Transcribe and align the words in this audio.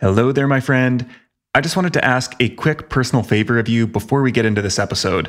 Hello 0.00 0.30
there, 0.30 0.46
my 0.46 0.60
friend. 0.60 1.08
I 1.54 1.60
just 1.60 1.74
wanted 1.74 1.92
to 1.94 2.04
ask 2.04 2.36
a 2.38 2.50
quick 2.50 2.88
personal 2.88 3.24
favor 3.24 3.58
of 3.58 3.68
you 3.68 3.84
before 3.84 4.22
we 4.22 4.30
get 4.30 4.44
into 4.44 4.62
this 4.62 4.78
episode. 4.78 5.28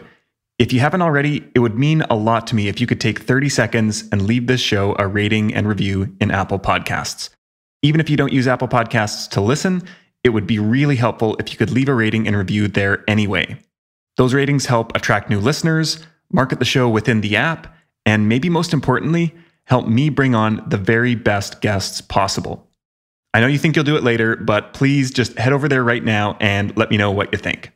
If 0.60 0.72
you 0.72 0.80
haven't 0.80 1.02
already, 1.02 1.50
it 1.56 1.60
would 1.60 1.74
mean 1.74 2.04
a 2.04 2.16
lot 2.16 2.46
to 2.48 2.56
me 2.56 2.68
if 2.68 2.80
you 2.80 2.86
could 2.86 3.02
take 3.02 3.18
30 3.18 3.50
seconds 3.50 4.04
and 4.12 4.28
leave 4.28 4.46
this 4.46 4.62
show 4.62 4.96
a 5.00 5.08
rating 5.08 5.56
and 5.56 5.68
review 5.68 6.16
in 6.22 6.30
Apple 6.30 6.60
Podcasts. 6.60 7.32
Even 7.82 8.00
if 8.00 8.12
you 8.12 8.16
don't 8.16 8.32
use 8.32 8.48
Apple 8.48 8.68
Podcasts 8.68 9.28
to 9.32 9.42
listen, 9.42 9.82
it 10.24 10.30
would 10.30 10.46
be 10.46 10.60
really 10.60 10.98
helpful 10.98 11.36
if 11.40 11.52
you 11.52 11.58
could 11.58 11.72
leave 11.72 11.90
a 11.90 11.96
rating 11.96 12.28
and 12.28 12.38
review 12.38 12.68
there 12.68 13.04
anyway. 13.08 13.58
Those 14.18 14.36
ratings 14.36 14.68
help 14.68 14.96
attract 14.96 15.32
new 15.32 15.40
listeners, 15.40 16.06
market 16.32 16.60
the 16.60 16.66
show 16.66 16.88
within 16.88 17.22
the 17.22 17.38
app, 17.38 17.76
and 18.06 18.30
maybe 18.30 18.50
most 18.50 18.72
importantly, 18.72 19.34
help 19.64 19.88
me 19.88 20.10
bring 20.10 20.36
on 20.36 20.64
the 20.68 20.78
very 20.78 21.16
best 21.16 21.60
guests 21.60 22.02
possible. 22.02 22.69
I 23.34 23.42
know 23.42 23.48
you 23.48 23.60
think 23.60 23.76
you'll 23.76 23.86
do 23.86 23.96
it 23.96 24.04
later, 24.04 24.36
but 24.36 24.74
please 24.74 25.12
just 25.12 25.38
head 25.38 25.54
over 25.54 25.68
there 25.68 25.84
right 25.84 26.04
now 26.04 26.36
and 26.40 26.76
let 26.76 26.90
me 26.90 26.98
know 26.98 27.12
what 27.12 27.32
you 27.32 27.38
think. 27.38 27.72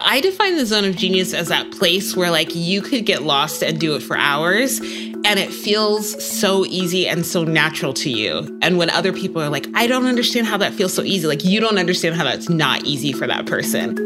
I 0.00 0.20
define 0.20 0.56
the 0.56 0.66
zone 0.66 0.84
of 0.84 0.96
genius 0.96 1.32
as 1.32 1.48
that 1.48 1.70
place 1.70 2.16
where 2.16 2.30
like 2.30 2.54
you 2.54 2.82
could 2.82 3.06
get 3.06 3.22
lost 3.22 3.62
and 3.62 3.78
do 3.78 3.94
it 3.94 4.02
for 4.02 4.16
hours 4.16 4.80
and 4.80 5.38
it 5.38 5.52
feels 5.52 6.22
so 6.22 6.66
easy 6.66 7.06
and 7.06 7.24
so 7.24 7.44
natural 7.44 7.94
to 7.94 8.10
you. 8.10 8.58
And 8.62 8.76
when 8.76 8.90
other 8.90 9.12
people 9.12 9.40
are 9.40 9.48
like, 9.48 9.66
I 9.74 9.86
don't 9.86 10.06
understand 10.06 10.48
how 10.48 10.56
that 10.58 10.74
feels 10.74 10.92
so 10.92 11.02
easy, 11.02 11.26
like 11.26 11.44
you 11.44 11.60
don't 11.60 11.78
understand 11.78 12.16
how 12.16 12.24
that's 12.24 12.48
not 12.48 12.84
easy 12.84 13.12
for 13.12 13.26
that 13.28 13.46
person. 13.46 13.96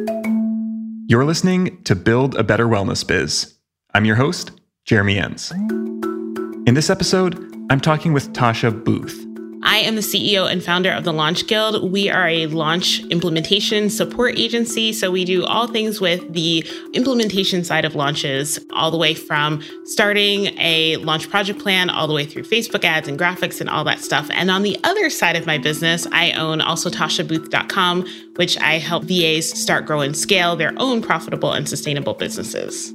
You're 1.09 1.25
listening 1.25 1.83
to 1.85 1.97
Build 1.97 2.37
a 2.37 2.45
Better 2.45 2.67
Wellness 2.67 3.05
Biz. 3.05 3.55
I'm 3.95 4.05
your 4.05 4.17
host, 4.17 4.53
Jeremy 4.85 5.19
Enns. 5.19 5.51
In 5.51 6.75
this 6.75 6.91
episode, 6.91 7.37
I'm 7.71 7.81
talking 7.81 8.13
with 8.13 8.33
Tasha 8.33 8.85
Booth. 8.85 9.26
I 9.67 9.79
am 9.79 9.97
the 9.97 10.01
CEO 10.01 10.49
and 10.49 10.63
founder 10.63 10.93
of 10.93 11.03
the 11.03 11.13
Launch 11.13 11.49
Guild. 11.49 11.91
We 11.91 12.09
are 12.09 12.29
a 12.29 12.47
launch 12.47 13.01
implementation 13.07 13.91
support 13.91 14.39
agency. 14.39 14.93
So 14.93 15.11
we 15.11 15.25
do 15.25 15.45
all 15.45 15.67
things 15.67 16.01
with 16.01 16.33
the 16.33 16.65
implementation 16.93 17.65
side 17.65 17.85
of 17.85 17.97
launches, 17.97 18.61
all 18.73 18.93
the 18.93 18.97
way 18.97 19.13
from 19.13 19.61
starting 19.85 20.57
a 20.61 20.97
launch 20.99 21.29
project 21.29 21.59
plan, 21.59 21.91
all 21.91 22.07
the 22.07 22.15
way 22.15 22.25
through 22.25 22.45
Facebook 22.45 22.85
ads 22.85 23.09
and 23.09 23.19
graphics 23.19 23.61
and 23.61 23.69
all 23.69 23.83
that 23.83 23.99
stuff. 23.99 24.29
And 24.31 24.53
on 24.53 24.63
the 24.63 24.79
other 24.85 25.11
side 25.11 25.35
of 25.35 25.47
my 25.47 25.59
business, 25.59 26.07
I 26.13 26.31
own 26.31 26.61
also 26.61 26.89
TashaBooth.com, 26.89 28.07
which 28.37 28.57
I 28.61 28.79
help 28.79 29.03
VAs 29.03 29.51
start, 29.51 29.85
grow, 29.85 30.01
and 30.01 30.17
scale 30.17 30.55
their 30.55 30.75
own 30.77 31.03
profitable 31.03 31.51
and 31.51 31.69
sustainable 31.69 32.15
businesses. 32.15 32.93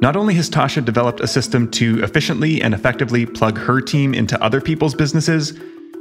Not 0.00 0.16
only 0.16 0.34
has 0.34 0.48
Tasha 0.48 0.82
developed 0.82 1.20
a 1.20 1.26
system 1.26 1.70
to 1.72 2.02
efficiently 2.02 2.62
and 2.62 2.72
effectively 2.72 3.26
plug 3.26 3.58
her 3.58 3.82
team 3.82 4.14
into 4.14 4.42
other 4.42 4.62
people's 4.62 4.94
businesses, 4.94 5.52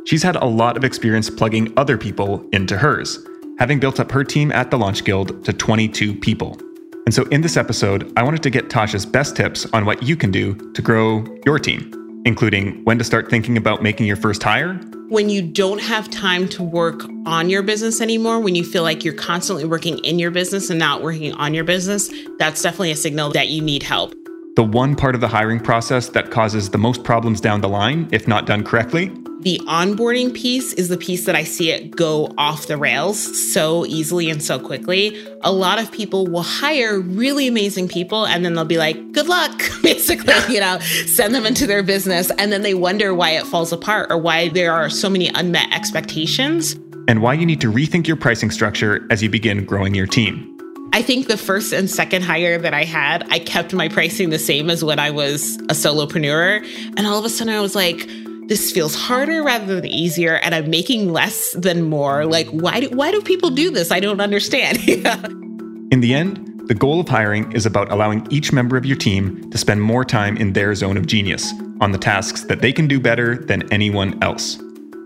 She's 0.05 0.23
had 0.23 0.35
a 0.35 0.45
lot 0.45 0.75
of 0.75 0.83
experience 0.83 1.29
plugging 1.29 1.73
other 1.77 1.97
people 1.97 2.45
into 2.51 2.77
hers, 2.77 3.25
having 3.57 3.79
built 3.79 3.99
up 4.01 4.11
her 4.11 4.23
team 4.23 4.51
at 4.51 4.69
the 4.69 4.77
Launch 4.77 5.05
Guild 5.05 5.45
to 5.45 5.53
22 5.53 6.15
people. 6.15 6.59
And 7.05 7.13
so 7.13 7.23
in 7.25 7.41
this 7.41 7.55
episode, 7.55 8.11
I 8.17 8.23
wanted 8.23 8.43
to 8.43 8.49
get 8.49 8.69
Tasha's 8.69 9.05
best 9.05 9.35
tips 9.35 9.65
on 9.71 9.85
what 9.85 10.03
you 10.03 10.17
can 10.17 10.29
do 10.29 10.55
to 10.73 10.81
grow 10.81 11.23
your 11.45 11.57
team, 11.57 12.21
including 12.25 12.83
when 12.83 12.97
to 12.97 13.03
start 13.03 13.29
thinking 13.29 13.55
about 13.55 13.81
making 13.81 14.05
your 14.05 14.17
first 14.17 14.43
hire. 14.43 14.73
When 15.07 15.29
you 15.29 15.41
don't 15.41 15.81
have 15.81 16.09
time 16.09 16.49
to 16.49 16.63
work 16.63 17.03
on 17.25 17.49
your 17.49 17.61
business 17.61 18.01
anymore, 18.01 18.39
when 18.39 18.55
you 18.55 18.63
feel 18.65 18.83
like 18.83 19.05
you're 19.05 19.13
constantly 19.13 19.63
working 19.63 19.99
in 19.99 20.19
your 20.19 20.31
business 20.31 20.69
and 20.69 20.79
not 20.79 21.01
working 21.01 21.31
on 21.33 21.53
your 21.53 21.63
business, 21.63 22.09
that's 22.39 22.61
definitely 22.61 22.91
a 22.91 22.95
signal 22.97 23.31
that 23.31 23.47
you 23.47 23.61
need 23.61 23.83
help. 23.83 24.13
The 24.55 24.63
one 24.63 24.95
part 24.95 25.15
of 25.15 25.21
the 25.21 25.27
hiring 25.27 25.59
process 25.59 26.09
that 26.09 26.29
causes 26.29 26.69
the 26.69 26.77
most 26.77 27.03
problems 27.03 27.41
down 27.41 27.61
the 27.61 27.69
line, 27.69 28.07
if 28.11 28.27
not 28.27 28.45
done 28.45 28.63
correctly, 28.63 29.11
the 29.43 29.59
onboarding 29.67 30.33
piece 30.33 30.71
is 30.73 30.87
the 30.87 30.97
piece 30.97 31.25
that 31.25 31.35
I 31.35 31.43
see 31.43 31.71
it 31.71 31.91
go 31.91 32.33
off 32.37 32.67
the 32.67 32.77
rails 32.77 33.51
so 33.51 33.85
easily 33.87 34.29
and 34.29 34.41
so 34.41 34.57
quickly. 34.57 35.27
A 35.41 35.51
lot 35.51 35.79
of 35.79 35.91
people 35.91 36.27
will 36.27 36.43
hire 36.43 36.99
really 36.99 37.47
amazing 37.47 37.89
people 37.89 38.25
and 38.25 38.45
then 38.45 38.53
they'll 38.53 38.63
be 38.63 38.77
like, 38.77 39.11
good 39.11 39.27
luck, 39.27 39.61
basically, 39.83 40.35
you 40.53 40.61
know, 40.61 40.79
send 40.79 41.35
them 41.35 41.45
into 41.45 41.67
their 41.67 41.83
business. 41.83 42.31
And 42.37 42.53
then 42.53 42.61
they 42.61 42.73
wonder 42.73 43.13
why 43.13 43.31
it 43.31 43.45
falls 43.45 43.73
apart 43.73 44.11
or 44.11 44.17
why 44.17 44.47
there 44.47 44.71
are 44.71 44.89
so 44.89 45.09
many 45.09 45.27
unmet 45.29 45.73
expectations. 45.73 46.73
And 47.09 47.21
why 47.21 47.33
you 47.33 47.45
need 47.45 47.59
to 47.61 47.71
rethink 47.71 48.07
your 48.07 48.15
pricing 48.15 48.49
structure 48.49 49.05
as 49.09 49.21
you 49.21 49.29
begin 49.29 49.65
growing 49.65 49.93
your 49.93 50.07
team. 50.07 50.52
I 50.93 51.01
think 51.01 51.27
the 51.27 51.37
first 51.37 51.73
and 51.73 51.89
second 51.89 52.21
hire 52.21 52.59
that 52.59 52.75
I 52.75 52.83
had, 52.83 53.25
I 53.31 53.39
kept 53.39 53.73
my 53.73 53.89
pricing 53.89 54.29
the 54.29 54.37
same 54.37 54.69
as 54.69 54.83
when 54.83 54.99
I 54.99 55.09
was 55.09 55.55
a 55.63 55.73
solopreneur. 55.73 56.63
And 56.95 57.07
all 57.07 57.17
of 57.17 57.25
a 57.25 57.29
sudden 57.29 57.51
I 57.51 57.61
was 57.61 57.73
like, 57.73 58.07
this 58.47 58.71
feels 58.71 58.93
harder 58.93 59.41
rather 59.41 59.73
than 59.75 59.85
easier 59.87 60.35
and 60.35 60.53
i'm 60.53 60.69
making 60.69 61.11
less 61.11 61.53
than 61.53 61.89
more. 61.89 62.25
Like 62.25 62.47
why 62.49 62.81
do, 62.81 62.89
why 62.89 63.09
do 63.09 63.21
people 63.21 63.49
do 63.49 63.71
this? 63.71 63.89
I 63.89 63.99
don't 63.99 64.21
understand. 64.21 64.77
In 65.91 66.01
the 66.01 66.13
end 66.13 66.51
the 66.67 66.75
goal 66.75 66.99
of 66.99 67.09
hiring 67.09 67.51
is 67.53 67.65
about 67.65 67.91
allowing 67.91 68.27
each 68.29 68.53
member 68.53 68.77
of 68.77 68.85
your 68.85 68.95
team 68.95 69.49
to 69.49 69.57
spend 69.57 69.81
more 69.81 70.05
time 70.05 70.37
in 70.37 70.53
their 70.53 70.73
zone 70.75 70.95
of 70.95 71.07
genius 71.07 71.51
on 71.81 71.91
the 71.91 71.97
tasks 71.97 72.43
that 72.43 72.61
they 72.61 72.71
can 72.71 72.87
do 72.87 73.01
better 73.01 73.35
than 73.35 73.69
anyone 73.73 74.21
else. 74.23 74.57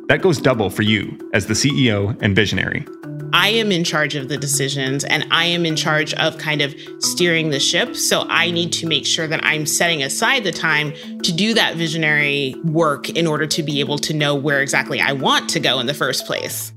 That 0.07 0.21
goes 0.21 0.39
double 0.39 0.69
for 0.69 0.83
you 0.83 1.17
as 1.33 1.47
the 1.47 1.55
ceo 1.55 2.15
and 2.21 2.35
visionary 2.35 2.85
I 3.33 3.49
am 3.49 3.71
in 3.71 3.83
charge 3.83 4.15
of 4.15 4.29
the 4.29 4.38
decisions 4.38 5.03
and 5.03 5.25
I 5.31 5.45
am 5.45 5.65
in 5.65 5.75
charge 5.75 6.13
of 6.15 6.38
kind 6.38 6.61
of 6.61 6.75
steering 6.99 7.49
the 7.49 7.59
ship. 7.59 7.95
So 7.95 8.25
I 8.29 8.51
need 8.51 8.71
to 8.73 8.88
make 8.88 9.05
sure 9.05 9.27
that 9.27 9.43
I'm 9.43 9.65
setting 9.65 10.03
aside 10.03 10.43
the 10.43 10.51
time 10.51 10.93
to 11.23 11.31
do 11.33 11.53
that 11.53 11.75
visionary 11.75 12.55
work 12.63 13.09
in 13.09 13.27
order 13.27 13.45
to 13.47 13.63
be 13.63 13.79
able 13.79 13.97
to 13.99 14.13
know 14.13 14.35
where 14.35 14.61
exactly 14.61 14.99
I 15.01 15.13
want 15.13 15.49
to 15.49 15.59
go 15.59 15.79
in 15.79 15.87
the 15.87 15.93
first 15.93 16.25
place. 16.25 16.73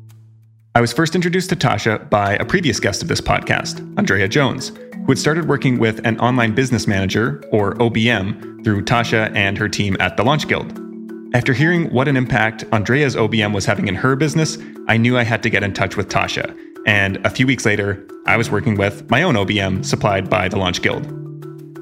I 0.74 0.80
was 0.80 0.92
first 0.92 1.14
introduced 1.14 1.50
to 1.50 1.56
Tasha 1.56 2.08
by 2.10 2.34
a 2.34 2.44
previous 2.44 2.78
guest 2.78 3.02
of 3.02 3.08
this 3.08 3.20
podcast, 3.20 3.80
Andrea 3.98 4.28
Jones, 4.28 4.68
who 4.68 5.06
had 5.08 5.18
started 5.18 5.48
working 5.48 5.78
with 5.78 6.04
an 6.06 6.18
online 6.20 6.54
business 6.54 6.86
manager, 6.86 7.42
or 7.50 7.74
OBM, 7.74 8.62
through 8.62 8.84
Tasha 8.84 9.34
and 9.34 9.58
her 9.58 9.68
team 9.68 9.96
at 9.98 10.16
the 10.16 10.22
Launch 10.22 10.46
Guild. 10.46 10.89
After 11.32 11.52
hearing 11.52 11.92
what 11.92 12.08
an 12.08 12.16
impact 12.16 12.64
Andrea's 12.72 13.14
OBM 13.14 13.54
was 13.54 13.64
having 13.64 13.86
in 13.86 13.94
her 13.94 14.16
business, 14.16 14.58
I 14.88 14.96
knew 14.96 15.16
I 15.16 15.22
had 15.22 15.44
to 15.44 15.50
get 15.50 15.62
in 15.62 15.72
touch 15.72 15.96
with 15.96 16.08
Tasha. 16.08 16.58
And 16.88 17.24
a 17.24 17.30
few 17.30 17.46
weeks 17.46 17.64
later, 17.64 18.04
I 18.26 18.36
was 18.36 18.50
working 18.50 18.76
with 18.76 19.08
my 19.10 19.22
own 19.22 19.36
OBM 19.36 19.84
supplied 19.84 20.28
by 20.28 20.48
the 20.48 20.56
Launch 20.56 20.82
Guild. 20.82 21.06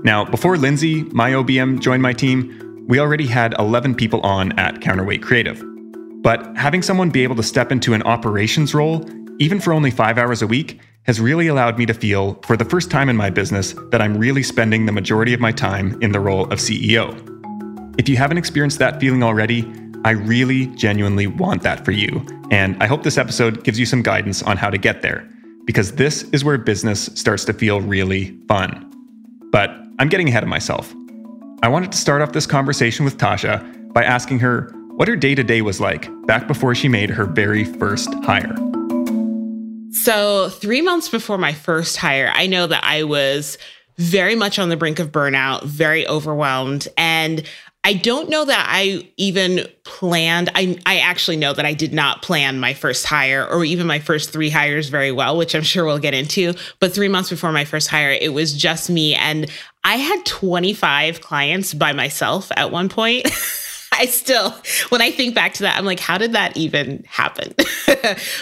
Now, 0.05 0.27
before 0.27 0.59
Lindsay, 0.59 1.05
my 1.05 1.31
OBM, 1.31 1.81
joined 1.81 2.03
my 2.03 2.13
team, 2.13 2.85
we 2.89 2.99
already 2.99 3.27
had 3.27 3.55
11 3.59 3.95
people 3.95 4.21
on 4.21 4.53
at 4.59 4.83
Counterweight 4.83 5.23
Creative. 5.23 5.65
But 6.21 6.55
having 6.55 6.83
someone 6.83 7.09
be 7.09 7.23
able 7.23 7.37
to 7.37 7.43
step 7.43 7.73
into 7.73 7.95
an 7.95 8.03
operations 8.03 8.75
role, 8.75 9.09
even 9.39 9.61
for 9.61 9.73
only 9.73 9.91
five 9.91 10.19
hours 10.19 10.43
a 10.43 10.47
week, 10.47 10.79
has 11.05 11.23
really 11.23 11.47
allowed 11.47 11.79
me 11.79 11.87
to 11.87 11.95
feel, 11.95 12.35
for 12.43 12.59
the 12.59 12.67
first 12.67 12.91
time 12.91 13.09
in 13.09 13.17
my 13.17 13.31
business, 13.31 13.75
that 13.93 14.03
I'm 14.03 14.19
really 14.19 14.43
spending 14.43 14.85
the 14.85 14.93
majority 14.93 15.33
of 15.33 15.41
my 15.41 15.53
time 15.53 15.99
in 16.03 16.13
the 16.13 16.21
role 16.21 16.45
of 16.53 16.59
CEO. 16.59 17.38
If 17.99 18.09
you 18.09 18.17
haven't 18.17 18.39
experienced 18.39 18.79
that 18.79 19.01
feeling 19.01 19.25
already, 19.25 19.69
I 20.05 20.13
really 20.13 20.67
genuinely 20.77 21.27
want 21.27 21.65
that 21.65 21.85
for 21.85 21.91
you. 21.91 22.25
And 22.53 22.81
I 22.81 22.87
hope 22.87 23.03
this 23.03 23.19
episode 23.19 23.65
gives 23.65 23.77
you 23.77 23.87
some 23.87 24.03
guidance 24.03 24.41
on 24.41 24.57
how 24.57 24.71
to 24.71 24.79
get 24.79 25.03
there, 25.03 25.29
because 25.65 25.97
this 25.97 26.23
is 26.31 26.45
where 26.45 26.57
business 26.59 27.11
starts 27.17 27.45
to 27.47 27.53
feel 27.53 27.81
really 27.81 28.39
fun. 28.47 28.89
But 29.51 29.71
I'm 29.99 30.09
getting 30.09 30.29
ahead 30.29 30.45
of 30.45 30.49
myself. 30.49 30.95
I 31.65 31.69
wanted 31.69 31.91
to 31.91 31.99
start 31.99 32.23
off 32.23 32.31
this 32.31 32.47
conversation 32.47 33.05
with 33.05 33.19
Tasha 33.19 33.93
by 33.93 34.05
asking 34.05 34.39
her 34.39 34.71
what 34.95 35.09
her 35.09 35.17
day 35.17 35.35
to 35.35 35.43
day 35.43 35.61
was 35.61 35.81
like 35.81 36.09
back 36.27 36.47
before 36.47 36.77
she 36.77 36.87
made 36.87 37.11
her 37.11 37.25
very 37.25 37.65
first 37.65 38.15
hire. 38.23 38.55
So, 39.91 40.51
three 40.51 40.83
months 40.83 41.09
before 41.09 41.37
my 41.37 41.53
first 41.53 41.97
hire, 41.97 42.31
I 42.33 42.47
know 42.47 42.69
that 42.69 42.85
I 42.85 43.03
was 43.03 43.59
very 43.97 44.37
much 44.37 44.61
on 44.61 44.69
the 44.69 44.77
brink 44.77 45.01
of 45.01 45.11
burnout, 45.11 45.65
very 45.65 46.07
overwhelmed. 46.07 46.87
And 46.97 47.43
I 47.89 47.95
don't 47.95 48.29
know 48.29 48.45
that 48.45 48.67
I 48.69 49.09
even 49.17 49.67
planned. 49.85 50.51
I, 50.55 50.79
I 50.85 50.99
actually 50.99 51.39
know 51.39 51.55
that 51.55 51.65
I 51.65 51.73
did 51.73 51.95
not 51.95 52.21
plan 52.21 52.61
my 52.61 52.75
first 52.75 53.07
hire 53.07 53.47
or 53.47 53.65
even 53.65 53.87
my 53.87 53.99
first 53.99 54.31
three 54.31 54.51
hires 54.51 54.91
very 54.91 55.11
well, 55.11 55.39
which 55.39 55.55
I'm 55.55 55.63
sure 55.63 55.87
we'll 55.87 55.99
get 55.99 56.13
into. 56.13 56.53
But 56.81 56.93
three 56.93 57.09
months 57.09 57.31
before 57.31 57.51
my 57.51 57.65
first 57.65 57.89
hire, 57.89 58.11
it 58.11 58.35
was 58.35 58.53
just 58.53 58.91
me. 58.91 59.15
And 59.15 59.51
I 59.85 59.97
had 59.97 60.27
25 60.27 61.23
clients 61.23 61.73
by 61.73 61.95
myself 61.95 62.53
at 62.59 62.71
one 62.71 62.91
point. 62.91 63.25
I 63.95 64.05
still, 64.05 64.55
when 64.91 65.01
I 65.01 65.11
think 65.11 65.35
back 65.35 65.55
to 65.55 65.63
that, 65.63 65.79
I'm 65.79 65.87
like, 65.87 65.99
how 65.99 66.19
did 66.19 66.35
that 66.35 66.59
even 66.59 67.05
happen? 67.09 67.55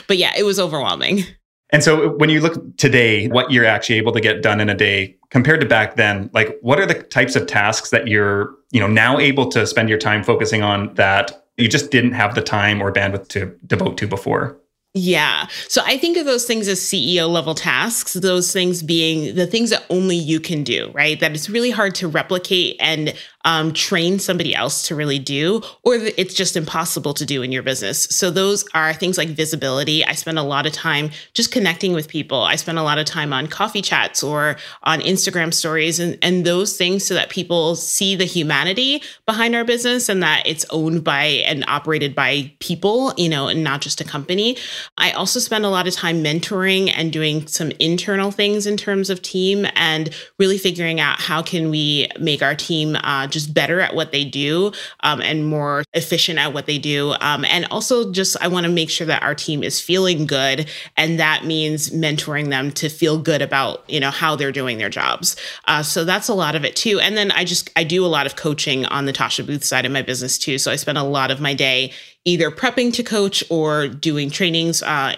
but 0.08 0.16
yeah, 0.16 0.32
it 0.36 0.42
was 0.42 0.58
overwhelming. 0.58 1.22
And 1.70 1.84
so 1.84 2.10
when 2.16 2.30
you 2.30 2.40
look 2.40 2.76
today, 2.78 3.28
what 3.28 3.52
you're 3.52 3.64
actually 3.64 3.98
able 3.98 4.12
to 4.12 4.20
get 4.20 4.42
done 4.42 4.60
in 4.60 4.68
a 4.68 4.74
day 4.74 5.16
compared 5.30 5.60
to 5.60 5.66
back 5.66 5.96
then, 5.96 6.30
like 6.32 6.58
what 6.62 6.78
are 6.80 6.86
the 6.86 6.94
types 6.94 7.36
of 7.36 7.46
tasks 7.46 7.90
that 7.90 8.08
you're, 8.08 8.54
you 8.70 8.80
know, 8.80 8.86
now 8.86 9.18
able 9.18 9.48
to 9.50 9.66
spend 9.66 9.88
your 9.88 9.98
time 9.98 10.22
focusing 10.22 10.62
on 10.62 10.94
that 10.94 11.44
you 11.56 11.68
just 11.68 11.90
didn't 11.90 12.12
have 12.12 12.34
the 12.34 12.42
time 12.42 12.82
or 12.82 12.92
bandwidth 12.92 13.28
to 13.28 13.56
devote 13.66 13.96
to 13.98 14.06
before? 14.06 14.58
Yeah. 14.98 15.48
So 15.68 15.82
I 15.84 15.98
think 15.98 16.16
of 16.16 16.24
those 16.24 16.46
things 16.46 16.68
as 16.68 16.80
CEO 16.80 17.28
level 17.28 17.54
tasks, 17.54 18.14
those 18.14 18.50
things 18.50 18.82
being 18.82 19.34
the 19.34 19.46
things 19.46 19.68
that 19.68 19.84
only 19.90 20.16
you 20.16 20.40
can 20.40 20.64
do, 20.64 20.90
right? 20.94 21.20
That 21.20 21.32
it's 21.32 21.50
really 21.50 21.70
hard 21.70 21.94
to 21.96 22.08
replicate 22.08 22.76
and 22.80 23.12
um, 23.46 23.72
train 23.72 24.18
somebody 24.18 24.54
else 24.54 24.82
to 24.88 24.96
really 24.96 25.20
do, 25.20 25.62
or 25.84 25.94
it's 25.94 26.34
just 26.34 26.56
impossible 26.56 27.14
to 27.14 27.24
do 27.24 27.42
in 27.42 27.52
your 27.52 27.62
business. 27.62 28.04
So 28.10 28.28
those 28.28 28.64
are 28.74 28.92
things 28.92 29.16
like 29.16 29.28
visibility. 29.28 30.04
I 30.04 30.12
spend 30.12 30.36
a 30.36 30.42
lot 30.42 30.66
of 30.66 30.72
time 30.72 31.10
just 31.32 31.52
connecting 31.52 31.92
with 31.92 32.08
people. 32.08 32.42
I 32.42 32.56
spend 32.56 32.76
a 32.76 32.82
lot 32.82 32.98
of 32.98 33.06
time 33.06 33.32
on 33.32 33.46
coffee 33.46 33.82
chats 33.82 34.24
or 34.24 34.56
on 34.82 35.00
Instagram 35.00 35.54
stories 35.54 36.00
and, 36.00 36.18
and 36.22 36.44
those 36.44 36.76
things 36.76 37.06
so 37.06 37.14
that 37.14 37.30
people 37.30 37.76
see 37.76 38.16
the 38.16 38.24
humanity 38.24 39.00
behind 39.26 39.54
our 39.54 39.64
business 39.64 40.08
and 40.08 40.24
that 40.24 40.42
it's 40.44 40.66
owned 40.70 41.04
by 41.04 41.24
and 41.46 41.64
operated 41.68 42.16
by 42.16 42.52
people, 42.58 43.14
you 43.16 43.28
know, 43.28 43.46
and 43.46 43.62
not 43.62 43.80
just 43.80 44.00
a 44.00 44.04
company. 44.04 44.56
I 44.98 45.12
also 45.12 45.38
spend 45.38 45.64
a 45.64 45.68
lot 45.68 45.86
of 45.86 45.94
time 45.94 46.22
mentoring 46.22 46.92
and 46.92 47.12
doing 47.12 47.46
some 47.46 47.70
internal 47.78 48.32
things 48.32 48.66
in 48.66 48.76
terms 48.76 49.08
of 49.08 49.22
team 49.22 49.68
and 49.76 50.10
really 50.36 50.58
figuring 50.58 50.98
out 50.98 51.20
how 51.20 51.42
can 51.42 51.70
we 51.70 52.08
make 52.18 52.42
our 52.42 52.56
team 52.56 52.96
uh, 52.96 53.28
just 53.36 53.52
better 53.52 53.80
at 53.80 53.94
what 53.94 54.12
they 54.12 54.24
do 54.24 54.72
um, 55.00 55.20
and 55.20 55.46
more 55.46 55.84
efficient 55.92 56.38
at 56.38 56.54
what 56.54 56.64
they 56.64 56.78
do. 56.78 57.14
Um, 57.20 57.44
and 57.44 57.66
also, 57.70 58.10
just 58.10 58.34
I 58.40 58.48
want 58.48 58.64
to 58.64 58.72
make 58.72 58.88
sure 58.88 59.06
that 59.06 59.22
our 59.22 59.34
team 59.34 59.62
is 59.62 59.78
feeling 59.78 60.26
good, 60.26 60.70
and 60.96 61.20
that 61.20 61.44
means 61.44 61.90
mentoring 61.90 62.48
them 62.48 62.70
to 62.72 62.88
feel 62.88 63.18
good 63.18 63.42
about 63.42 63.84
you 63.90 64.00
know 64.00 64.10
how 64.10 64.36
they're 64.36 64.52
doing 64.52 64.78
their 64.78 64.88
jobs. 64.88 65.36
Uh, 65.66 65.82
so 65.82 66.04
that's 66.04 66.28
a 66.28 66.34
lot 66.34 66.54
of 66.54 66.64
it 66.64 66.74
too. 66.74 66.98
And 66.98 67.14
then 67.14 67.30
I 67.30 67.44
just 67.44 67.68
I 67.76 67.84
do 67.84 68.06
a 68.06 68.08
lot 68.08 68.24
of 68.24 68.36
coaching 68.36 68.86
on 68.86 69.04
the 69.04 69.12
Tasha 69.12 69.46
Booth 69.46 69.64
side 69.64 69.84
of 69.84 69.92
my 69.92 70.02
business 70.02 70.38
too. 70.38 70.56
So 70.56 70.72
I 70.72 70.76
spend 70.76 70.96
a 70.96 71.02
lot 71.02 71.30
of 71.30 71.38
my 71.38 71.52
day 71.52 71.92
either 72.24 72.50
prepping 72.50 72.92
to 72.94 73.02
coach 73.02 73.44
or 73.50 73.86
doing 73.86 74.30
trainings. 74.30 74.82
Uh, 74.82 75.14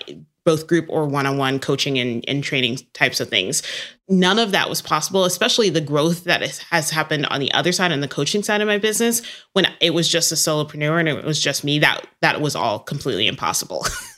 both 0.49 0.67
group 0.67 0.87
or 0.89 1.07
one-on-one 1.07 1.59
coaching 1.59 1.99
and, 1.99 2.25
and 2.27 2.43
training 2.43 2.79
types 2.95 3.21
of 3.21 3.29
things 3.29 3.63
none 4.09 4.39
of 4.39 4.53
that 4.53 4.69
was 4.69 4.81
possible, 4.81 5.25
especially 5.25 5.69
the 5.69 5.81
growth 5.81 6.25
that 6.25 6.41
has 6.71 6.91
happened 6.91 7.27
on 7.27 7.41
the 7.41 7.53
other 7.53 7.73
side, 7.73 7.93
on 7.93 8.01
the 8.01 8.09
coaching 8.09 8.43
side 8.43 8.61
of 8.61 8.67
my 8.67 8.79
business, 8.79 9.23
when 9.53 9.67
it 9.81 9.91
was 9.91 10.09
just 10.09 10.33
a 10.33 10.35
solopreneur 10.35 10.99
and 10.99 11.09
it 11.09 11.25
was 11.25 11.41
just 11.41 11.65
me. 11.65 11.79
That 11.79 12.07
that 12.23 12.41
was 12.41 12.57
all 12.57 12.79
completely 12.79 13.27
impossible. 13.27 13.87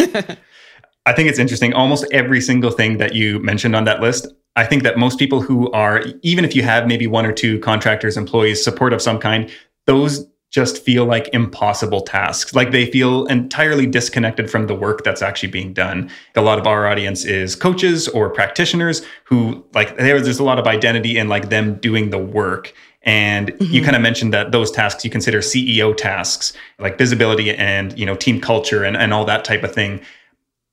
I 1.06 1.12
think 1.12 1.28
it's 1.28 1.38
interesting. 1.38 1.72
Almost 1.74 2.06
every 2.12 2.40
single 2.40 2.70
thing 2.70 2.98
that 2.98 3.14
you 3.14 3.40
mentioned 3.40 3.74
on 3.74 3.84
that 3.84 4.00
list, 4.00 4.28
I 4.54 4.64
think 4.64 4.82
that 4.84 4.96
most 4.96 5.18
people 5.18 5.40
who 5.40 5.70
are, 5.72 6.04
even 6.22 6.44
if 6.44 6.54
you 6.54 6.62
have 6.62 6.86
maybe 6.86 7.06
one 7.06 7.26
or 7.26 7.32
two 7.32 7.58
contractors, 7.60 8.16
employees, 8.16 8.62
support 8.62 8.92
of 8.92 9.02
some 9.02 9.18
kind, 9.18 9.50
those 9.86 10.24
just 10.50 10.84
feel 10.84 11.04
like 11.04 11.28
impossible 11.32 12.00
tasks. 12.00 12.54
Like 12.54 12.72
they 12.72 12.90
feel 12.90 13.24
entirely 13.26 13.86
disconnected 13.86 14.50
from 14.50 14.66
the 14.66 14.74
work 14.74 15.04
that's 15.04 15.22
actually 15.22 15.50
being 15.50 15.72
done. 15.72 16.10
A 16.34 16.42
lot 16.42 16.58
of 16.58 16.66
our 16.66 16.88
audience 16.88 17.24
is 17.24 17.54
coaches 17.54 18.08
or 18.08 18.28
practitioners 18.28 19.02
who 19.24 19.64
like 19.74 19.96
there's 19.96 20.40
a 20.40 20.44
lot 20.44 20.58
of 20.58 20.66
identity 20.66 21.16
in 21.16 21.28
like 21.28 21.50
them 21.50 21.76
doing 21.76 22.10
the 22.10 22.18
work. 22.18 22.74
And 23.02 23.52
mm-hmm. 23.52 23.72
you 23.72 23.82
kind 23.82 23.94
of 23.94 24.02
mentioned 24.02 24.34
that 24.34 24.50
those 24.50 24.70
tasks 24.70 25.04
you 25.04 25.10
consider 25.10 25.38
CEO 25.38 25.96
tasks, 25.96 26.52
like 26.80 26.98
visibility 26.98 27.54
and 27.54 27.96
you 27.98 28.04
know 28.04 28.16
team 28.16 28.40
culture 28.40 28.82
and, 28.82 28.96
and 28.96 29.14
all 29.14 29.24
that 29.26 29.44
type 29.44 29.62
of 29.62 29.72
thing. 29.72 30.00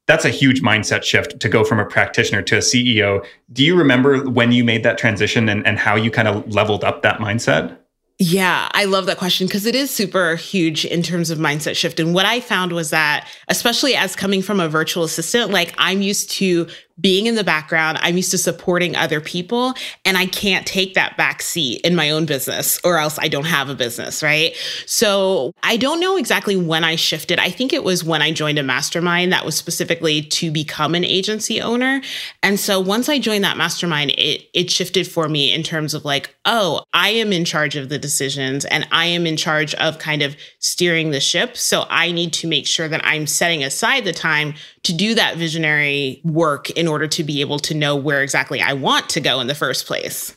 That's 0.07 0.25
a 0.25 0.29
huge 0.29 0.61
mindset 0.61 1.03
shift 1.03 1.39
to 1.41 1.49
go 1.49 1.63
from 1.63 1.79
a 1.79 1.85
practitioner 1.85 2.41
to 2.43 2.55
a 2.55 2.59
CEO. 2.59 3.25
Do 3.51 3.63
you 3.63 3.75
remember 3.75 4.27
when 4.29 4.53
you 4.53 4.63
made 4.63 4.83
that 4.83 4.97
transition 4.97 5.49
and, 5.49 5.67
and 5.67 5.77
how 5.77 5.95
you 5.95 6.09
kind 6.09 6.29
of 6.29 6.51
leveled 6.53 6.85
up 6.85 7.01
that 7.01 7.19
mindset? 7.19 7.77
Yeah, 8.19 8.67
I 8.71 8.85
love 8.85 9.05
that 9.05 9.17
question 9.17 9.45
because 9.45 9.67
it 9.67 9.75
is 9.75 9.91
super 9.91 10.35
huge 10.35 10.85
in 10.85 11.03
terms 11.03 11.29
of 11.29 11.37
mindset 11.37 11.75
shift. 11.75 11.99
And 11.99 12.15
what 12.15 12.25
I 12.25 12.39
found 12.39 12.71
was 12.71 12.89
that, 12.89 13.27
especially 13.47 13.95
as 13.95 14.15
coming 14.15 14.41
from 14.41 14.59
a 14.59 14.67
virtual 14.67 15.03
assistant, 15.03 15.51
like 15.51 15.75
I'm 15.77 16.01
used 16.01 16.31
to 16.31 16.67
being 16.99 17.27
in 17.27 17.35
the 17.35 17.43
background. 17.43 17.99
I'm 18.01 18.17
used 18.17 18.31
to 18.31 18.37
supporting 18.37 18.95
other 18.95 19.21
people 19.21 19.73
and 20.03 20.17
I 20.17 20.25
can't 20.25 20.65
take 20.65 20.95
that 20.95 21.15
back 21.15 21.41
seat 21.41 21.81
in 21.81 21.95
my 21.95 22.09
own 22.09 22.25
business 22.25 22.79
or 22.83 22.97
else 22.97 23.19
I 23.19 23.27
don't 23.27 23.45
have 23.45 23.69
a 23.69 23.75
business, 23.75 24.23
right? 24.23 24.55
So 24.85 25.53
I 25.63 25.77
don't 25.77 25.99
know 25.99 26.17
exactly 26.17 26.55
when 26.55 26.83
I 26.83 26.95
shifted. 26.95 27.39
I 27.39 27.49
think 27.49 27.71
it 27.71 27.83
was 27.83 28.03
when 28.03 28.21
I 28.21 28.31
joined 28.31 28.57
a 28.57 28.63
mastermind 28.63 29.31
that 29.31 29.45
was 29.45 29.55
specifically 29.55 30.23
to 30.23 30.51
become 30.51 30.95
an 30.95 31.03
agency 31.03 31.61
owner. 31.61 32.01
And 32.41 32.59
so 32.59 32.79
once 32.79 33.09
I 33.09 33.19
joined 33.19 33.43
that 33.43 33.57
mastermind, 33.57 34.11
it 34.11 34.49
it 34.53 34.71
shifted 34.71 35.07
for 35.07 35.29
me 35.29 35.53
in 35.53 35.63
terms 35.63 35.93
of 35.93 36.03
like, 36.05 36.35
oh, 36.45 36.83
I 36.93 37.09
am 37.09 37.31
in 37.31 37.45
charge 37.45 37.75
of 37.75 37.89
the 37.89 37.99
decisions 37.99 38.65
and 38.65 38.87
I 38.91 39.05
am 39.05 39.27
in 39.27 39.37
charge 39.37 39.75
of 39.75 39.99
kind 39.99 40.21
of 40.21 40.35
steering 40.59 41.11
the 41.11 41.19
ship. 41.19 41.57
So 41.57 41.85
I 41.89 42.11
need 42.11 42.33
to 42.33 42.47
make 42.47 42.65
sure 42.65 42.87
that 42.87 43.01
I'm 43.03 43.27
setting 43.27 43.63
aside 43.63 44.05
the 44.05 44.13
time 44.13 44.55
to 44.83 44.93
do 44.93 45.15
that 45.15 45.37
visionary 45.37 46.21
work 46.23 46.69
in 46.71 46.86
order 46.87 47.07
to 47.07 47.23
be 47.23 47.41
able 47.41 47.59
to 47.59 47.73
know 47.73 47.95
where 47.95 48.21
exactly 48.21 48.61
I 48.61 48.73
want 48.73 49.09
to 49.09 49.19
go 49.19 49.39
in 49.39 49.47
the 49.47 49.55
first 49.55 49.85
place. 49.85 50.35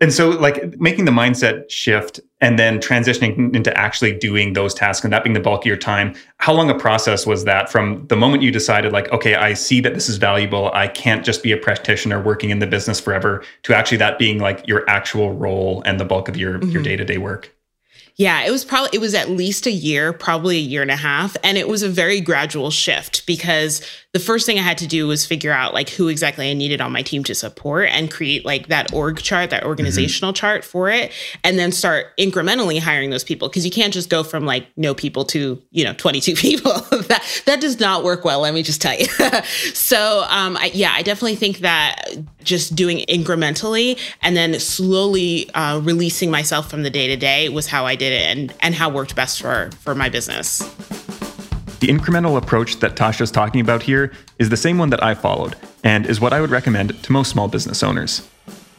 And 0.00 0.12
so, 0.12 0.30
like 0.30 0.78
making 0.78 1.06
the 1.06 1.10
mindset 1.10 1.68
shift 1.70 2.20
and 2.40 2.56
then 2.56 2.78
transitioning 2.78 3.54
into 3.54 3.76
actually 3.76 4.16
doing 4.16 4.52
those 4.52 4.72
tasks 4.72 5.02
and 5.02 5.12
that 5.12 5.24
being 5.24 5.34
the 5.34 5.40
bulk 5.40 5.62
of 5.62 5.66
your 5.66 5.76
time, 5.76 6.14
how 6.36 6.52
long 6.52 6.70
a 6.70 6.74
process 6.74 7.26
was 7.26 7.44
that 7.44 7.68
from 7.68 8.06
the 8.06 8.16
moment 8.16 8.42
you 8.44 8.52
decided, 8.52 8.92
like, 8.92 9.10
okay, 9.10 9.34
I 9.34 9.54
see 9.54 9.80
that 9.80 9.94
this 9.94 10.08
is 10.08 10.16
valuable. 10.16 10.70
I 10.72 10.86
can't 10.86 11.24
just 11.24 11.42
be 11.42 11.50
a 11.50 11.56
practitioner 11.56 12.22
working 12.22 12.50
in 12.50 12.60
the 12.60 12.66
business 12.66 13.00
forever, 13.00 13.42
to 13.64 13.74
actually 13.74 13.98
that 13.98 14.20
being 14.20 14.38
like 14.38 14.66
your 14.68 14.88
actual 14.88 15.32
role 15.32 15.82
and 15.84 15.98
the 15.98 16.04
bulk 16.04 16.28
of 16.28 16.36
your, 16.36 16.60
mm-hmm. 16.60 16.70
your 16.70 16.82
day 16.82 16.96
to 16.96 17.04
day 17.04 17.18
work? 17.18 17.52
Yeah, 18.18 18.44
it 18.44 18.50
was 18.50 18.64
probably 18.64 18.90
it 18.92 19.00
was 19.00 19.14
at 19.14 19.30
least 19.30 19.64
a 19.66 19.70
year, 19.70 20.12
probably 20.12 20.56
a 20.56 20.60
year 20.60 20.82
and 20.82 20.90
a 20.90 20.96
half, 20.96 21.36
and 21.44 21.56
it 21.56 21.68
was 21.68 21.84
a 21.84 21.88
very 21.88 22.20
gradual 22.20 22.72
shift 22.72 23.24
because 23.26 23.80
the 24.12 24.18
first 24.18 24.44
thing 24.44 24.58
I 24.58 24.62
had 24.62 24.78
to 24.78 24.88
do 24.88 25.06
was 25.06 25.24
figure 25.24 25.52
out 25.52 25.72
like 25.72 25.90
who 25.90 26.08
exactly 26.08 26.50
I 26.50 26.54
needed 26.54 26.80
on 26.80 26.90
my 26.90 27.02
team 27.02 27.22
to 27.24 27.34
support 27.34 27.90
and 27.90 28.10
create 28.10 28.44
like 28.44 28.66
that 28.68 28.92
org 28.92 29.18
chart, 29.18 29.50
that 29.50 29.62
organizational 29.62 30.32
mm-hmm. 30.32 30.40
chart 30.40 30.64
for 30.64 30.90
it, 30.90 31.12
and 31.44 31.60
then 31.60 31.70
start 31.70 32.06
incrementally 32.18 32.80
hiring 32.80 33.10
those 33.10 33.22
people 33.22 33.48
because 33.48 33.64
you 33.64 33.70
can't 33.70 33.94
just 33.94 34.10
go 34.10 34.24
from 34.24 34.44
like 34.44 34.66
no 34.76 34.94
people 34.94 35.24
to 35.26 35.62
you 35.70 35.84
know 35.84 35.92
22 35.92 36.34
people. 36.36 36.72
that 36.72 37.42
that 37.46 37.60
does 37.60 37.78
not 37.78 38.02
work 38.02 38.24
well. 38.24 38.40
Let 38.40 38.52
me 38.52 38.64
just 38.64 38.82
tell 38.82 38.98
you. 38.98 39.06
so 39.74 40.26
um, 40.28 40.56
I, 40.56 40.72
yeah, 40.74 40.90
I 40.92 41.02
definitely 41.02 41.36
think 41.36 41.58
that 41.58 42.16
just 42.42 42.74
doing 42.74 43.04
incrementally 43.08 43.96
and 44.22 44.36
then 44.36 44.58
slowly 44.58 45.48
uh, 45.54 45.80
releasing 45.84 46.32
myself 46.32 46.68
from 46.68 46.82
the 46.82 46.90
day 46.90 47.06
to 47.06 47.16
day 47.16 47.48
was 47.48 47.68
how 47.68 47.86
I 47.86 47.94
did 47.94 48.07
it 48.12 48.36
and 48.36 48.54
and 48.60 48.74
how 48.74 48.90
worked 48.90 49.14
best 49.14 49.40
for 49.40 49.70
for 49.80 49.94
my 49.94 50.08
business. 50.08 50.58
The 51.80 51.86
incremental 51.86 52.36
approach 52.36 52.80
that 52.80 52.96
Tasha's 52.96 53.30
talking 53.30 53.60
about 53.60 53.82
here 53.82 54.12
is 54.38 54.48
the 54.48 54.56
same 54.56 54.78
one 54.78 54.90
that 54.90 55.02
I 55.02 55.14
followed, 55.14 55.54
and 55.84 56.06
is 56.06 56.20
what 56.20 56.32
I 56.32 56.40
would 56.40 56.50
recommend 56.50 57.00
to 57.04 57.12
most 57.12 57.30
small 57.30 57.46
business 57.46 57.84
owners. 57.84 58.28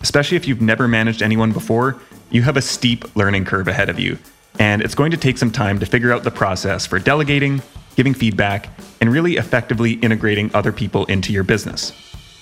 Especially 0.01 0.35
if 0.35 0.47
you've 0.47 0.61
never 0.61 0.87
managed 0.87 1.21
anyone 1.21 1.53
before, 1.53 1.97
you 2.29 2.41
have 2.41 2.57
a 2.57 2.61
steep 2.61 3.15
learning 3.15 3.45
curve 3.45 3.69
ahead 3.69 3.89
of 3.89 3.99
you, 3.99 4.17
and 4.59 4.81
it's 4.81 4.95
going 4.95 5.11
to 5.11 5.17
take 5.17 5.37
some 5.37 5.51
time 5.51 5.79
to 5.79 5.85
figure 5.85 6.11
out 6.11 6.23
the 6.23 6.31
process 6.31 6.85
for 6.85 6.99
delegating, 6.99 7.61
giving 7.95 8.13
feedback, 8.13 8.69
and 8.99 9.11
really 9.11 9.37
effectively 9.37 9.93
integrating 9.93 10.51
other 10.53 10.73
people 10.73 11.05
into 11.05 11.31
your 11.31 11.43
business. 11.43 11.93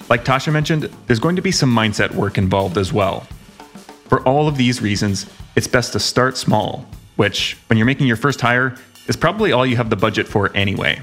Like 0.10 0.26
Tasha 0.26 0.52
mentioned, 0.52 0.90
there's 1.06 1.20
going 1.20 1.36
to 1.36 1.42
be 1.42 1.52
some 1.52 1.74
mindset 1.74 2.12
work 2.16 2.38
involved 2.38 2.78
as 2.78 2.92
well. 2.92 3.28
For 4.08 4.22
all 4.22 4.48
of 4.48 4.58
these 4.58 4.82
reasons, 4.82 5.26
it's 5.56 5.68
best 5.68 5.92
to 5.94 6.00
start 6.00 6.38
small, 6.38 6.86
which, 7.18 7.58
when 7.68 7.78
you're 7.78 7.86
making 7.86 8.08
your 8.08 8.16
first 8.16 8.40
hire, 8.40 8.76
is 9.08 9.18
probably 9.18 9.52
all 9.52 9.66
you 9.66 9.76
have 9.76 9.90
the 9.90 9.96
budget 9.96 10.28
for 10.28 10.56
anyway. 10.56 11.02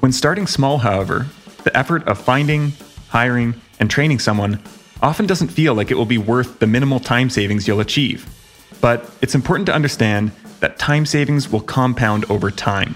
When 0.00 0.12
starting 0.12 0.46
small, 0.46 0.78
however, 0.78 1.26
the 1.64 1.76
effort 1.76 2.06
of 2.06 2.18
finding, 2.18 2.72
hiring, 3.08 3.60
and 3.80 3.90
training 3.90 4.20
someone 4.20 4.62
often 5.02 5.26
doesn't 5.26 5.48
feel 5.48 5.74
like 5.74 5.90
it 5.90 5.96
will 5.96 6.06
be 6.06 6.18
worth 6.18 6.58
the 6.58 6.66
minimal 6.66 7.00
time 7.00 7.30
savings 7.30 7.66
you'll 7.66 7.80
achieve. 7.80 8.28
But 8.80 9.10
it's 9.20 9.34
important 9.34 9.66
to 9.66 9.74
understand 9.74 10.32
that 10.60 10.78
time 10.78 11.06
savings 11.06 11.50
will 11.50 11.60
compound 11.60 12.24
over 12.30 12.50
time. 12.50 12.94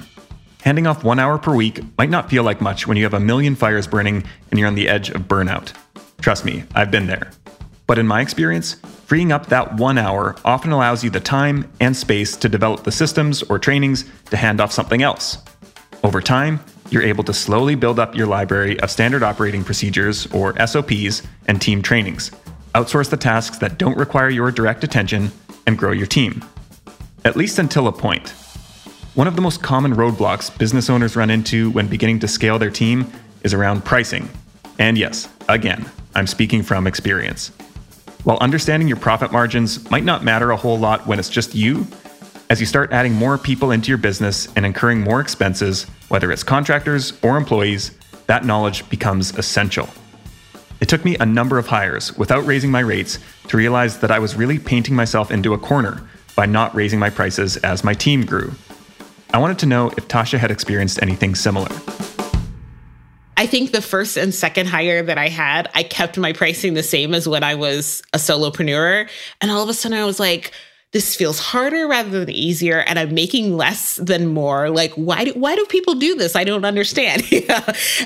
Handing 0.63 0.87
off 0.87 1.05
one 1.05 1.19
hour 1.19 1.39
per 1.39 1.55
week 1.55 1.81
might 1.99 2.09
not 2.09 2.31
feel 2.31 2.43
like 2.43 2.61
much 2.61 2.87
when 2.87 2.97
you 2.97 3.05
have 3.05 3.15
a 3.15 3.21
million 3.21 3.55
fires 3.55 3.87
burning 3.87 4.25
and 4.51 4.59
you're 4.59 4.69
on 4.69 4.75
the 4.75 4.89
edge 4.89 5.11
of 5.11 5.23
burnout. 5.23 5.73
Trust 6.21 6.45
me, 6.45 6.65
I've 6.75 6.91
been 6.91 7.07
there. 7.07 7.31
But 7.87 7.99
in 7.99 8.07
my 8.07 8.23
experience, 8.23 8.77
freeing 9.07 9.33
up 9.33 9.47
that 9.47 9.75
one 9.75 9.99
hour 9.99 10.37
often 10.45 10.73
allows 10.73 11.05
you 11.05 11.11
the 11.11 11.21
time 11.21 11.71
and 11.81 11.97
space 11.97 12.37
to 12.37 12.49
develop 12.49 12.85
the 12.85 12.93
systems 12.93 13.43
or 13.45 13.59
trainings 13.59 14.05
to 14.31 14.37
hand 14.37 14.61
off 14.61 14.73
something 14.73 15.03
else. 15.03 15.39
Over 16.03 16.21
time, 16.21 16.61
you're 16.91 17.03
able 17.03 17.25
to 17.25 17.35
slowly 17.35 17.75
build 17.75 17.99
up 17.99 18.15
your 18.15 18.27
library 18.27 18.79
of 18.81 18.91
standard 18.91 19.23
operating 19.23 19.65
procedures, 19.65 20.27
or 20.33 20.55
SOPs, 20.67 21.23
and 21.47 21.61
team 21.61 21.83
trainings. 21.83 22.31
Outsource 22.75 23.09
the 23.09 23.17
tasks 23.17 23.59
that 23.59 23.79
don't 23.79 23.97
require 23.97 24.29
your 24.29 24.51
direct 24.51 24.85
attention 24.85 25.31
and 25.67 25.79
grow 25.79 25.93
your 25.93 26.07
team. 26.07 26.45
At 27.25 27.37
least 27.37 27.59
until 27.59 27.89
a 27.89 27.93
point. 27.93 28.31
One 29.15 29.27
of 29.29 29.37
the 29.37 29.43
most 29.43 29.63
common 29.63 29.95
roadblocks 29.95 30.57
business 30.59 30.91
owners 30.91 31.17
run 31.17 31.31
into 31.31 31.71
when 31.71 31.87
beginning 31.87 32.19
to 32.21 32.29
scale 32.29 32.59
their 32.59 32.71
team 32.71 33.11
is 33.43 33.55
around 33.55 33.85
pricing. 33.85 34.29
And 34.79 34.99
yes, 34.99 35.29
again, 35.49 35.89
I'm 36.15 36.27
speaking 36.27 36.63
from 36.63 36.87
experience. 36.87 37.53
While 38.25 38.39
understanding 38.41 38.89
your 38.89 38.97
profit 38.97 39.33
margins 39.33 39.89
might 39.91 40.03
not 40.05 40.25
matter 40.25 40.51
a 40.51 40.57
whole 40.57 40.79
lot 40.79 41.07
when 41.07 41.19
it's 41.19 41.29
just 41.29 41.55
you, 41.55 41.87
As 42.51 42.61
you 42.61 42.67
start 42.67 42.93
adding 42.93 43.15
more 43.15 43.39
people 43.39 43.71
into 43.71 43.89
your 43.89 43.99
business 43.99 44.49
and 44.55 44.67
incurring 44.67 45.01
more 45.01 45.21
expenses, 45.21 45.85
whether 46.09 46.31
it's 46.31 46.43
contractors 46.43 47.15
or 47.23 47.39
employees, 47.39 47.93
that 48.27 48.45
knowledge 48.45 48.89
becomes 48.91 49.37
essential. 49.39 49.89
It 50.81 50.89
took 50.89 51.05
me 51.07 51.17
a 51.17 51.27
number 51.27 51.59
of 51.59 51.67
hires 51.67 52.17
without 52.19 52.45
raising 52.45 52.71
my 52.71 52.81
rates 52.81 53.19
to 53.49 53.57
realize 53.57 53.99
that 54.01 54.11
I 54.11 54.19
was 54.19 54.37
really 54.37 54.59
painting 54.59 54.95
myself 54.95 55.31
into 55.31 55.55
a 55.55 55.59
corner 55.59 56.07
by 56.37 56.45
not 56.45 56.75
raising 56.75 56.99
my 56.99 57.09
prices 57.09 57.57
as 57.59 57.83
my 57.83 57.95
team 57.95 58.27
grew. 58.27 58.53
I 59.33 59.39
wanted 59.39 59.59
to 59.61 59.67
know 59.67 59.91
if 59.97 60.07
Tasha 60.07 60.39
had 60.39 60.51
experienced 60.51 61.03
anything 61.03 61.35
similar. 61.35 61.71
I 63.37 63.47
think 63.47 63.73
the 63.73 63.83
first 63.83 64.17
and 64.17 64.35
second 64.35 64.69
hire 64.69 65.03
that 65.03 65.19
I 65.19 65.29
had, 65.29 65.71
I 65.75 65.83
kept 65.83 66.19
my 66.19 66.33
pricing 66.33 66.75
the 66.75 66.83
same 66.83 67.15
as 67.15 67.29
when 67.29 67.43
I 67.43 67.55
was 67.55 68.03
a 68.13 68.19
solopreneur. 68.19 69.09
And 69.41 69.51
all 69.51 69.63
of 69.63 69.69
a 69.69 69.75
sudden 69.75 69.99
I 69.99 70.05
was 70.05 70.21
like, 70.21 70.53
this 70.95 71.17
feels 71.17 71.41
harder 71.41 71.89
rather 71.89 72.21
than 72.21 72.31
easier 72.31 72.79
and 72.79 73.01
i'm 73.01 73.13
making 73.13 73.57
less 73.57 73.97
than 73.97 74.29
more. 74.29 74.71
Like 74.71 74.93
why 74.93 75.25
do 75.25 75.33
why 75.33 75.57
do 75.57 75.67
people 75.67 75.97
do 75.97 76.15
this? 76.15 76.37
I 76.37 76.45
don't 76.45 76.65
understand. 76.65 77.25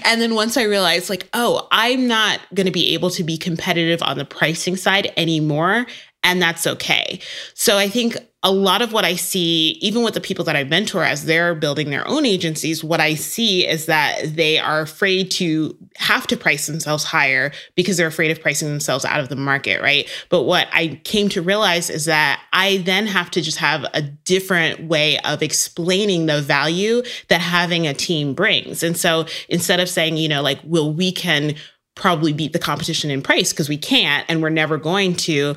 And 0.05 0.23
then 0.23 0.35
once 0.35 0.57
i 0.57 0.63
realized 0.63 1.11
like 1.11 1.29
oh 1.35 1.69
i'm 1.71 2.09
not 2.09 2.41
going 2.55 2.65
to 2.65 2.73
be 2.73 2.95
able 2.95 3.11
to 3.11 3.23
be 3.23 3.37
competitive 3.37 4.03
on 4.03 4.17
the 4.17 4.25
pricing 4.25 4.77
side 4.77 5.13
anymore 5.19 5.87
and 6.23 6.43
that's 6.43 6.67
okay. 6.67 7.21
So 7.55 7.79
I 7.79 7.89
think 7.89 8.17
a 8.45 8.53
lot 8.53 8.83
of 8.83 8.93
what 8.93 9.05
I 9.05 9.17
see, 9.17 9.71
even 9.81 10.05
with 10.05 10.15
the 10.15 10.21
people 10.21 10.45
that 10.45 10.55
I 10.55 10.63
mentor 10.63 11.03
as 11.03 11.25
they're 11.25 11.57
building 11.57 11.91
their 11.91 12.07
own 12.07 12.25
agencies, 12.25 12.85
what 12.85 13.01
I 13.01 13.15
see 13.15 13.67
is 13.67 13.87
that 13.87 14.21
they 14.37 14.61
are 14.61 14.81
afraid 14.81 15.31
to 15.33 15.77
have 15.97 16.27
to 16.29 16.37
price 16.37 16.67
themselves 16.67 17.03
higher 17.03 17.51
because 17.75 17.97
they're 17.97 18.07
afraid 18.07 18.31
of 18.31 18.41
pricing 18.41 18.69
themselves 18.69 19.05
out 19.05 19.19
of 19.19 19.29
the 19.29 19.37
market, 19.37 19.83
right? 19.83 20.09
But 20.29 20.45
what 20.45 20.69
I 20.73 21.01
came 21.03 21.29
to 21.31 21.43
realize 21.43 21.91
is 21.91 22.05
that 22.05 22.41
I 22.53 22.79
then 22.79 23.09
have 23.09 23.31
to 23.33 23.43
just 23.43 23.59
have 23.59 23.85
a 23.93 24.03
different 24.03 24.85
way 24.85 25.19
of 25.21 25.43
explaining 25.43 26.27
the 26.27 26.41
value 26.41 27.03
that 27.29 27.41
having 27.41 27.89
a 27.89 27.95
team 27.95 28.35
brings. 28.35 28.85
And 28.85 28.97
so 28.97 29.27
instead 29.49 29.81
of 29.81 29.89
saying, 29.89 30.17
you 30.17 30.29
know, 30.29 30.43
like, 30.43 30.61
well, 30.63 30.93
we 30.93 31.11
can 31.11 31.57
probably 31.99 32.33
beat 32.33 32.53
the 32.53 32.59
competition 32.59 33.11
in 33.11 33.21
price 33.23 33.53
because 33.53 33.69
we 33.69 33.77
can't 33.77 34.25
and 34.29 34.43
we're 34.43 34.49
never 34.49 34.79
going 34.79 35.15
to. 35.15 35.55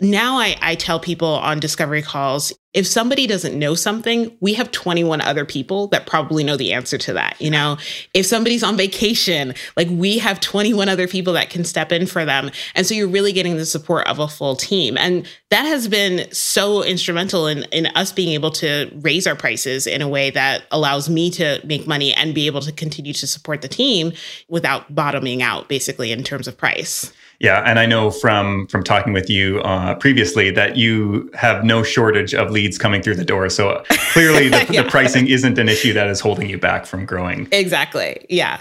Now 0.00 0.38
I, 0.38 0.56
I 0.60 0.74
tell 0.74 1.00
people 1.00 1.28
on 1.28 1.60
discovery 1.60 2.02
calls 2.02 2.52
if 2.76 2.86
somebody 2.86 3.26
doesn't 3.26 3.58
know 3.58 3.74
something, 3.74 4.36
we 4.40 4.52
have 4.52 4.70
21 4.70 5.22
other 5.22 5.46
people 5.46 5.86
that 5.88 6.06
probably 6.06 6.44
know 6.44 6.58
the 6.58 6.74
answer 6.74 6.98
to 6.98 7.14
that. 7.14 7.40
You 7.40 7.50
know, 7.50 7.78
if 8.12 8.26
somebody's 8.26 8.62
on 8.62 8.76
vacation, 8.76 9.54
like 9.78 9.88
we 9.90 10.18
have 10.18 10.40
21 10.40 10.86
other 10.86 11.08
people 11.08 11.32
that 11.32 11.48
can 11.48 11.64
step 11.64 11.90
in 11.90 12.06
for 12.06 12.26
them. 12.26 12.50
And 12.74 12.86
so 12.86 12.92
you're 12.92 13.08
really 13.08 13.32
getting 13.32 13.56
the 13.56 13.64
support 13.64 14.06
of 14.06 14.18
a 14.18 14.28
full 14.28 14.56
team. 14.56 14.98
And 14.98 15.26
that 15.48 15.62
has 15.62 15.88
been 15.88 16.30
so 16.32 16.84
instrumental 16.84 17.46
in, 17.46 17.62
in 17.72 17.86
us 17.96 18.12
being 18.12 18.34
able 18.34 18.50
to 18.50 18.90
raise 19.00 19.26
our 19.26 19.34
prices 19.34 19.86
in 19.86 20.02
a 20.02 20.08
way 20.08 20.28
that 20.28 20.64
allows 20.70 21.08
me 21.08 21.30
to 21.30 21.62
make 21.64 21.86
money 21.86 22.12
and 22.12 22.34
be 22.34 22.46
able 22.46 22.60
to 22.60 22.72
continue 22.72 23.14
to 23.14 23.26
support 23.26 23.62
the 23.62 23.68
team 23.68 24.12
without 24.50 24.94
bottoming 24.94 25.40
out, 25.40 25.66
basically, 25.70 26.12
in 26.12 26.22
terms 26.22 26.46
of 26.46 26.58
price. 26.58 27.10
Yeah, 27.38 27.62
and 27.66 27.78
I 27.78 27.86
know 27.86 28.10
from 28.10 28.66
from 28.68 28.82
talking 28.82 29.12
with 29.12 29.28
you 29.28 29.60
uh, 29.60 29.94
previously 29.96 30.50
that 30.52 30.76
you 30.76 31.30
have 31.34 31.64
no 31.64 31.82
shortage 31.82 32.34
of 32.34 32.50
leads 32.50 32.78
coming 32.78 33.02
through 33.02 33.16
the 33.16 33.24
door. 33.24 33.50
So 33.50 33.82
clearly, 34.12 34.48
the, 34.48 34.66
yeah. 34.70 34.82
the 34.82 34.88
pricing 34.88 35.28
isn't 35.28 35.58
an 35.58 35.68
issue 35.68 35.92
that 35.92 36.08
is 36.08 36.20
holding 36.20 36.48
you 36.48 36.58
back 36.58 36.86
from 36.86 37.04
growing. 37.04 37.48
Exactly. 37.52 38.24
Yeah. 38.30 38.60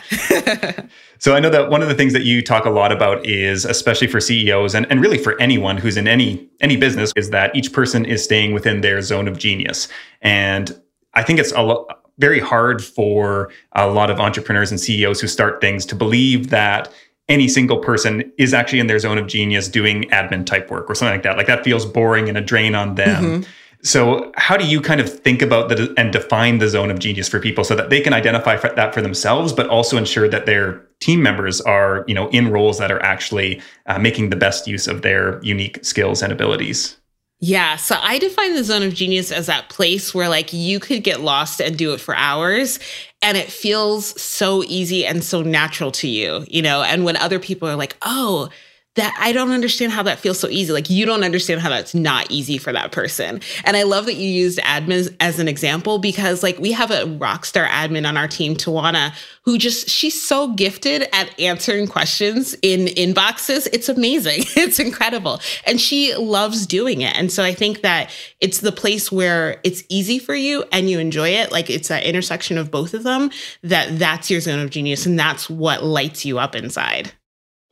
so 1.19 1.35
I 1.35 1.39
know 1.39 1.49
that 1.49 1.69
one 1.69 1.81
of 1.81 1.87
the 1.87 1.95
things 1.95 2.11
that 2.13 2.23
you 2.23 2.41
talk 2.41 2.65
a 2.65 2.69
lot 2.69 2.91
about 2.91 3.25
is, 3.25 3.63
especially 3.63 4.07
for 4.07 4.19
CEOs 4.19 4.75
and, 4.75 4.85
and 4.89 5.01
really 5.01 5.17
for 5.17 5.39
anyone 5.41 5.77
who's 5.77 5.95
in 5.95 6.07
any 6.07 6.49
any 6.59 6.75
business, 6.75 7.13
is 7.15 7.29
that 7.29 7.55
each 7.55 7.71
person 7.71 8.03
is 8.03 8.23
staying 8.23 8.53
within 8.53 8.81
their 8.81 9.01
zone 9.01 9.27
of 9.27 9.37
genius. 9.37 9.87
And 10.21 10.77
I 11.13 11.23
think 11.23 11.39
it's 11.39 11.53
a 11.53 11.61
lot 11.61 12.01
very 12.17 12.39
hard 12.39 12.83
for 12.83 13.51
a 13.73 13.87
lot 13.87 14.09
of 14.09 14.19
entrepreneurs 14.19 14.71
and 14.71 14.79
CEOs 14.79 15.19
who 15.19 15.27
start 15.27 15.59
things 15.59 15.85
to 15.85 15.95
believe 15.95 16.49
that 16.49 16.91
any 17.27 17.47
single 17.47 17.77
person 17.77 18.31
is 18.37 18.53
actually 18.53 18.79
in 18.79 18.87
their 18.87 18.99
zone 18.99 19.17
of 19.17 19.27
genius 19.27 19.67
doing 19.67 20.03
admin 20.09 20.45
type 20.45 20.69
work 20.69 20.89
or 20.89 20.95
something 20.95 21.13
like 21.13 21.23
that. 21.23 21.37
Like 21.37 21.47
that 21.47 21.63
feels 21.63 21.85
boring 21.85 22.29
and 22.29 22.37
a 22.37 22.41
drain 22.41 22.75
on 22.75 22.95
them. 22.95 23.23
Mm-hmm. 23.23 23.51
So, 23.81 24.31
how 24.35 24.57
do 24.57 24.65
you 24.65 24.81
kind 24.81 24.99
of 24.99 25.19
think 25.19 25.43
about 25.43 25.69
the 25.69 25.93
and 25.95 26.11
define 26.11 26.57
the 26.57 26.67
zone 26.67 26.89
of 26.89 26.97
genius 26.97 27.29
for 27.29 27.39
people 27.39 27.63
so 27.63 27.75
that 27.75 27.91
they 27.91 28.01
can 28.01 28.13
identify 28.13 28.57
that 28.57 28.95
for 28.95 29.01
themselves, 29.01 29.53
but 29.53 29.69
also 29.69 29.95
ensure 29.95 30.27
that 30.27 30.47
their 30.47 30.81
team 31.01 31.21
members 31.21 31.61
are, 31.61 32.03
you 32.07 32.15
know, 32.15 32.27
in 32.29 32.49
roles 32.49 32.79
that 32.79 32.91
are 32.91 33.01
actually 33.03 33.61
uh, 33.85 33.99
making 33.99 34.31
the 34.31 34.35
best 34.35 34.67
use 34.67 34.87
of 34.87 35.03
their 35.03 35.39
unique 35.43 35.85
skills 35.85 36.23
and 36.23 36.33
abilities? 36.33 36.97
Yeah. 37.39 37.75
So 37.75 37.97
I 38.01 38.17
define 38.17 38.55
the 38.55 38.63
zone 38.63 38.83
of 38.83 38.93
genius 38.93 39.31
as 39.31 39.47
that 39.47 39.69
place 39.69 40.15
where 40.15 40.29
like 40.29 40.53
you 40.53 40.79
could 40.79 41.03
get 41.03 41.21
lost 41.21 41.59
and 41.59 41.77
do 41.77 41.93
it 41.93 41.99
for 41.99 42.15
hours 42.15 42.79
and 43.21 43.37
it 43.37 43.51
feels 43.51 44.19
so 44.19 44.63
easy 44.63 45.05
and 45.05 45.23
so 45.23 45.41
natural 45.41 45.91
to 45.91 46.07
you, 46.07 46.45
you 46.47 46.61
know? 46.61 46.81
And 46.81 47.03
when 47.03 47.17
other 47.17 47.39
people 47.39 47.67
are 47.67 47.75
like, 47.75 47.97
oh, 48.03 48.49
that 48.95 49.15
I 49.19 49.31
don't 49.31 49.51
understand 49.51 49.91
how 49.91 50.03
that 50.03 50.19
feels 50.19 50.39
so 50.39 50.47
easy. 50.47 50.73
Like 50.73 50.89
you 50.89 51.05
don't 51.05 51.23
understand 51.23 51.61
how 51.61 51.69
that's 51.69 51.93
not 51.93 52.29
easy 52.31 52.57
for 52.57 52.71
that 52.73 52.91
person. 52.91 53.41
And 53.63 53.77
I 53.77 53.83
love 53.83 54.05
that 54.05 54.15
you 54.15 54.27
used 54.27 54.59
admins 54.59 55.13
as 55.19 55.39
an 55.39 55.47
example 55.47 55.99
because 55.99 56.41
like 56.41 56.57
we 56.59 56.71
have 56.71 56.91
a 56.91 57.05
rock 57.05 57.45
star 57.45 57.67
admin 57.67 58.07
on 58.07 58.17
our 58.17 58.27
team, 58.27 58.55
Tawana, 58.55 59.13
who 59.43 59.57
just 59.57 59.89
she's 59.89 60.19
so 60.19 60.53
gifted 60.53 61.07
at 61.13 61.37
answering 61.39 61.87
questions 61.87 62.55
in 62.61 62.85
inboxes. 62.87 63.67
It's 63.71 63.89
amazing. 63.89 64.43
It's 64.65 64.79
incredible. 64.79 65.41
And 65.67 65.79
she 65.79 66.15
loves 66.15 66.65
doing 66.65 67.01
it. 67.01 67.15
And 67.15 67.31
so 67.31 67.43
I 67.43 67.53
think 67.53 67.81
that 67.81 68.09
it's 68.39 68.61
the 68.61 68.71
place 68.71 69.11
where 69.11 69.59
it's 69.63 69.83
easy 69.89 70.17
for 70.17 70.33
you 70.33 70.63
and 70.71 70.89
you 70.89 70.97
enjoy 70.97 71.29
it. 71.29 71.51
Like 71.51 71.69
it's 71.69 71.89
that 71.89 72.03
intersection 72.03 72.57
of 72.57 72.71
both 72.71 72.93
of 72.93 73.03
them 73.03 73.29
that 73.61 73.99
that's 73.99 74.31
your 74.31 74.39
zone 74.39 74.59
of 74.59 74.71
genius 74.71 75.05
and 75.05 75.19
that's 75.19 75.49
what 75.49 75.83
lights 75.83 76.25
you 76.25 76.39
up 76.39 76.55
inside. 76.55 77.11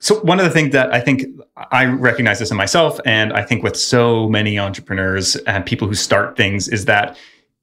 So 0.03 0.19
one 0.19 0.37
of 0.37 0.43
the 0.43 0.51
things 0.51 0.73
that 0.73 0.93
I 0.93 0.99
think 0.99 1.23
I 1.71 1.85
recognize 1.85 2.39
this 2.39 2.51
in 2.51 2.57
myself, 2.57 2.99
and 3.05 3.31
I 3.31 3.41
think 3.41 3.63
with 3.63 3.77
so 3.77 4.27
many 4.27 4.59
entrepreneurs 4.59 5.37
and 5.47 5.65
people 5.65 5.87
who 5.87 5.95
start 5.95 6.35
things, 6.35 6.67
is 6.67 6.83
that 6.85 7.15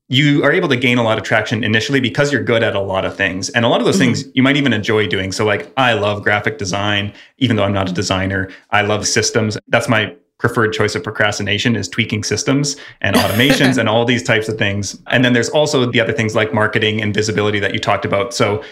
you 0.09 0.43
are 0.43 0.51
able 0.51 0.71
to 0.71 0.77
gain 0.77 0.97
a 0.97 1.03
lot 1.03 1.19
of 1.19 1.25
traction 1.25 1.63
initially 1.63 2.01
because 2.01 2.33
you're 2.33 2.43
good 2.43 2.63
at 2.63 2.75
a 2.75 2.81
lot 2.81 3.05
of 3.05 3.15
things. 3.15 3.51
And 3.51 3.67
a 3.67 3.69
lot 3.69 3.81
of 3.81 3.85
those 3.85 3.97
mm-hmm. 3.97 4.15
things 4.15 4.25
you 4.35 4.43
might 4.43 4.57
even 4.57 4.73
enjoy 4.73 5.07
doing. 5.07 5.33
So, 5.33 5.45
like, 5.45 5.71
I 5.77 5.93
love 5.93 6.23
graphic 6.23 6.57
design, 6.57 7.13
even 7.37 7.57
though 7.57 7.65
I'm 7.65 7.75
not 7.75 7.91
a 7.91 7.93
designer. 7.93 8.51
I 8.71 8.81
love 8.81 9.07
systems. 9.07 9.59
That's 9.69 9.89
my 9.89 10.17
preferred 10.39 10.73
choice 10.73 10.95
of 10.95 11.05
procrastination 11.05 11.77
is 11.77 11.91
tweaking 11.91 12.25
systems 12.25 12.75
and 13.03 13.17
automations 13.17 13.77
and 13.79 13.87
all 13.87 14.07
these 14.07 14.23
types 14.23 14.49
of 14.49 14.57
things. 14.57 14.99
And 15.09 15.23
then 15.23 15.35
there's 15.35 15.51
also 15.51 15.85
the 15.85 16.01
other 16.01 16.15
things 16.15 16.35
like 16.35 16.55
marketing 16.55 17.03
and 17.03 17.13
visibility 17.13 17.61
that 17.61 17.75
you 17.75 17.79
talked 17.79 18.07
about. 18.07 18.33
So 18.33 18.65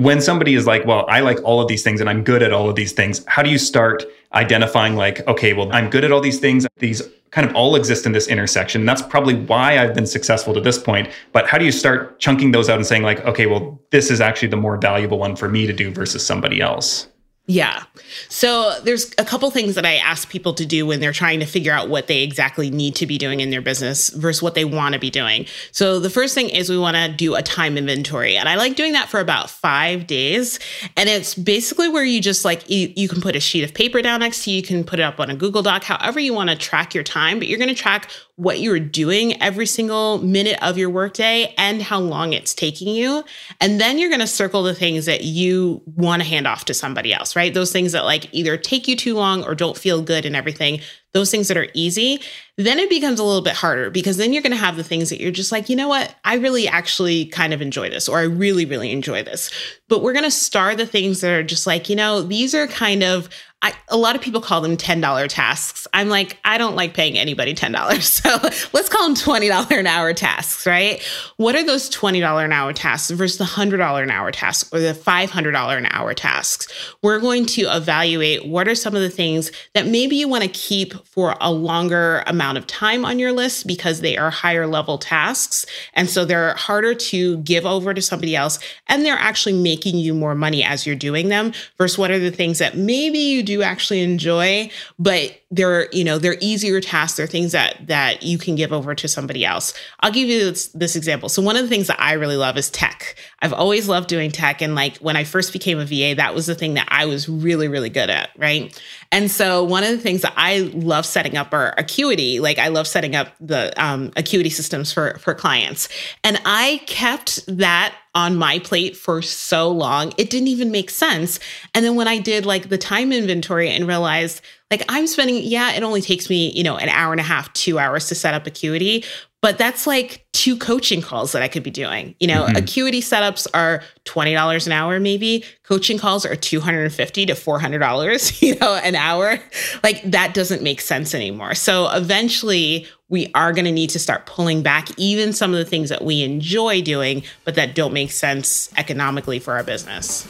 when 0.00 0.20
somebody 0.20 0.54
is 0.54 0.66
like, 0.66 0.86
well, 0.86 1.04
I 1.08 1.20
like 1.20 1.38
all 1.44 1.60
of 1.60 1.68
these 1.68 1.82
things 1.82 2.00
and 2.00 2.08
I'm 2.08 2.24
good 2.24 2.42
at 2.42 2.52
all 2.52 2.70
of 2.70 2.74
these 2.74 2.92
things, 2.92 3.22
how 3.26 3.42
do 3.42 3.50
you 3.50 3.58
start 3.58 4.04
identifying, 4.32 4.96
like, 4.96 5.26
okay, 5.28 5.52
well, 5.52 5.70
I'm 5.72 5.90
good 5.90 6.04
at 6.04 6.12
all 6.12 6.20
these 6.20 6.40
things. 6.40 6.66
These 6.78 7.02
kind 7.30 7.48
of 7.48 7.54
all 7.54 7.76
exist 7.76 8.06
in 8.06 8.12
this 8.12 8.26
intersection. 8.26 8.86
That's 8.86 9.02
probably 9.02 9.34
why 9.34 9.78
I've 9.78 9.94
been 9.94 10.06
successful 10.06 10.54
to 10.54 10.60
this 10.60 10.78
point. 10.78 11.10
But 11.32 11.46
how 11.46 11.58
do 11.58 11.66
you 11.66 11.72
start 11.72 12.18
chunking 12.18 12.52
those 12.52 12.70
out 12.70 12.76
and 12.76 12.86
saying, 12.86 13.02
like, 13.02 13.24
okay, 13.26 13.46
well, 13.46 13.78
this 13.90 14.10
is 14.10 14.20
actually 14.20 14.48
the 14.48 14.56
more 14.56 14.78
valuable 14.78 15.18
one 15.18 15.36
for 15.36 15.48
me 15.48 15.66
to 15.66 15.72
do 15.72 15.90
versus 15.90 16.24
somebody 16.24 16.62
else? 16.62 17.09
Yeah. 17.50 17.82
So 18.28 18.78
there's 18.84 19.12
a 19.18 19.24
couple 19.24 19.50
things 19.50 19.74
that 19.74 19.84
I 19.84 19.96
ask 19.96 20.30
people 20.30 20.54
to 20.54 20.64
do 20.64 20.86
when 20.86 21.00
they're 21.00 21.12
trying 21.12 21.40
to 21.40 21.46
figure 21.46 21.72
out 21.72 21.88
what 21.88 22.06
they 22.06 22.22
exactly 22.22 22.70
need 22.70 22.94
to 22.94 23.06
be 23.06 23.18
doing 23.18 23.40
in 23.40 23.50
their 23.50 23.60
business 23.60 24.08
versus 24.10 24.40
what 24.40 24.54
they 24.54 24.64
want 24.64 24.92
to 24.92 25.00
be 25.00 25.10
doing. 25.10 25.46
So 25.72 25.98
the 25.98 26.10
first 26.10 26.32
thing 26.32 26.48
is 26.48 26.70
we 26.70 26.78
want 26.78 26.96
to 26.96 27.08
do 27.08 27.34
a 27.34 27.42
time 27.42 27.76
inventory. 27.76 28.36
And 28.36 28.48
I 28.48 28.54
like 28.54 28.76
doing 28.76 28.92
that 28.92 29.08
for 29.08 29.18
about 29.18 29.50
five 29.50 30.06
days. 30.06 30.60
And 30.96 31.08
it's 31.08 31.34
basically 31.34 31.88
where 31.88 32.04
you 32.04 32.20
just 32.20 32.44
like, 32.44 32.70
you, 32.70 32.92
you 32.94 33.08
can 33.08 33.20
put 33.20 33.34
a 33.34 33.40
sheet 33.40 33.64
of 33.64 33.74
paper 33.74 34.00
down 34.00 34.20
next 34.20 34.44
to 34.44 34.52
you, 34.52 34.58
you 34.58 34.62
can 34.62 34.84
put 34.84 35.00
it 35.00 35.02
up 35.02 35.18
on 35.18 35.28
a 35.28 35.34
Google 35.34 35.62
Doc, 35.62 35.82
however 35.82 36.20
you 36.20 36.32
want 36.32 36.50
to 36.50 36.56
track 36.56 36.94
your 36.94 37.02
time, 37.02 37.40
but 37.40 37.48
you're 37.48 37.58
going 37.58 37.68
to 37.68 37.74
track 37.74 38.10
what 38.40 38.58
you're 38.58 38.80
doing 38.80 39.40
every 39.42 39.66
single 39.66 40.16
minute 40.18 40.58
of 40.62 40.78
your 40.78 40.88
workday 40.88 41.54
and 41.58 41.82
how 41.82 42.00
long 42.00 42.32
it's 42.32 42.54
taking 42.54 42.88
you. 42.88 43.22
And 43.60 43.78
then 43.78 43.98
you're 43.98 44.08
going 44.08 44.20
to 44.20 44.26
circle 44.26 44.62
the 44.62 44.74
things 44.74 45.04
that 45.04 45.24
you 45.24 45.82
want 45.94 46.22
to 46.22 46.28
hand 46.28 46.46
off 46.46 46.64
to 46.64 46.74
somebody 46.74 47.12
else, 47.12 47.36
right? 47.36 47.52
Those 47.52 47.70
things 47.70 47.92
that 47.92 48.06
like 48.06 48.32
either 48.32 48.56
take 48.56 48.88
you 48.88 48.96
too 48.96 49.14
long 49.14 49.44
or 49.44 49.54
don't 49.54 49.76
feel 49.76 50.00
good 50.00 50.24
and 50.24 50.34
everything, 50.34 50.80
those 51.12 51.30
things 51.30 51.48
that 51.48 51.56
are 51.56 51.68
easy. 51.74 52.20
Then 52.56 52.78
it 52.78 52.90
becomes 52.90 53.18
a 53.18 53.24
little 53.24 53.42
bit 53.42 53.54
harder 53.54 53.90
because 53.90 54.16
then 54.16 54.32
you're 54.32 54.42
going 54.42 54.52
to 54.52 54.58
have 54.58 54.76
the 54.76 54.84
things 54.84 55.08
that 55.10 55.20
you're 55.20 55.32
just 55.32 55.50
like, 55.50 55.68
you 55.68 55.76
know 55.76 55.88
what? 55.88 56.14
I 56.24 56.34
really 56.36 56.68
actually 56.68 57.26
kind 57.26 57.52
of 57.52 57.62
enjoy 57.62 57.88
this 57.88 58.08
or 58.08 58.18
I 58.18 58.24
really, 58.24 58.66
really 58.66 58.92
enjoy 58.92 59.22
this. 59.22 59.50
But 59.88 60.02
we're 60.02 60.12
going 60.12 60.24
to 60.24 60.30
star 60.30 60.76
the 60.76 60.86
things 60.86 61.20
that 61.22 61.32
are 61.32 61.42
just 61.42 61.66
like, 61.66 61.88
you 61.88 61.96
know, 61.96 62.22
these 62.22 62.54
are 62.54 62.66
kind 62.66 63.02
of, 63.02 63.28
I, 63.62 63.74
a 63.88 63.96
lot 63.96 64.14
of 64.16 64.22
people 64.22 64.40
call 64.40 64.60
them 64.60 64.76
$10 64.76 65.26
tasks. 65.28 65.86
I'm 65.92 66.08
like, 66.08 66.38
I 66.44 66.58
don't 66.58 66.76
like 66.76 66.94
paying 66.94 67.18
anybody 67.18 67.54
$10. 67.54 67.70
So 68.20 68.30
let's 68.72 68.88
call 68.88 69.06
them 69.06 69.14
$20 69.14 69.78
an 69.78 69.86
hour 69.86 70.12
tasks, 70.12 70.66
right? 70.66 71.02
What 71.36 71.54
are 71.54 71.64
those 71.64 71.90
$20 71.90 72.44
an 72.44 72.52
hour 72.52 72.72
tasks 72.72 73.10
versus 73.10 73.38
the 73.38 73.44
$100 73.44 74.02
an 74.02 74.10
hour 74.10 74.30
tasks 74.30 74.70
or 74.72 74.80
the 74.80 74.92
$500 74.92 75.76
an 75.76 75.86
hour 75.86 76.14
tasks? 76.14 76.68
We're 77.02 77.20
going 77.20 77.46
to 77.46 77.62
evaluate 77.62 78.46
what 78.46 78.68
are 78.68 78.74
some 78.74 78.94
of 78.94 79.02
the 79.02 79.10
things 79.10 79.50
that 79.74 79.86
maybe 79.86 80.16
you 80.16 80.28
want 80.28 80.44
to 80.44 80.50
keep 80.50 80.94
for 81.04 81.36
a 81.40 81.52
longer 81.52 82.22
amount 82.26 82.58
of 82.58 82.66
time 82.66 83.04
on 83.04 83.18
your 83.18 83.32
list 83.32 83.66
because 83.66 84.00
they 84.00 84.16
are 84.16 84.30
higher 84.30 84.66
level 84.66 84.98
tasks. 84.98 85.66
And 85.94 86.08
so 86.08 86.24
they're 86.24 86.54
harder 86.54 86.94
to 86.94 87.38
give 87.38 87.66
over 87.66 87.94
to 87.94 88.02
somebody 88.02 88.36
else. 88.36 88.58
And 88.88 89.04
they're 89.04 89.14
actually 89.14 89.60
making 89.60 89.96
you 89.96 90.14
more 90.14 90.34
money 90.34 90.64
as 90.64 90.86
you're 90.86 90.96
doing 90.96 91.28
them 91.28 91.52
versus 91.78 91.98
what 91.98 92.10
are 92.10 92.18
the 92.18 92.30
things 92.30 92.58
that 92.58 92.76
maybe 92.76 93.18
you 93.18 93.42
do 93.42 93.62
actually 93.62 94.02
enjoy, 94.02 94.70
but 94.98 95.39
they're, 95.50 95.88
you 95.90 96.04
know, 96.04 96.18
they're 96.18 96.36
easier 96.40 96.80
tasks. 96.80 97.16
They're 97.16 97.26
things 97.26 97.52
that 97.52 97.86
that 97.88 98.22
you 98.22 98.38
can 98.38 98.54
give 98.54 98.72
over 98.72 98.94
to 98.94 99.08
somebody 99.08 99.44
else. 99.44 99.74
I'll 100.00 100.12
give 100.12 100.28
you 100.28 100.44
this, 100.50 100.68
this 100.68 100.94
example. 100.94 101.28
So 101.28 101.42
one 101.42 101.56
of 101.56 101.62
the 101.62 101.68
things 101.68 101.88
that 101.88 102.00
I 102.00 102.12
really 102.12 102.36
love 102.36 102.56
is 102.56 102.70
tech. 102.70 103.16
I've 103.42 103.52
always 103.52 103.88
loved 103.88 104.08
doing 104.08 104.30
tech. 104.30 104.62
And 104.62 104.76
like 104.76 104.98
when 104.98 105.16
I 105.16 105.24
first 105.24 105.52
became 105.52 105.80
a 105.80 105.84
VA, 105.84 106.14
that 106.16 106.34
was 106.34 106.46
the 106.46 106.54
thing 106.54 106.74
that 106.74 106.86
I 106.90 107.06
was 107.06 107.28
really, 107.28 107.66
really 107.66 107.90
good 107.90 108.10
at. 108.10 108.30
Right. 108.36 108.80
And 109.10 109.28
so 109.28 109.64
one 109.64 109.82
of 109.82 109.90
the 109.90 109.98
things 109.98 110.22
that 110.22 110.34
I 110.36 110.70
love 110.72 111.04
setting 111.04 111.36
up 111.36 111.52
are 111.52 111.74
acuity. 111.76 112.38
Like 112.38 112.58
I 112.58 112.68
love 112.68 112.86
setting 112.86 113.16
up 113.16 113.28
the 113.40 113.72
um, 113.82 114.12
acuity 114.16 114.50
systems 114.50 114.92
for 114.92 115.18
for 115.18 115.34
clients. 115.34 115.88
And 116.22 116.40
I 116.44 116.80
kept 116.86 117.44
that 117.58 117.94
on 118.14 118.36
my 118.36 118.58
plate 118.58 118.96
for 118.96 119.22
so 119.22 119.70
long. 119.70 120.12
It 120.18 120.30
didn't 120.30 120.48
even 120.48 120.70
make 120.70 120.90
sense. 120.90 121.38
And 121.74 121.84
then 121.84 121.94
when 121.94 122.08
I 122.08 122.18
did 122.18 122.44
like 122.44 122.68
the 122.68 122.78
time 122.78 123.12
inventory 123.12 123.70
and 123.70 123.86
realized 123.86 124.40
like 124.70 124.84
I'm 124.88 125.06
spending, 125.06 125.42
yeah, 125.42 125.72
it 125.72 125.82
only 125.82 126.00
takes 126.00 126.30
me, 126.30 126.50
you 126.52 126.62
know, 126.62 126.76
an 126.76 126.88
hour 126.88 127.12
and 127.12 127.20
a 127.20 127.24
half, 127.24 127.52
two 127.52 127.78
hours 127.78 128.08
to 128.08 128.14
set 128.14 128.34
up 128.34 128.46
Acuity, 128.46 129.04
but 129.42 129.58
that's 129.58 129.86
like 129.86 130.26
two 130.32 130.56
coaching 130.56 131.00
calls 131.00 131.32
that 131.32 131.42
I 131.42 131.48
could 131.48 131.62
be 131.62 131.70
doing. 131.70 132.14
You 132.20 132.28
know, 132.28 132.44
mm-hmm. 132.44 132.56
Acuity 132.56 133.00
setups 133.00 133.46
are 133.54 133.82
$20 134.04 134.66
an 134.66 134.72
hour, 134.72 135.00
maybe. 135.00 135.44
Coaching 135.64 135.98
calls 135.98 136.26
are 136.26 136.36
$250 136.36 137.26
to 137.26 137.32
$400, 137.32 138.42
you 138.46 138.56
know, 138.56 138.74
an 138.74 138.94
hour. 138.94 139.38
Like 139.82 140.02
that 140.10 140.34
doesn't 140.34 140.62
make 140.62 140.80
sense 140.80 141.14
anymore. 141.14 141.54
So 141.54 141.90
eventually 141.90 142.86
we 143.10 143.30
are 143.34 143.52
going 143.52 143.64
to 143.66 143.72
need 143.72 143.90
to 143.90 143.98
start 143.98 144.24
pulling 144.24 144.62
back 144.62 144.88
even 144.96 145.32
some 145.32 145.52
of 145.52 145.58
the 145.58 145.64
things 145.64 145.90
that 145.90 146.02
we 146.02 146.22
enjoy 146.22 146.80
doing, 146.80 147.22
but 147.44 147.56
that 147.56 147.74
don't 147.74 147.92
make 147.92 148.12
sense 148.12 148.72
economically 148.76 149.40
for 149.40 149.52
our 149.54 149.64
business. 149.64 150.26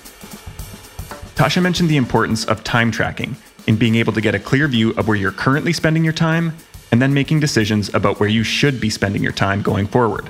Tasha 1.37 1.63
mentioned 1.63 1.89
the 1.89 1.99
importance 1.99 2.45
of 2.47 2.65
time 2.65 2.91
tracking 2.91 3.37
in 3.67 3.77
being 3.77 3.95
able 3.95 4.13
to 4.15 4.21
get 4.21 4.35
a 4.35 4.39
clear 4.39 4.67
view 4.67 4.91
of 4.93 5.07
where 5.07 5.17
you're 5.17 5.31
currently 5.31 5.73
spending 5.73 6.03
your 6.03 6.13
time 6.13 6.57
and 6.91 7.01
then 7.01 7.15
making 7.15 7.39
decisions 7.39 7.93
about 7.95 8.19
where 8.19 8.29
you 8.29 8.43
should 8.43 8.81
be 8.81 8.91
spending 8.91 9.23
your 9.23 9.33
time 9.33 9.63
going 9.63 9.87
forward. 9.87 10.29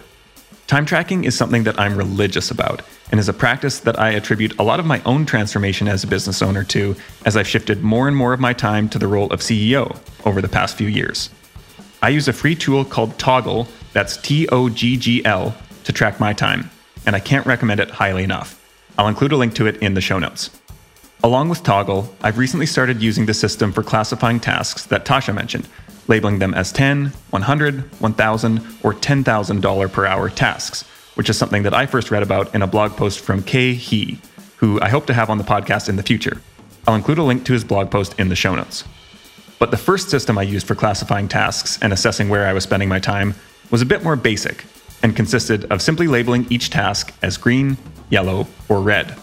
Time 0.66 0.84
tracking 0.84 1.24
is 1.24 1.36
something 1.36 1.64
that 1.64 1.78
I'm 1.80 1.96
religious 1.96 2.50
about 2.50 2.82
and 3.10 3.18
is 3.18 3.28
a 3.28 3.32
practice 3.32 3.80
that 3.80 3.98
I 3.98 4.10
attribute 4.10 4.58
a 4.58 4.62
lot 4.62 4.78
of 4.78 4.86
my 4.86 5.02
own 5.04 5.24
transformation 5.24 5.88
as 5.88 6.04
a 6.04 6.06
business 6.06 6.42
owner 6.42 6.62
to 6.64 6.94
as 7.24 7.36
I've 7.36 7.48
shifted 7.48 7.82
more 7.82 8.06
and 8.06 8.16
more 8.16 8.32
of 8.32 8.40
my 8.40 8.52
time 8.52 8.88
to 8.90 8.98
the 8.98 9.08
role 9.08 9.32
of 9.32 9.40
CEO 9.40 9.98
over 10.24 10.40
the 10.40 10.48
past 10.48 10.76
few 10.76 10.86
years. 10.88 11.30
I 12.02 12.08
use 12.08 12.28
a 12.28 12.32
free 12.32 12.54
tool 12.54 12.84
called 12.84 13.18
Toggl, 13.18 13.68
that's 13.92 14.16
T 14.16 14.48
O 14.48 14.70
G 14.70 14.96
G 14.96 15.24
L, 15.24 15.54
to 15.84 15.92
track 15.92 16.18
my 16.18 16.32
time, 16.32 16.70
and 17.04 17.14
I 17.14 17.20
can't 17.20 17.46
recommend 17.46 17.80
it 17.80 17.90
highly 17.90 18.24
enough. 18.24 18.56
I'll 18.96 19.08
include 19.08 19.32
a 19.32 19.36
link 19.36 19.54
to 19.56 19.66
it 19.66 19.76
in 19.78 19.92
the 19.94 20.00
show 20.00 20.18
notes. 20.18 20.50
Along 21.22 21.50
with 21.50 21.62
Toggl, 21.62 22.08
I've 22.22 22.38
recently 22.38 22.64
started 22.64 23.02
using 23.02 23.26
the 23.26 23.34
system 23.34 23.72
for 23.72 23.82
classifying 23.82 24.40
tasks 24.40 24.86
that 24.86 25.04
Tasha 25.04 25.34
mentioned, 25.34 25.68
labeling 26.08 26.38
them 26.38 26.54
as 26.54 26.72
10, 26.72 27.12
100, 27.28 28.00
1000, 28.00 28.58
or 28.82 28.94
$10,000 28.94 29.92
per 29.92 30.06
hour 30.06 30.30
tasks, 30.30 30.84
which 31.16 31.28
is 31.28 31.36
something 31.36 31.64
that 31.64 31.74
I 31.74 31.84
first 31.84 32.10
read 32.10 32.22
about 32.22 32.54
in 32.54 32.62
a 32.62 32.66
blog 32.66 32.92
post 32.92 33.20
from 33.20 33.42
Khe 33.42 33.74
Hy, 33.74 34.18
who 34.56 34.80
I 34.80 34.88
hope 34.88 35.04
to 35.06 35.14
have 35.14 35.28
on 35.28 35.36
the 35.36 35.44
podcast 35.44 35.90
in 35.90 35.96
the 35.96 36.02
future. 36.02 36.40
I'll 36.86 36.94
include 36.94 37.18
a 37.18 37.22
link 37.22 37.44
to 37.44 37.52
his 37.52 37.64
blog 37.64 37.90
post 37.90 38.18
in 38.18 38.30
the 38.30 38.36
show 38.36 38.54
notes. 38.54 38.84
But 39.60 39.70
the 39.70 39.76
first 39.76 40.08
system 40.08 40.38
I 40.38 40.42
used 40.42 40.66
for 40.66 40.74
classifying 40.74 41.28
tasks 41.28 41.78
and 41.82 41.92
assessing 41.92 42.30
where 42.30 42.46
I 42.46 42.54
was 42.54 42.64
spending 42.64 42.88
my 42.88 42.98
time 42.98 43.34
was 43.70 43.82
a 43.82 43.86
bit 43.86 44.02
more 44.02 44.16
basic 44.16 44.64
and 45.02 45.14
consisted 45.14 45.70
of 45.70 45.82
simply 45.82 46.08
labeling 46.08 46.46
each 46.48 46.70
task 46.70 47.12
as 47.22 47.36
green, 47.36 47.76
yellow, 48.08 48.46
or 48.70 48.80
red. 48.80 49.16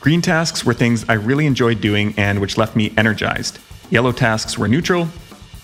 Green 0.00 0.20
tasks 0.20 0.66
were 0.66 0.74
things 0.74 1.06
I 1.08 1.14
really 1.14 1.46
enjoyed 1.46 1.80
doing 1.80 2.12
and 2.18 2.40
which 2.42 2.58
left 2.58 2.76
me 2.76 2.92
energized. 2.98 3.58
Yellow 3.88 4.12
tasks 4.12 4.58
were 4.58 4.68
neutral, 4.68 5.08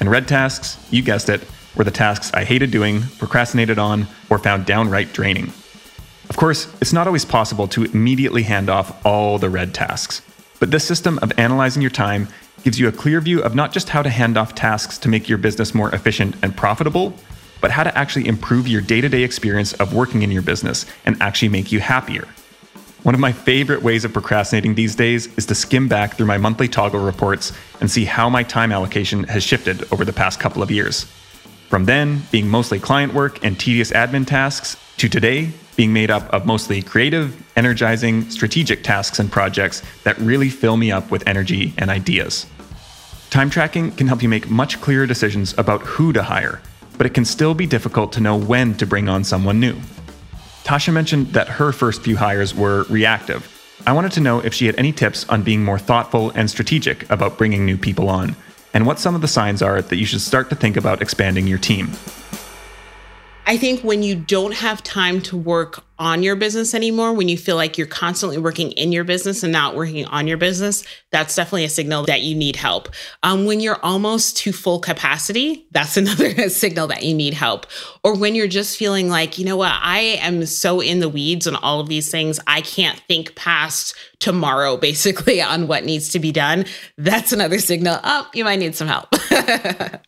and 0.00 0.10
red 0.10 0.26
tasks, 0.26 0.78
you 0.90 1.02
guessed 1.02 1.28
it, 1.28 1.42
were 1.76 1.84
the 1.84 1.90
tasks 1.90 2.32
I 2.32 2.44
hated 2.44 2.70
doing, 2.70 3.02
procrastinated 3.18 3.78
on, 3.78 4.06
or 4.30 4.38
found 4.38 4.64
downright 4.64 5.12
draining. 5.12 5.52
Of 6.30 6.38
course, 6.38 6.72
it's 6.80 6.94
not 6.94 7.06
always 7.06 7.26
possible 7.26 7.68
to 7.68 7.84
immediately 7.84 8.44
hand 8.44 8.70
off 8.70 9.04
all 9.04 9.38
the 9.38 9.50
red 9.50 9.74
tasks, 9.74 10.22
but 10.58 10.70
this 10.70 10.86
system 10.86 11.18
of 11.20 11.38
analyzing 11.38 11.82
your 11.82 11.90
time 11.90 12.28
gives 12.62 12.78
you 12.78 12.88
a 12.88 12.92
clear 12.92 13.20
view 13.20 13.42
of 13.42 13.54
not 13.54 13.72
just 13.72 13.88
how 13.88 14.02
to 14.02 14.10
hand 14.10 14.36
off 14.36 14.54
tasks 14.54 14.98
to 14.98 15.08
make 15.08 15.28
your 15.28 15.38
business 15.38 15.74
more 15.74 15.94
efficient 15.94 16.36
and 16.42 16.56
profitable, 16.56 17.14
but 17.60 17.70
how 17.70 17.84
to 17.84 17.96
actually 17.96 18.26
improve 18.26 18.68
your 18.68 18.80
day 18.80 19.00
to 19.00 19.08
day 19.08 19.22
experience 19.22 19.72
of 19.74 19.94
working 19.94 20.22
in 20.22 20.30
your 20.30 20.42
business 20.42 20.86
and 21.04 21.20
actually 21.20 21.48
make 21.48 21.72
you 21.72 21.80
happier. 21.80 22.26
One 23.02 23.14
of 23.14 23.20
my 23.20 23.32
favorite 23.32 23.82
ways 23.82 24.04
of 24.04 24.12
procrastinating 24.12 24.74
these 24.74 24.94
days 24.94 25.26
is 25.38 25.46
to 25.46 25.54
skim 25.54 25.88
back 25.88 26.14
through 26.14 26.26
my 26.26 26.36
monthly 26.36 26.68
Toggl 26.68 27.04
reports 27.04 27.52
and 27.80 27.90
see 27.90 28.04
how 28.04 28.28
my 28.28 28.42
time 28.42 28.72
allocation 28.72 29.24
has 29.24 29.42
shifted 29.42 29.90
over 29.90 30.04
the 30.04 30.12
past 30.12 30.38
couple 30.38 30.62
of 30.62 30.70
years. 30.70 31.04
From 31.70 31.86
then, 31.86 32.22
being 32.30 32.48
mostly 32.48 32.78
client 32.78 33.14
work 33.14 33.42
and 33.44 33.58
tedious 33.58 33.90
admin 33.92 34.26
tasks, 34.26 34.76
to 34.98 35.08
today, 35.08 35.50
being 35.76 35.94
made 35.94 36.10
up 36.10 36.28
of 36.28 36.44
mostly 36.44 36.82
creative, 36.82 37.42
energizing, 37.56 38.28
strategic 38.28 38.82
tasks 38.82 39.18
and 39.18 39.32
projects 39.32 39.82
that 40.04 40.18
really 40.18 40.50
fill 40.50 40.76
me 40.76 40.92
up 40.92 41.10
with 41.10 41.26
energy 41.26 41.72
and 41.78 41.88
ideas. 41.88 42.44
Time 43.30 43.48
tracking 43.48 43.92
can 43.92 44.08
help 44.08 44.24
you 44.24 44.28
make 44.28 44.50
much 44.50 44.80
clearer 44.80 45.06
decisions 45.06 45.56
about 45.56 45.82
who 45.82 46.12
to 46.12 46.24
hire, 46.24 46.60
but 46.98 47.06
it 47.06 47.14
can 47.14 47.24
still 47.24 47.54
be 47.54 47.64
difficult 47.64 48.10
to 48.12 48.20
know 48.20 48.36
when 48.36 48.74
to 48.74 48.84
bring 48.84 49.08
on 49.08 49.22
someone 49.22 49.60
new. 49.60 49.76
Tasha 50.64 50.92
mentioned 50.92 51.28
that 51.28 51.46
her 51.46 51.70
first 51.70 52.02
few 52.02 52.16
hires 52.16 52.56
were 52.56 52.84
reactive. 52.90 53.46
I 53.86 53.92
wanted 53.92 54.10
to 54.12 54.20
know 54.20 54.40
if 54.40 54.52
she 54.52 54.66
had 54.66 54.74
any 54.76 54.90
tips 54.92 55.28
on 55.28 55.44
being 55.44 55.64
more 55.64 55.78
thoughtful 55.78 56.30
and 56.30 56.50
strategic 56.50 57.08
about 57.08 57.38
bringing 57.38 57.64
new 57.64 57.78
people 57.78 58.08
on, 58.08 58.34
and 58.74 58.84
what 58.84 58.98
some 58.98 59.14
of 59.14 59.20
the 59.20 59.28
signs 59.28 59.62
are 59.62 59.80
that 59.80 59.96
you 59.96 60.06
should 60.06 60.20
start 60.20 60.50
to 60.50 60.56
think 60.56 60.76
about 60.76 61.00
expanding 61.00 61.46
your 61.46 61.58
team. 61.58 61.92
I 63.50 63.56
think 63.56 63.82
when 63.82 64.04
you 64.04 64.14
don't 64.14 64.54
have 64.54 64.80
time 64.84 65.20
to 65.22 65.36
work 65.36 65.82
on 65.98 66.22
your 66.22 66.36
business 66.36 66.72
anymore, 66.72 67.12
when 67.12 67.28
you 67.28 67.36
feel 67.36 67.56
like 67.56 67.76
you're 67.76 67.88
constantly 67.88 68.38
working 68.38 68.70
in 68.70 68.92
your 68.92 69.02
business 69.02 69.42
and 69.42 69.52
not 69.52 69.74
working 69.74 70.04
on 70.04 70.28
your 70.28 70.36
business, 70.36 70.84
that's 71.10 71.34
definitely 71.34 71.64
a 71.64 71.68
signal 71.68 72.04
that 72.04 72.20
you 72.20 72.36
need 72.36 72.54
help. 72.54 72.90
Um, 73.24 73.46
when 73.46 73.58
you're 73.58 73.84
almost 73.84 74.36
to 74.36 74.52
full 74.52 74.78
capacity, 74.78 75.66
that's 75.72 75.96
another 75.96 76.48
signal 76.48 76.86
that 76.86 77.02
you 77.02 77.12
need 77.12 77.34
help. 77.34 77.66
Or 78.04 78.16
when 78.16 78.36
you're 78.36 78.46
just 78.46 78.76
feeling 78.76 79.08
like, 79.08 79.36
you 79.36 79.44
know 79.44 79.56
what, 79.56 79.72
I 79.82 80.20
am 80.20 80.46
so 80.46 80.78
in 80.78 81.00
the 81.00 81.08
weeds 81.08 81.48
on 81.48 81.56
all 81.56 81.80
of 81.80 81.88
these 81.88 82.08
things, 82.08 82.38
I 82.46 82.60
can't 82.60 83.00
think 83.08 83.34
past 83.34 83.96
tomorrow, 84.20 84.76
basically, 84.76 85.42
on 85.42 85.66
what 85.66 85.84
needs 85.84 86.10
to 86.10 86.20
be 86.20 86.30
done. 86.30 86.66
That's 86.98 87.32
another 87.32 87.58
signal. 87.58 87.98
Oh, 88.04 88.28
you 88.32 88.44
might 88.44 88.60
need 88.60 88.76
some 88.76 88.86
help. 88.86 89.12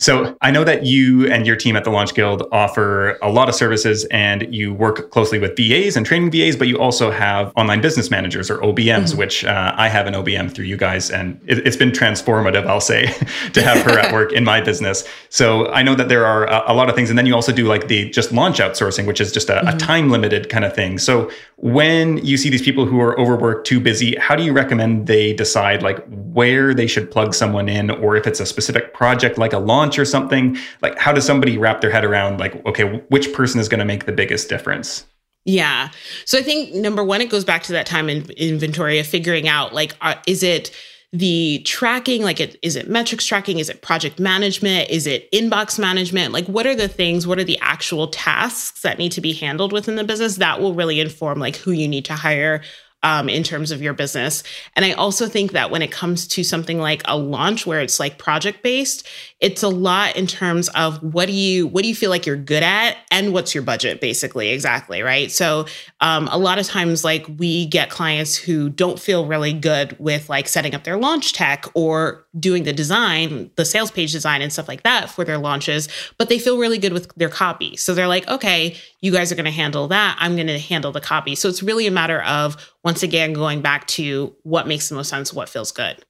So 0.00 0.36
I 0.42 0.52
know 0.52 0.62
that 0.62 0.86
you 0.86 1.26
and 1.26 1.44
your 1.44 1.56
team 1.56 1.74
at 1.74 1.82
the 1.82 1.90
Launch 1.90 2.14
Guild 2.14 2.46
offer 2.52 3.18
a 3.20 3.30
lot 3.30 3.48
of 3.48 3.56
services 3.56 4.04
and 4.12 4.46
you 4.54 4.72
work 4.72 5.10
closely 5.10 5.40
with 5.40 5.56
VAs 5.56 5.96
and 5.96 6.06
training 6.06 6.30
VAs, 6.30 6.54
but 6.54 6.68
you 6.68 6.78
also 6.78 7.10
have 7.10 7.52
online 7.56 7.80
business 7.80 8.08
managers 8.08 8.48
or 8.48 8.58
OBMs, 8.58 9.08
mm-hmm. 9.08 9.18
which 9.18 9.44
uh, 9.44 9.74
I 9.76 9.88
have 9.88 10.06
an 10.06 10.14
OBM 10.14 10.54
through 10.54 10.66
you 10.66 10.76
guys. 10.76 11.10
And 11.10 11.40
it, 11.46 11.66
has 11.66 11.76
been 11.76 11.90
transformative, 11.90 12.64
I'll 12.66 12.80
say, 12.80 13.06
to 13.54 13.60
have 13.60 13.82
her 13.82 13.98
at 13.98 14.12
work 14.12 14.32
in 14.32 14.44
my 14.44 14.60
business. 14.60 15.02
So 15.30 15.66
I 15.72 15.82
know 15.82 15.96
that 15.96 16.08
there 16.08 16.24
are 16.24 16.46
a, 16.46 16.72
a, 16.72 16.74
lot 16.74 16.88
of 16.88 16.94
things. 16.94 17.10
And 17.10 17.18
then 17.18 17.26
you 17.26 17.34
also 17.34 17.50
do 17.50 17.66
like 17.66 17.88
the 17.88 18.08
just 18.10 18.30
launch 18.30 18.58
outsourcing, 18.58 19.04
which 19.04 19.20
is 19.20 19.32
just 19.32 19.50
a, 19.50 19.54
mm-hmm. 19.54 19.68
a 19.68 19.76
time 19.78 20.10
limited 20.10 20.48
kind 20.48 20.64
of 20.64 20.72
thing. 20.76 20.98
So 20.98 21.28
when 21.56 22.24
you 22.24 22.36
see 22.36 22.50
these 22.50 22.62
people 22.62 22.86
who 22.86 23.00
are 23.00 23.18
overworked, 23.18 23.66
too 23.66 23.80
busy, 23.80 24.14
how 24.14 24.36
do 24.36 24.44
you 24.44 24.52
recommend 24.52 25.08
they 25.08 25.32
decide 25.32 25.82
like 25.82 26.06
where 26.06 26.72
they 26.72 26.86
should 26.86 27.10
plug 27.10 27.34
someone 27.34 27.68
in 27.68 27.90
or 27.90 28.14
if 28.14 28.28
it's 28.28 28.38
a 28.38 28.46
specific 28.46 28.94
project 28.94 29.38
like 29.38 29.52
a 29.52 29.58
launch? 29.58 29.87
Launch 29.88 29.98
or 29.98 30.04
something 30.04 30.56
like 30.82 30.98
how 30.98 31.12
does 31.12 31.24
somebody 31.24 31.56
wrap 31.56 31.80
their 31.80 31.90
head 31.90 32.04
around 32.04 32.38
like 32.38 32.64
okay 32.66 33.02
which 33.08 33.32
person 33.32 33.60
is 33.60 33.68
going 33.68 33.78
to 33.78 33.84
make 33.84 34.06
the 34.06 34.12
biggest 34.12 34.48
difference? 34.48 35.06
Yeah. 35.44 35.90
So 36.26 36.38
i 36.38 36.42
think 36.42 36.74
number 36.74 37.02
one 37.02 37.20
it 37.20 37.30
goes 37.30 37.44
back 37.44 37.62
to 37.64 37.72
that 37.72 37.86
time 37.86 38.08
in 38.08 38.30
inventory 38.32 38.98
of 38.98 39.06
figuring 39.06 39.48
out 39.48 39.72
like 39.72 39.94
uh, 40.00 40.16
is 40.26 40.42
it 40.42 40.74
the 41.10 41.62
tracking 41.64 42.22
like 42.22 42.38
it, 42.38 42.58
is 42.62 42.76
it 42.76 42.90
metrics 42.90 43.24
tracking? 43.24 43.58
Is 43.58 43.70
it 43.70 43.80
project 43.80 44.20
management? 44.20 44.90
Is 44.90 45.06
it 45.06 45.32
inbox 45.32 45.78
management? 45.78 46.34
Like 46.34 46.44
what 46.46 46.66
are 46.66 46.76
the 46.76 46.88
things 46.88 47.26
what 47.26 47.38
are 47.38 47.44
the 47.44 47.58
actual 47.60 48.08
tasks 48.08 48.82
that 48.82 48.98
need 48.98 49.12
to 49.12 49.22
be 49.22 49.32
handled 49.32 49.72
within 49.72 49.96
the 49.96 50.04
business 50.04 50.36
that 50.36 50.60
will 50.60 50.74
really 50.74 51.00
inform 51.00 51.38
like 51.38 51.56
who 51.56 51.70
you 51.70 51.88
need 51.88 52.04
to 52.06 52.14
hire 52.14 52.62
um, 53.02 53.28
in 53.28 53.42
terms 53.42 53.70
of 53.70 53.80
your 53.80 53.94
business. 53.94 54.42
And 54.74 54.84
I 54.84 54.92
also 54.92 55.28
think 55.28 55.52
that 55.52 55.70
when 55.70 55.82
it 55.82 55.92
comes 55.92 56.26
to 56.28 56.42
something 56.42 56.78
like 56.78 57.02
a 57.04 57.16
launch 57.16 57.66
where 57.66 57.80
it's 57.80 58.00
like 58.00 58.18
project 58.18 58.62
based, 58.62 59.06
it's 59.40 59.62
a 59.62 59.68
lot 59.68 60.16
in 60.16 60.26
terms 60.26 60.68
of 60.70 61.00
what 61.02 61.26
do 61.26 61.32
you 61.32 61.66
what 61.68 61.82
do 61.82 61.88
you 61.88 61.94
feel 61.94 62.10
like 62.10 62.26
you're 62.26 62.36
good 62.36 62.62
at 62.62 62.96
and 63.12 63.32
what's 63.32 63.54
your 63.54 63.62
budget 63.62 64.00
basically 64.00 64.48
exactly 64.48 65.00
right? 65.02 65.30
So 65.30 65.66
um, 66.00 66.28
a 66.32 66.38
lot 66.38 66.58
of 66.58 66.66
times 66.66 67.04
like 67.04 67.24
we 67.38 67.66
get 67.66 67.88
clients 67.88 68.36
who 68.36 68.68
don't 68.68 68.98
feel 68.98 69.26
really 69.26 69.52
good 69.52 69.96
with 70.00 70.28
like 70.28 70.48
setting 70.48 70.74
up 70.74 70.84
their 70.84 70.96
launch 70.96 71.32
tech 71.34 71.66
or 71.74 72.26
doing 72.38 72.64
the 72.64 72.72
design 72.72 73.50
the 73.56 73.64
sales 73.64 73.90
page 73.90 74.12
design 74.12 74.42
and 74.42 74.52
stuff 74.52 74.66
like 74.66 74.82
that 74.82 75.08
for 75.08 75.24
their 75.24 75.38
launches 75.38 75.88
but 76.18 76.28
they 76.28 76.38
feel 76.38 76.58
really 76.58 76.78
good 76.78 76.92
with 76.92 77.12
their 77.14 77.28
copy. 77.28 77.76
So 77.76 77.94
they're 77.94 78.08
like 78.08 78.26
okay 78.28 78.76
you 79.00 79.12
guys 79.12 79.30
are 79.30 79.36
going 79.36 79.44
to 79.44 79.52
handle 79.52 79.86
that. 79.88 80.16
I'm 80.18 80.34
going 80.34 80.48
to 80.48 80.58
handle 80.58 80.90
the 80.90 81.00
copy. 81.00 81.36
So 81.36 81.48
it's 81.48 81.62
really 81.62 81.86
a 81.86 81.92
matter 81.92 82.22
of 82.22 82.56
once 82.82 83.04
again 83.04 83.32
going 83.32 83.62
back 83.62 83.86
to 83.86 84.34
what 84.42 84.66
makes 84.66 84.88
the 84.88 84.96
most 84.96 85.08
sense 85.08 85.32
what 85.32 85.48
feels 85.48 85.70
good 85.70 86.04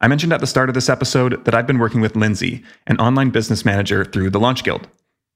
I 0.00 0.08
mentioned 0.08 0.32
at 0.32 0.40
the 0.40 0.46
start 0.46 0.70
of 0.70 0.74
this 0.74 0.88
episode 0.88 1.44
that 1.44 1.54
I've 1.54 1.66
been 1.66 1.78
working 1.78 2.00
with 2.00 2.16
Lindsay, 2.16 2.64
an 2.86 2.98
online 2.98 3.30
business 3.30 3.66
manager 3.66 4.04
through 4.04 4.30
the 4.30 4.40
Launch 4.40 4.64
Guild. 4.64 4.88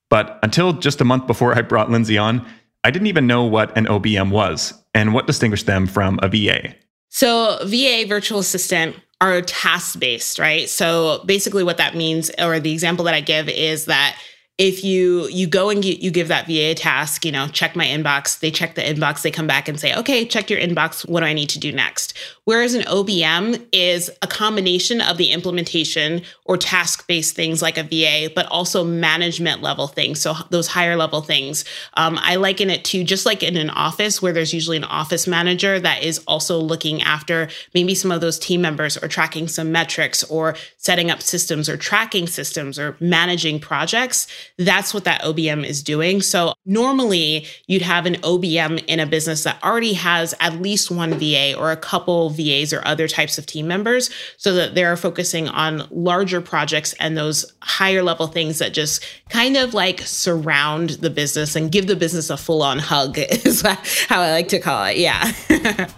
But 0.08 0.38
until 0.42 0.72
just 0.72 1.02
a 1.02 1.04
month 1.04 1.26
before 1.26 1.54
I 1.54 1.60
brought 1.60 1.90
Lindsay 1.90 2.16
on, 2.16 2.46
I 2.82 2.90
didn't 2.90 3.08
even 3.08 3.26
know 3.26 3.44
what 3.44 3.76
an 3.76 3.86
OBM 3.86 4.30
was 4.30 4.72
and 4.94 5.12
what 5.12 5.26
distinguished 5.26 5.66
them 5.66 5.86
from 5.86 6.18
a 6.22 6.28
VA. 6.28 6.74
So, 7.10 7.58
VA 7.64 8.04
virtual 8.08 8.38
assistant 8.38 8.96
are 9.20 9.40
task 9.42 9.98
based, 10.00 10.38
right? 10.38 10.68
So, 10.68 11.22
basically, 11.26 11.62
what 11.62 11.76
that 11.76 11.94
means, 11.94 12.30
or 12.38 12.58
the 12.58 12.72
example 12.72 13.04
that 13.04 13.14
I 13.14 13.20
give, 13.20 13.48
is 13.48 13.84
that 13.84 14.18
if 14.56 14.84
you 14.84 15.26
you 15.28 15.48
go 15.48 15.68
and 15.68 15.84
you, 15.84 15.94
you 15.94 16.12
give 16.12 16.28
that 16.28 16.46
VA 16.46 16.70
a 16.70 16.74
task, 16.74 17.24
you 17.24 17.32
know, 17.32 17.48
check 17.48 17.74
my 17.74 17.86
inbox, 17.86 18.38
they 18.38 18.52
check 18.52 18.76
the 18.76 18.82
inbox, 18.82 19.22
they 19.22 19.30
come 19.30 19.48
back 19.48 19.68
and 19.68 19.80
say, 19.80 19.92
okay, 19.96 20.24
check 20.24 20.48
your 20.48 20.60
inbox. 20.60 21.08
What 21.08 21.20
do 21.20 21.26
I 21.26 21.32
need 21.32 21.48
to 21.50 21.58
do 21.58 21.72
next? 21.72 22.16
Whereas 22.44 22.74
an 22.74 22.82
OBM 22.82 23.66
is 23.72 24.10
a 24.22 24.28
combination 24.28 25.00
of 25.00 25.16
the 25.16 25.32
implementation 25.32 26.22
or 26.44 26.56
task 26.56 27.08
based 27.08 27.34
things 27.34 27.62
like 27.62 27.78
a 27.78 27.82
VA, 27.82 28.32
but 28.32 28.46
also 28.46 28.84
management 28.84 29.60
level 29.60 29.88
things. 29.88 30.20
So 30.20 30.34
those 30.50 30.68
higher 30.68 30.94
level 30.94 31.20
things. 31.20 31.64
Um, 31.94 32.16
I 32.20 32.36
liken 32.36 32.70
it 32.70 32.84
to 32.86 33.02
just 33.02 33.26
like 33.26 33.42
in 33.42 33.56
an 33.56 33.70
office 33.70 34.22
where 34.22 34.32
there's 34.32 34.54
usually 34.54 34.76
an 34.76 34.84
office 34.84 35.26
manager 35.26 35.80
that 35.80 36.04
is 36.04 36.22
also 36.28 36.58
looking 36.58 37.02
after 37.02 37.48
maybe 37.74 37.94
some 37.94 38.12
of 38.12 38.20
those 38.20 38.38
team 38.38 38.60
members 38.60 38.96
or 38.98 39.08
tracking 39.08 39.48
some 39.48 39.72
metrics 39.72 40.22
or 40.24 40.54
setting 40.76 41.10
up 41.10 41.22
systems 41.22 41.68
or 41.68 41.76
tracking 41.76 42.28
systems 42.28 42.78
or 42.78 42.96
managing 43.00 43.58
projects. 43.58 44.28
That's 44.58 44.94
what 44.94 45.04
that 45.04 45.22
OBM 45.22 45.66
is 45.66 45.82
doing. 45.82 46.22
So 46.22 46.54
normally 46.64 47.46
you'd 47.66 47.82
have 47.82 48.06
an 48.06 48.14
OBM 48.16 48.84
in 48.86 49.00
a 49.00 49.06
business 49.06 49.44
that 49.44 49.62
already 49.62 49.94
has 49.94 50.34
at 50.40 50.60
least 50.60 50.90
one 50.90 51.14
VA 51.14 51.54
or 51.56 51.70
a 51.72 51.76
couple 51.76 52.30
VAs 52.30 52.72
or 52.72 52.86
other 52.86 53.08
types 53.08 53.38
of 53.38 53.46
team 53.46 53.66
members 53.66 54.10
so 54.36 54.54
that 54.54 54.74
they're 54.74 54.96
focusing 54.96 55.48
on 55.48 55.86
larger 55.90 56.40
projects 56.40 56.94
and 56.94 57.16
those 57.16 57.44
higher 57.62 58.02
level 58.02 58.26
things 58.26 58.58
that 58.58 58.72
just 58.72 59.04
kind 59.28 59.56
of 59.56 59.74
like 59.74 60.00
surround 60.00 60.90
the 60.90 61.10
business 61.10 61.56
and 61.56 61.72
give 61.72 61.86
the 61.86 61.96
business 61.96 62.30
a 62.30 62.36
full 62.36 62.62
on 62.62 62.78
hug, 62.78 63.18
is 63.18 63.62
how 63.62 64.20
I 64.20 64.30
like 64.32 64.48
to 64.48 64.58
call 64.58 64.84
it. 64.86 64.96
Yeah. 64.96 65.32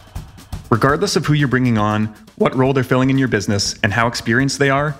Regardless 0.70 1.14
of 1.14 1.24
who 1.24 1.32
you're 1.34 1.48
bringing 1.48 1.78
on, 1.78 2.06
what 2.36 2.54
role 2.54 2.72
they're 2.72 2.84
filling 2.84 3.10
in 3.10 3.18
your 3.18 3.28
business, 3.28 3.76
and 3.82 3.92
how 3.92 4.08
experienced 4.08 4.58
they 4.58 4.68
are, 4.68 4.96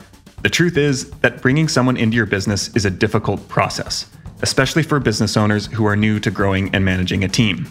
the 0.47 0.51
truth 0.51 0.77
is 0.77 1.11
that 1.23 1.43
bringing 1.43 1.67
someone 1.67 1.97
into 1.97 2.17
your 2.17 2.25
business 2.25 2.69
is 2.77 2.85
a 2.85 2.91
difficult 2.91 3.49
process, 3.49 4.09
especially 4.43 4.85
for 4.85 5.01
business 5.01 5.37
owners 5.37 5.67
who 5.67 5.85
are 5.87 5.97
new 5.97 6.21
to 6.21 6.31
growing 6.31 6.73
and 6.73 6.85
managing 6.85 7.25
a 7.25 7.29
team. 7.29 7.69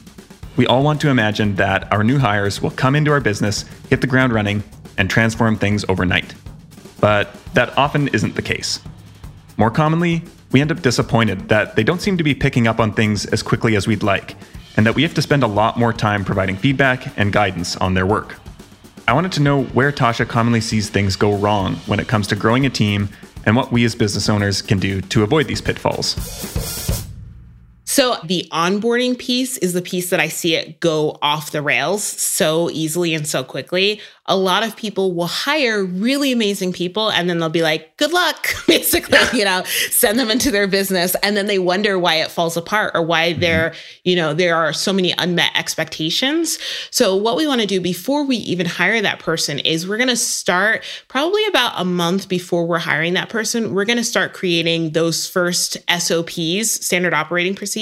We 0.58 0.68
all 0.68 0.84
want 0.84 1.00
to 1.00 1.10
imagine 1.10 1.56
that 1.56 1.90
our 1.94 2.04
new 2.04 2.20
hires 2.20 2.62
will 2.62 2.72
come 2.72 2.94
into 2.94 3.12
our 3.12 3.22
business, 3.22 3.64
hit 3.90 4.02
the 4.02 4.08
ground 4.08 4.34
running, 4.34 4.62
and 4.98 5.10
transform 5.10 5.56
things 5.56 5.86
overnight. 5.88 6.36
But 7.00 7.34
that 7.54 7.78
often 7.78 8.10
isn't 8.10 8.36
the 8.36 8.42
case. 8.42 8.82
More 9.56 9.72
commonly, 9.72 10.24
we 10.52 10.60
end 10.60 10.74
up 10.74 10.82
disappointed 10.82 11.48
that 11.48 11.78
they 11.78 11.84
don't 11.86 12.02
seem 12.02 12.18
to 12.18 12.26
be 12.26 12.36
picking 12.36 12.68
up 12.68 12.82
on 12.82 12.92
things 12.92 13.26
as 13.26 13.42
quickly 13.42 13.78
as 13.78 13.88
we'd 13.88 14.04
like, 14.04 14.36
and 14.76 14.86
that 14.86 14.96
we 14.96 15.04
have 15.04 15.14
to 15.14 15.22
spend 15.22 15.44
a 15.44 15.48
lot 15.48 15.80
more 15.80 15.94
time 15.94 16.26
providing 16.26 16.58
feedback 16.58 17.18
and 17.18 17.32
guidance 17.32 17.78
on 17.78 17.94
their 17.94 18.06
work. 18.06 18.36
I 19.08 19.14
wanted 19.14 19.34
to 19.34 19.42
know 19.42 19.64
where 19.66 19.92
Tasha 19.92 20.28
commonly 20.28 20.62
sees 20.62 20.90
things 20.90 21.16
go 21.16 21.36
wrong 21.36 21.76
when 21.86 22.00
it 22.00 22.08
comes 22.08 22.26
to 22.28 22.36
growing 22.36 22.66
a 22.66 22.72
team 22.72 23.10
and 23.46 23.56
what 23.56 23.72
we 23.72 23.86
as 23.86 23.94
business 23.94 24.30
owners 24.30 24.64
can 24.64 24.80
do 24.80 25.00
to 25.02 25.22
avoid 25.22 25.48
these 25.48 25.62
pitfalls. 25.62 27.05
So 27.86 28.18
the 28.24 28.48
onboarding 28.52 29.18
piece 29.18 29.58
is 29.58 29.74
the 29.74 29.82
piece 29.82 30.10
that 30.10 30.20
I 30.20 30.28
see 30.28 30.56
it 30.56 30.80
go 30.80 31.18
off 31.22 31.52
the 31.52 31.62
rails 31.62 32.04
so 32.04 32.70
easily 32.72 33.14
and 33.14 33.28
so 33.28 33.44
quickly 33.44 34.02
a 34.28 34.36
lot 34.36 34.64
of 34.64 34.76
people 34.76 35.14
will 35.14 35.28
hire 35.28 35.84
really 35.84 36.32
amazing 36.32 36.74
people 36.74 37.12
and 37.12 37.30
then 37.30 37.38
they'll 37.38 37.50
be 37.50 37.62
like, 37.62 37.96
good 37.98 38.12
luck, 38.12 38.48
basically, 38.68 39.20
you 39.38 39.46
know, 39.46 39.64
send 39.92 40.18
them 40.18 40.32
into 40.32 40.50
their 40.50 40.68
business. 40.68 41.16
And 41.22 41.38
then 41.38 41.46
they 41.46 41.60
wonder 41.60 42.00
why 42.00 42.16
it 42.16 42.32
falls 42.32 42.58
apart 42.58 42.94
or 42.96 43.04
why 43.04 43.32
mm-hmm. 43.32 43.42
there, 43.42 43.74
you 44.04 44.16
know, 44.16 44.34
there 44.34 44.56
are 44.56 44.74
so 44.74 44.92
many 44.92 45.14
unmet 45.18 45.52
expectations. 45.56 46.58
So 46.90 47.16
what 47.16 47.38
we 47.38 47.46
want 47.46 47.62
to 47.62 47.68
do 47.68 47.80
before 47.80 48.24
we 48.24 48.38
even 48.38 48.66
hire 48.66 49.00
that 49.02 49.20
person 49.20 49.60
is 49.60 49.88
we're 49.88 49.98
going 49.98 50.10
to 50.10 50.16
start 50.16 50.84
probably 51.08 51.46
about 51.46 51.74
a 51.76 51.86
month 51.86 52.28
before 52.28 52.66
we're 52.66 52.80
hiring 52.80 53.14
that 53.14 53.30
person. 53.30 53.76
We're 53.76 53.86
going 53.86 53.98
to 53.98 54.04
start 54.04 54.34
creating 54.34 54.92
those 54.92 55.30
first 55.30 55.78
SOPs, 55.88 56.72
standard 56.72 57.14
operating 57.14 57.54
procedures, 57.54 57.75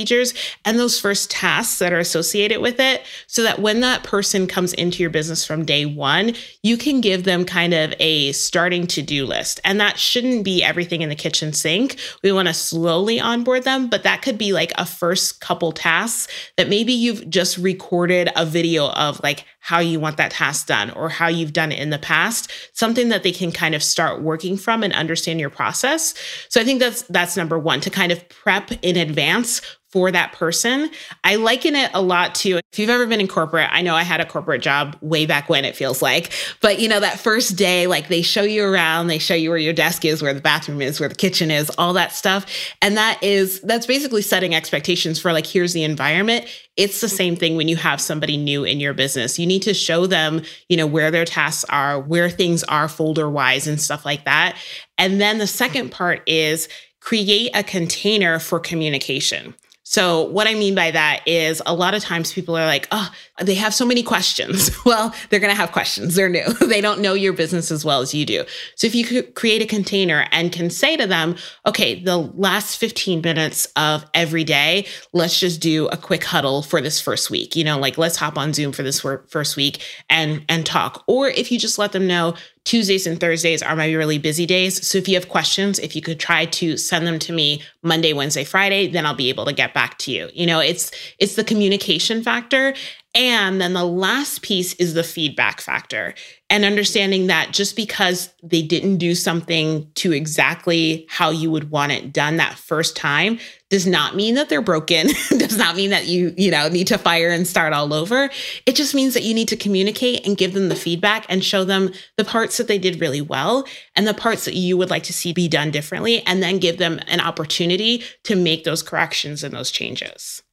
and 0.66 0.80
those 0.80 1.00
first 1.00 1.30
tasks 1.30 1.80
that 1.80 1.94
are 1.94 2.00
associated 2.00 2.62
with 2.62 2.80
it 2.80 3.04
so 3.28 3.44
that 3.44 3.60
when 3.60 3.82
that 3.82 4.04
person 4.04 4.48
comes 4.48 4.74
into 4.74 5.02
your 5.02 5.10
business 5.10 5.46
from 5.46 5.66
day 5.66 5.86
one, 5.86 6.34
you 6.64 6.78
can 6.78 7.02
give 7.02 7.24
them 7.24 7.46
kind 7.46 7.74
of 7.74 7.94
a 8.00 8.32
starting 8.32 8.88
to 8.88 9.02
do 9.02 9.26
list. 9.26 9.60
And 9.64 9.80
that 9.80 10.00
shouldn't 10.00 10.44
be 10.44 10.64
everything 10.64 11.02
in 11.02 11.10
the 11.10 11.16
kitchen 11.16 11.54
sink. 11.54 11.98
We 12.24 12.32
want 12.32 12.48
to 12.48 12.54
slowly 12.54 13.20
onboard 13.20 13.64
them, 13.64 13.88
but 13.88 14.04
that 14.04 14.22
could 14.22 14.38
be 14.38 14.54
like 14.54 14.72
a 14.78 14.86
first 14.86 15.42
couple 15.42 15.72
tasks 15.72 16.32
that 16.58 16.70
maybe 16.70 16.94
you've 16.94 17.30
just 17.30 17.58
recorded 17.58 18.30
a 18.36 18.46
video 18.46 18.90
of 18.90 19.22
like 19.24 19.46
how 19.60 19.80
you 19.80 19.98
want 19.98 20.18
that 20.18 20.32
task 20.32 20.68
done 20.68 20.92
or 20.92 21.08
how 21.08 21.28
you've 21.28 21.54
done 21.54 21.72
it 21.72 21.80
in 21.80 21.90
the 21.90 21.98
past, 21.98 22.52
something 22.74 23.08
that 23.08 23.24
they 23.24 23.32
can 23.32 23.50
kind 23.50 23.74
of 23.74 23.82
start 23.82 24.22
working 24.22 24.58
from 24.58 24.84
and 24.84 24.92
understand 24.92 25.40
your 25.40 25.50
process. 25.50 26.14
So 26.50 26.60
I 26.60 26.66
think 26.66 26.82
that's 26.82 27.04
that's 27.04 27.38
number 27.38 27.58
1 27.58 27.80
to 27.82 27.90
kind 27.90 28.12
of 28.12 28.28
prep 28.28 28.72
in 28.82 28.98
advance 28.98 29.62
for 29.94 30.10
that 30.10 30.34
person. 30.34 30.90
I 31.24 31.36
liken 31.36 31.76
it 31.76 31.92
a 31.94 32.02
lot 32.02 32.34
to 32.36 32.58
if 32.58 32.80
you've 32.80 32.90
ever 32.90 33.06
been 33.06 33.22
in 33.22 33.28
corporate, 33.28 33.70
I 33.72 33.84
know 33.84 33.94
I 33.94 34.02
had 34.02 34.22
a 34.22 34.26
corporate 34.26 34.64
job 34.64 34.98
way 35.02 35.28
back 35.28 35.50
when 35.50 35.66
it 35.66 35.76
feels 35.76 36.02
like, 36.02 36.34
but 36.60 36.80
you 36.80 36.90
know, 36.90 37.00
that 37.00 37.20
first 37.20 37.56
day, 37.56 37.86
like 37.86 38.08
they 38.08 38.24
show 38.24 38.42
you 38.42 38.66
around, 38.66 39.06
they 39.06 39.20
show 39.20 39.36
you 39.36 39.52
where 39.52 39.60
your 39.60 39.74
desk 39.74 40.04
is, 40.04 40.24
where 40.24 40.34
the 40.34 40.42
bathroom 40.42 40.82
is, 40.82 41.00
where 41.00 41.08
the 41.08 41.14
kitchen 41.14 41.52
is, 41.52 41.70
all 41.78 41.94
that 41.94 42.12
stuff. 42.12 42.48
And 42.82 42.98
that 42.98 43.22
is, 43.22 43.62
that's 43.62 43.86
basically 43.86 44.24
setting 44.24 44.56
expectations 44.56 45.22
for 45.22 45.32
like, 45.32 45.46
here's 45.46 45.74
the 45.74 45.84
environment. 45.84 46.48
It's 46.76 47.00
the 47.00 47.10
same 47.10 47.36
thing 47.36 47.56
when 47.56 47.68
you 47.68 47.76
have 47.76 48.02
somebody 48.02 48.36
new 48.36 48.64
in 48.64 48.80
your 48.80 48.96
business. 48.96 49.38
You 49.38 49.46
need 49.46 49.62
to 49.62 49.76
show 49.76 50.08
them, 50.08 50.42
you 50.70 50.76
know, 50.76 50.88
where 50.88 51.12
their 51.12 51.26
tasks 51.26 51.66
are, 51.70 52.00
where 52.00 52.32
things 52.32 52.64
are 52.64 52.90
folder 52.90 53.30
wise 53.30 53.68
and 53.68 53.80
stuff 53.80 54.06
like 54.06 54.26
that. 54.26 54.58
And 54.98 55.22
then 55.22 55.38
the 55.38 55.46
second 55.46 55.92
part 55.92 56.24
is, 56.26 56.68
create 57.04 57.52
a 57.54 57.62
container 57.64 58.40
for 58.40 58.60
communication. 58.62 59.54
So, 59.86 60.24
what 60.24 60.48
I 60.48 60.54
mean 60.54 60.76
by 60.76 60.92
that 60.92 61.28
is 61.28 61.62
a 61.66 61.76
lot 61.76 61.94
of 61.94 62.02
times 62.02 62.32
people 62.32 62.58
are 62.58 62.66
like, 62.66 62.88
oh, 62.92 63.14
they 63.42 63.56
have 63.56 63.74
so 63.74 63.86
many 63.86 64.02
questions. 64.02 64.72
well, 64.86 65.14
they're 65.30 65.42
going 65.42 65.54
to 65.54 65.60
have 65.60 65.74
questions. 65.74 66.16
They're 66.16 66.30
new. 66.30 66.48
they 66.62 66.80
don't 66.80 67.02
know 67.02 67.14
your 67.14 67.34
business 67.34 67.70
as 67.70 67.84
well 67.84 68.00
as 68.00 68.14
you 68.14 68.26
do. 68.26 68.46
So, 68.76 68.88
if 68.88 68.96
you 68.96 69.24
create 69.24 69.62
a 69.62 69.66
container 69.66 70.26
and 70.32 70.54
can 70.54 70.70
say 70.70 70.96
to 70.96 71.06
them, 71.06 71.36
okay, 71.66 72.02
the 72.02 72.18
last 72.18 72.78
15 72.78 73.22
minutes 73.22 73.68
of 73.76 74.06
every 74.14 74.46
day, 74.46 74.88
let's 75.12 75.38
just 75.38 75.60
do 75.60 75.88
a 75.90 75.98
quick 75.98 76.24
huddle 76.24 76.62
for 76.62 76.80
this 76.80 77.02
first 77.02 77.30
week. 77.30 77.56
You 77.56 77.66
know, 77.66 77.78
like 77.78 77.98
let's 77.98 78.16
hop 78.16 78.38
on 78.38 78.54
Zoom 78.54 78.72
for 78.72 78.84
this 78.84 79.02
first 79.02 79.58
week 79.58 79.82
and 80.10 80.46
and 80.48 80.66
talk. 80.66 81.04
Or 81.08 81.28
if 81.28 81.52
you 81.52 81.60
just 81.60 81.78
let 81.78 81.92
them 81.92 82.08
know, 82.08 82.36
Tuesdays 82.66 83.06
and 83.06 83.20
Thursdays 83.20 83.62
are 83.62 83.76
my 83.76 83.92
really 83.92 84.18
busy 84.18 84.46
days. 84.46 84.86
So 84.86 84.98
if 84.98 85.08
you 85.08 85.16
have 85.16 85.28
questions, 85.28 85.80
if 85.80 85.96
you 85.96 86.02
could 86.02 86.20
try 86.20 86.46
to 86.46 86.78
send 86.78 87.06
them 87.06 87.20
to 87.20 87.34
me 87.34 87.62
Monday, 87.82 88.14
Wednesday, 88.14 88.46
Friday, 88.46 88.88
then 88.88 89.06
I'll 89.06 89.14
be 89.14 89.30
able 89.30 89.46
to 89.46 89.54
get 89.54 89.74
back 89.74 89.98
to 90.00 90.12
you. 90.12 90.30
You 90.34 90.46
know, 90.46 90.60
it's 90.60 90.92
it's 91.20 91.36
the 91.36 91.44
communication 91.44 92.24
factor 92.24 92.74
and 93.16 93.62
then 93.62 93.74
the 93.74 93.86
last 93.86 94.42
piece 94.42 94.74
is 94.76 94.96
the 94.96 95.04
feedback 95.04 95.62
factor 95.62 96.16
and 96.50 96.66
understanding 96.66 97.28
that 97.28 97.52
just 97.52 97.76
because 97.76 98.34
they 98.42 98.62
didn't 98.62 98.98
do 98.98 99.14
something 99.14 99.88
to 99.96 100.12
exactly 100.12 101.06
how 101.10 101.30
you 101.30 101.52
would 101.52 101.70
want 101.70 101.92
it 101.92 102.12
done 102.12 102.38
that 102.38 102.58
first 102.58 102.96
time 102.96 103.38
does 103.70 103.86
not 103.86 104.16
mean 104.16 104.36
that 104.36 104.50
they're 104.50 104.62
broken, 104.62 105.08
does 105.30 105.58
not 105.58 105.76
mean 105.76 105.92
that 105.92 106.08
you, 106.08 106.34
you 106.38 106.50
know, 106.50 106.70
need 106.70 106.88
to 106.88 106.98
fire 106.98 107.30
and 107.30 107.48
start 107.48 107.74
all 107.74 107.94
over. 107.94 108.30
It 108.66 108.76
just 108.76 108.96
means 108.96 109.14
that 109.14 109.24
you 109.24 109.34
need 109.34 109.48
to 109.48 109.56
communicate 109.56 110.26
and 110.26 110.38
give 110.38 110.54
them 110.54 110.70
the 110.70 110.76
feedback 110.76 111.26
and 111.30 111.44
show 111.44 111.64
them 111.64 111.92
the 112.18 112.26
parts 112.26 112.58
that 112.58 112.68
they 112.68 112.78
did 112.78 113.02
really 113.02 113.22
well 113.22 113.66
and 113.96 114.08
the 114.08 114.14
parts 114.14 114.46
that 114.46 114.56
you 114.56 114.76
would 114.78 114.90
like 114.90 115.04
to 115.04 115.14
see 115.14 115.34
be 115.34 115.48
done 115.48 115.72
differently 115.72 116.22
and 116.26 116.42
then 116.42 116.60
give 116.60 116.78
them 116.78 117.00
an 117.08 117.20
opportunity 117.20 118.04
to 118.24 118.36
make 118.36 118.64
those 118.64 118.84
corrections 118.84 119.44
and 119.44 119.54
those 119.54 119.72
changes. 119.72 120.44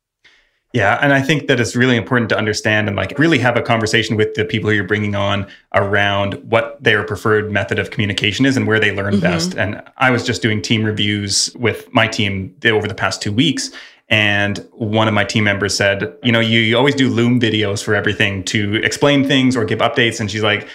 Yeah, 0.73 0.99
and 1.03 1.13
I 1.13 1.21
think 1.21 1.49
that 1.49 1.59
it's 1.59 1.75
really 1.75 1.97
important 1.97 2.29
to 2.29 2.39
understand 2.39 2.87
and 2.87 2.97
like 2.97 3.19
really 3.19 3.39
have 3.39 3.57
a 3.57 3.63
conversation 3.63 4.17
with 4.17 4.35
the 4.35 4.45
people 4.45 4.71
who 4.71 4.77
you're 4.77 4.85
bringing 4.85 5.17
on 5.17 5.49
around 5.75 6.35
what 6.49 6.81
their 6.81 7.03
preferred 7.03 7.51
method 7.51 7.81
of 7.81 7.91
communication 7.91 8.47
is 8.47 8.57
and 8.57 8.69
where 8.69 8.79
they 8.79 8.95
learn 8.95 9.15
mm-hmm. 9.15 9.23
best. 9.23 9.55
And 9.57 9.83
I 9.97 10.11
was 10.13 10.25
just 10.25 10.43
doing 10.43 10.63
team 10.63 10.85
reviews 10.85 11.51
with 11.57 11.93
my 11.93 12.07
team 12.07 12.55
over 12.65 12.87
the 12.87 12.95
past 12.95 13.21
2 13.21 13.33
weeks 13.33 13.71
and 14.11 14.59
one 14.73 15.07
of 15.07 15.15
my 15.15 15.25
team 15.25 15.45
members 15.45 15.75
said, 15.75 16.13
"You 16.25 16.33
know, 16.33 16.41
you, 16.41 16.59
you 16.61 16.77
always 16.77 16.97
do 16.97 17.09
Loom 17.09 17.41
videos 17.41 17.83
for 17.83 17.95
everything 17.95 18.43
to 18.47 18.75
explain 18.83 19.25
things 19.25 19.57
or 19.57 19.65
give 19.65 19.79
updates." 19.79 20.19
And 20.19 20.29
she's 20.29 20.43
like, 20.43 20.69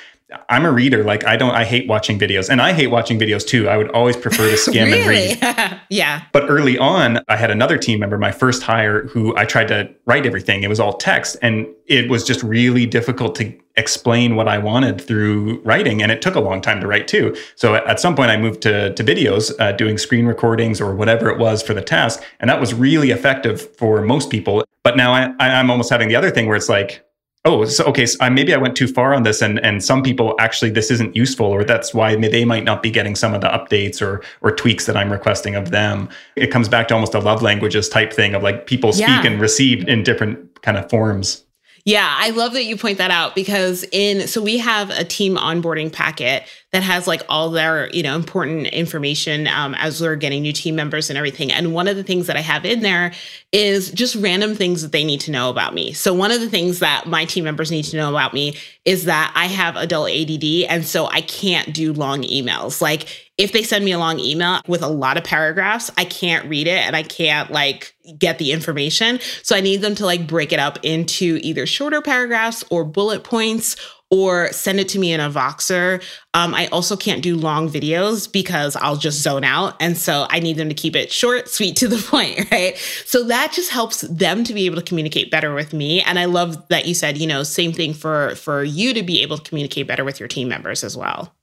I'm 0.50 0.66
a 0.66 0.72
reader. 0.72 1.04
Like 1.04 1.24
I 1.26 1.38
don't, 1.38 1.54
I 1.54 1.64
hate 1.64 1.88
watching 1.88 2.18
videos 2.18 2.50
and 2.50 2.60
I 2.60 2.74
hate 2.74 2.88
watching 2.88 3.20
videos 3.20 3.46
too. 3.46 3.70
I 3.70 3.78
would 3.78 3.92
always 3.92 4.18
prefer 4.18 4.50
to 4.50 4.58
skim 4.58 4.90
really? 4.90 5.32
and 5.32 5.42
read. 5.42 5.82
yeah. 5.90 6.24
But 6.34 6.50
early 6.50 6.78
on, 6.80 7.20
I 7.28 7.36
had 7.36 7.52
another 7.52 7.78
team 7.78 8.00
member, 8.00 8.18
my 8.18 8.32
first 8.32 8.64
hire, 8.64 9.08
who 9.08 9.38
I 9.38 9.46
tried 9.46 9.68
to 9.68 9.94
write 10.06 10.26
everything. 10.26 10.64
It 10.64 10.70
was 10.70 10.80
all 10.80 10.94
text 10.94 11.38
and 11.42 11.68
it 11.86 12.10
was 12.10 12.24
just 12.24 12.42
really 12.42 12.88
difficult 12.88 13.36
to 13.36 13.56
explain 13.78 14.36
what 14.36 14.48
I 14.48 14.58
wanted 14.58 15.00
through 15.00 15.62
writing. 15.62 16.02
And 16.02 16.12
it 16.12 16.22
took 16.22 16.34
a 16.34 16.40
long 16.40 16.60
time 16.60 16.82
to 16.82 16.88
write 16.88 17.08
too. 17.08 17.36
So 17.56 17.76
at 17.76 18.00
some 18.00 18.16
point 18.16 18.32
I 18.32 18.38
moved 18.38 18.62
to, 18.62 18.94
to 18.94 19.04
videos, 19.04 19.54
uh, 19.60 19.74
doing 19.74 19.98
screen 19.98 20.26
recordings 20.26 20.82
or 20.82 20.96
whatever 20.96 21.30
it 21.30 21.38
was 21.38 21.62
for 21.62 21.76
the 21.76 21.84
task. 21.84 22.24
And 22.40 22.50
that 22.50 22.60
was 22.60 22.74
really 22.74 23.12
effective 23.12 23.76
for 23.78 24.02
most 24.02 24.32
people. 24.32 24.64
But 24.82 24.98
now 24.98 25.14
I, 25.14 25.34
I'm 25.40 25.70
almost 25.70 25.90
having 25.90 26.08
the 26.08 26.16
other 26.16 26.32
thing 26.32 26.48
where 26.48 26.56
it's 26.56 26.70
like, 26.70 27.05
oh, 27.46 27.66
so 27.66 27.86
okay, 27.86 28.06
so 28.06 28.18
uh, 28.20 28.30
maybe 28.30 28.54
I 28.54 28.58
went 28.58 28.76
too 28.76 28.88
far 28.88 29.14
on 29.14 29.24
this, 29.24 29.42
and 29.42 29.60
and 29.64 29.84
some 29.84 30.04
people 30.04 30.36
actually 30.40 30.72
this 30.72 30.92
isn't 30.92 31.16
useful, 31.16 31.46
or 31.46 31.64
that's 31.64 31.94
why 31.94 32.16
they 32.16 32.44
might 32.44 32.64
not 32.64 32.84
be 32.84 32.92
getting 32.92 33.16
some 33.16 33.34
of 33.34 33.42
the 33.42 33.48
updates 33.48 34.02
or 34.02 34.22
or 34.42 34.52
tweaks 34.52 34.86
that 34.88 34.98
I'm 34.98 35.12
requesting 35.12 35.56
of 35.56 35.72
them. 35.72 36.10
It 36.36 36.48
comes 36.48 36.68
back 36.68 36.88
to 36.90 36.96
almost 36.96 37.14
a 37.14 37.20
love 37.20 37.42
languages 37.42 37.88
type 37.88 38.12
thing 38.12 38.36
of 38.36 38.44
like 38.44 38.68
people 38.68 38.92
speak 38.92 39.08
yeah. 39.08 39.26
and 39.26 39.40
receive 39.40 39.88
in 39.88 40.04
different 40.04 40.62
kind 40.62 40.78
of 40.78 40.90
forms. 40.90 41.45
Yeah, 41.88 42.12
I 42.18 42.32
love 42.32 42.54
that 42.54 42.66
you 42.66 42.78
point 42.78 42.98
that 42.98 43.12
out 43.12 43.36
because 43.36 43.86
in 43.92 44.28
so 44.28 44.42
we 44.42 44.58
have 44.58 44.90
a 44.90 45.04
team 45.04 45.36
onboarding 45.36 45.94
packet 45.94 46.44
that 46.72 46.82
has 46.82 47.06
like 47.06 47.22
all 47.30 47.52
their 47.52 47.92
you 47.92 48.02
know 48.02 48.16
important 48.16 48.66
information 48.68 49.46
um, 49.46 49.76
as 49.76 50.02
we're 50.02 50.16
getting 50.16 50.42
new 50.42 50.52
team 50.52 50.76
members 50.76 51.12
and 51.12 51.18
everything. 51.18 51.52
And 51.52 51.76
one 51.76 51.88
of 51.88 51.96
the 51.96 52.02
things 52.04 52.26
that 52.26 52.36
I 52.38 52.42
have 52.42 52.66
in 52.66 52.80
there 52.80 53.14
is 53.52 53.92
just 53.92 54.16
random 54.16 54.56
things 54.56 54.82
that 54.82 54.94
they 54.94 55.04
need 55.04 55.22
to 55.22 55.32
know 55.32 55.52
about 55.52 55.76
me. 55.76 55.94
So 55.94 56.12
one 56.12 56.32
of 56.32 56.42
the 56.42 56.50
things 56.50 56.80
that 56.80 57.06
my 57.06 57.24
team 57.26 57.44
members 57.44 57.70
need 57.70 57.84
to 57.84 57.98
know 57.98 58.10
about 58.10 58.34
me 58.34 58.58
is 58.84 59.06
that 59.06 59.32
I 59.36 59.46
have 59.46 59.76
adult 59.76 60.10
ADD, 60.10 60.68
and 60.68 60.84
so 60.84 61.06
I 61.06 61.22
can't 61.22 61.72
do 61.72 61.94
long 61.94 62.24
emails. 62.24 62.82
Like 62.82 63.25
if 63.38 63.52
they 63.52 63.64
send 63.64 63.84
me 63.84 63.92
a 63.92 64.00
long 64.00 64.20
email 64.20 64.62
with 64.68 64.82
a 64.82 64.88
lot 64.88 65.18
of 65.18 65.24
paragraphs, 65.24 65.92
I 65.98 66.06
can't 66.06 66.48
read 66.48 66.68
it 66.68 66.80
and 66.80 66.96
I 66.96 67.04
can't 67.04 67.52
like 67.52 67.96
get 68.18 68.38
the 68.38 68.52
information. 68.52 69.20
So 69.44 69.56
I 69.56 69.62
need 69.62 69.82
them 69.82 69.96
to 69.96 70.06
like 70.06 70.28
break 70.28 70.54
it 70.54 70.60
up 70.60 70.80
into 70.84 71.40
either 71.42 71.66
shorter 71.66 72.02
paragraphs 72.02 72.64
or 72.70 72.86
bullet 72.86 73.24
points 73.24 73.76
or 74.12 74.52
send 74.54 74.80
it 74.80 74.88
to 74.88 75.00
me 75.00 75.12
in 75.12 75.20
a 75.20 75.30
Voxer. 75.30 76.02
Um, 76.34 76.54
I 76.54 76.68
also 76.68 76.96
can't 76.96 77.24
do 77.24 77.36
long 77.36 77.70
videos 77.70 78.32
because 78.32 78.76
I'll 78.76 78.96
just 78.96 79.22
zone 79.22 79.44
out. 79.44 79.76
And 79.82 79.98
so 79.98 80.28
I 80.30 80.40
need 80.40 80.58
them 80.58 80.70
to 80.70 80.76
keep 80.76 80.96
it 80.96 81.12
short, 81.12 81.50
sweet, 81.50 81.76
to 81.78 81.88
the 81.88 81.98
point, 82.10 82.50
right? 82.52 82.78
So 83.06 83.24
that 83.26 83.52
just 83.52 83.72
helps 83.72 84.02
them 84.02 84.44
to 84.44 84.54
be 84.54 84.68
able 84.68 84.78
to 84.78 84.84
communicate 84.84 85.32
better 85.32 85.54
with 85.54 85.74
me. 85.74 86.02
And 86.04 86.20
I 86.20 86.26
love 86.26 86.68
that 86.70 86.86
you 86.86 86.94
said, 86.94 87.18
you 87.18 87.28
know, 87.28 87.44
same 87.44 87.74
thing 87.74 87.94
for 87.94 88.36
for 88.36 88.64
you 88.64 88.94
to 88.94 89.04
be 89.04 89.22
able 89.24 89.38
to 89.38 89.44
communicate 89.50 89.88
better 89.88 90.06
with 90.06 90.20
your 90.20 90.30
team 90.30 90.48
members 90.48 90.84
as 90.84 90.96
well. 90.96 91.34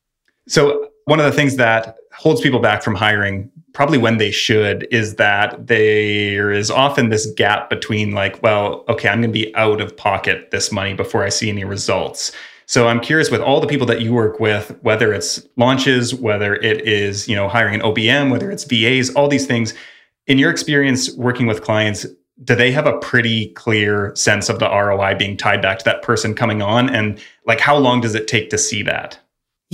So 0.48 0.91
one 1.04 1.18
of 1.18 1.26
the 1.26 1.32
things 1.32 1.56
that 1.56 1.96
holds 2.12 2.40
people 2.40 2.60
back 2.60 2.82
from 2.82 2.94
hiring 2.94 3.50
probably 3.72 3.98
when 3.98 4.18
they 4.18 4.30
should 4.30 4.86
is 4.90 5.16
that 5.16 5.66
there 5.66 6.50
is 6.50 6.70
often 6.70 7.08
this 7.08 7.26
gap 7.32 7.70
between 7.70 8.12
like 8.12 8.42
well 8.42 8.84
okay 8.88 9.08
i'm 9.08 9.20
going 9.20 9.32
to 9.32 9.32
be 9.32 9.54
out 9.56 9.80
of 9.80 9.96
pocket 9.96 10.50
this 10.50 10.70
money 10.70 10.94
before 10.94 11.24
i 11.24 11.28
see 11.28 11.48
any 11.48 11.64
results. 11.64 12.32
So 12.66 12.88
i'm 12.88 13.00
curious 13.00 13.30
with 13.30 13.40
all 13.40 13.60
the 13.60 13.66
people 13.66 13.86
that 13.86 14.00
you 14.00 14.12
work 14.12 14.40
with 14.40 14.76
whether 14.82 15.12
it's 15.12 15.46
launches 15.56 16.14
whether 16.14 16.54
it 16.56 16.86
is 16.86 17.28
you 17.28 17.34
know 17.34 17.48
hiring 17.48 17.74
an 17.74 17.80
obm 17.80 18.30
whether 18.30 18.50
it's 18.50 18.64
vas 18.64 19.10
all 19.14 19.28
these 19.28 19.46
things 19.46 19.74
in 20.26 20.38
your 20.38 20.50
experience 20.50 21.14
working 21.16 21.46
with 21.46 21.62
clients 21.62 22.06
do 22.44 22.54
they 22.54 22.72
have 22.72 22.86
a 22.86 22.98
pretty 22.98 23.48
clear 23.50 24.14
sense 24.16 24.48
of 24.48 24.58
the 24.58 24.68
roi 24.68 25.14
being 25.14 25.36
tied 25.36 25.62
back 25.62 25.78
to 25.78 25.84
that 25.84 26.02
person 26.02 26.34
coming 26.34 26.62
on? 26.62 26.88
And 26.90 27.20
like 27.46 27.60
how 27.60 27.76
long 27.76 28.00
does 28.00 28.14
it 28.14 28.26
take 28.26 28.50
to 28.50 28.58
see 28.58 28.82
that 28.82 29.18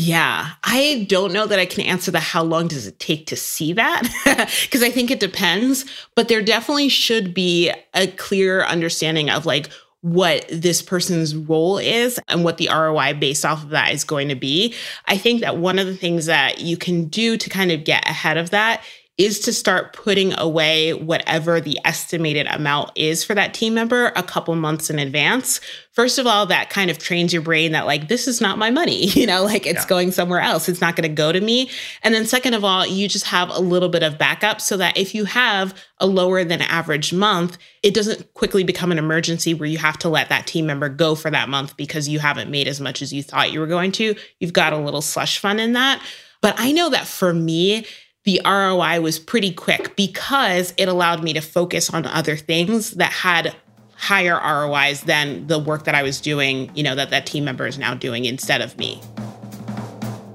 yeah, 0.00 0.50
I 0.62 1.06
don't 1.08 1.32
know 1.32 1.44
that 1.48 1.58
I 1.58 1.66
can 1.66 1.84
answer 1.84 2.12
the 2.12 2.20
how 2.20 2.44
long 2.44 2.68
does 2.68 2.86
it 2.86 3.00
take 3.00 3.26
to 3.26 3.36
see 3.36 3.72
that 3.72 4.02
because 4.62 4.80
I 4.80 4.90
think 4.90 5.10
it 5.10 5.18
depends, 5.18 5.84
but 6.14 6.28
there 6.28 6.40
definitely 6.40 6.88
should 6.88 7.34
be 7.34 7.72
a 7.94 8.06
clear 8.06 8.62
understanding 8.62 9.28
of 9.28 9.44
like 9.44 9.70
what 10.02 10.46
this 10.52 10.82
person's 10.82 11.34
role 11.34 11.78
is 11.78 12.20
and 12.28 12.44
what 12.44 12.58
the 12.58 12.68
ROI 12.68 13.14
based 13.14 13.44
off 13.44 13.64
of 13.64 13.70
that 13.70 13.92
is 13.92 14.04
going 14.04 14.28
to 14.28 14.36
be. 14.36 14.72
I 15.06 15.18
think 15.18 15.40
that 15.40 15.56
one 15.56 15.80
of 15.80 15.88
the 15.88 15.96
things 15.96 16.26
that 16.26 16.60
you 16.60 16.76
can 16.76 17.06
do 17.06 17.36
to 17.36 17.50
kind 17.50 17.72
of 17.72 17.82
get 17.82 18.08
ahead 18.08 18.36
of 18.36 18.50
that 18.50 18.84
is 19.18 19.40
to 19.40 19.52
start 19.52 19.92
putting 19.92 20.32
away 20.38 20.94
whatever 20.94 21.60
the 21.60 21.76
estimated 21.84 22.46
amount 22.46 22.92
is 22.94 23.24
for 23.24 23.34
that 23.34 23.52
team 23.52 23.74
member 23.74 24.12
a 24.14 24.22
couple 24.22 24.54
months 24.54 24.90
in 24.90 25.00
advance. 25.00 25.60
First 25.90 26.20
of 26.20 26.26
all, 26.28 26.46
that 26.46 26.70
kind 26.70 26.88
of 26.88 26.98
trains 26.98 27.32
your 27.32 27.42
brain 27.42 27.72
that, 27.72 27.84
like, 27.84 28.06
this 28.06 28.28
is 28.28 28.40
not 28.40 28.58
my 28.58 28.70
money, 28.70 29.06
you 29.08 29.26
know, 29.26 29.42
like 29.42 29.66
it's 29.66 29.82
yeah. 29.82 29.88
going 29.88 30.12
somewhere 30.12 30.40
else. 30.40 30.68
It's 30.68 30.80
not 30.80 30.94
going 30.94 31.08
to 31.08 31.14
go 31.14 31.32
to 31.32 31.40
me. 31.40 31.68
And 32.04 32.14
then, 32.14 32.26
second 32.26 32.54
of 32.54 32.64
all, 32.64 32.86
you 32.86 33.08
just 33.08 33.26
have 33.26 33.50
a 33.50 33.58
little 33.58 33.88
bit 33.88 34.04
of 34.04 34.18
backup 34.18 34.60
so 34.60 34.76
that 34.76 34.96
if 34.96 35.16
you 35.16 35.24
have 35.24 35.74
a 35.98 36.06
lower 36.06 36.44
than 36.44 36.62
average 36.62 37.12
month, 37.12 37.58
it 37.82 37.94
doesn't 37.94 38.32
quickly 38.34 38.62
become 38.62 38.92
an 38.92 38.98
emergency 38.98 39.52
where 39.52 39.68
you 39.68 39.78
have 39.78 39.98
to 39.98 40.08
let 40.08 40.28
that 40.28 40.46
team 40.46 40.64
member 40.66 40.88
go 40.88 41.16
for 41.16 41.30
that 41.32 41.48
month 41.48 41.76
because 41.76 42.08
you 42.08 42.20
haven't 42.20 42.52
made 42.52 42.68
as 42.68 42.80
much 42.80 43.02
as 43.02 43.12
you 43.12 43.24
thought 43.24 43.50
you 43.50 43.58
were 43.58 43.66
going 43.66 43.90
to. 43.92 44.14
You've 44.38 44.52
got 44.52 44.72
a 44.72 44.78
little 44.78 45.02
slush 45.02 45.40
fund 45.40 45.60
in 45.60 45.72
that. 45.72 46.00
But 46.40 46.54
I 46.56 46.70
know 46.70 46.90
that 46.90 47.08
for 47.08 47.34
me, 47.34 47.84
the 48.28 48.42
ROI 48.44 49.00
was 49.00 49.18
pretty 49.18 49.50
quick 49.50 49.96
because 49.96 50.74
it 50.76 50.86
allowed 50.86 51.24
me 51.24 51.32
to 51.32 51.40
focus 51.40 51.88
on 51.88 52.04
other 52.04 52.36
things 52.36 52.90
that 52.90 53.10
had 53.10 53.56
higher 53.94 54.34
ROIs 54.34 55.00
than 55.00 55.46
the 55.46 55.58
work 55.58 55.84
that 55.84 55.94
I 55.94 56.02
was 56.02 56.20
doing, 56.20 56.70
you 56.74 56.82
know, 56.82 56.94
that 56.94 57.08
that 57.08 57.24
team 57.24 57.46
member 57.46 57.66
is 57.66 57.78
now 57.78 57.94
doing 57.94 58.26
instead 58.26 58.60
of 58.60 58.76
me. 58.76 59.00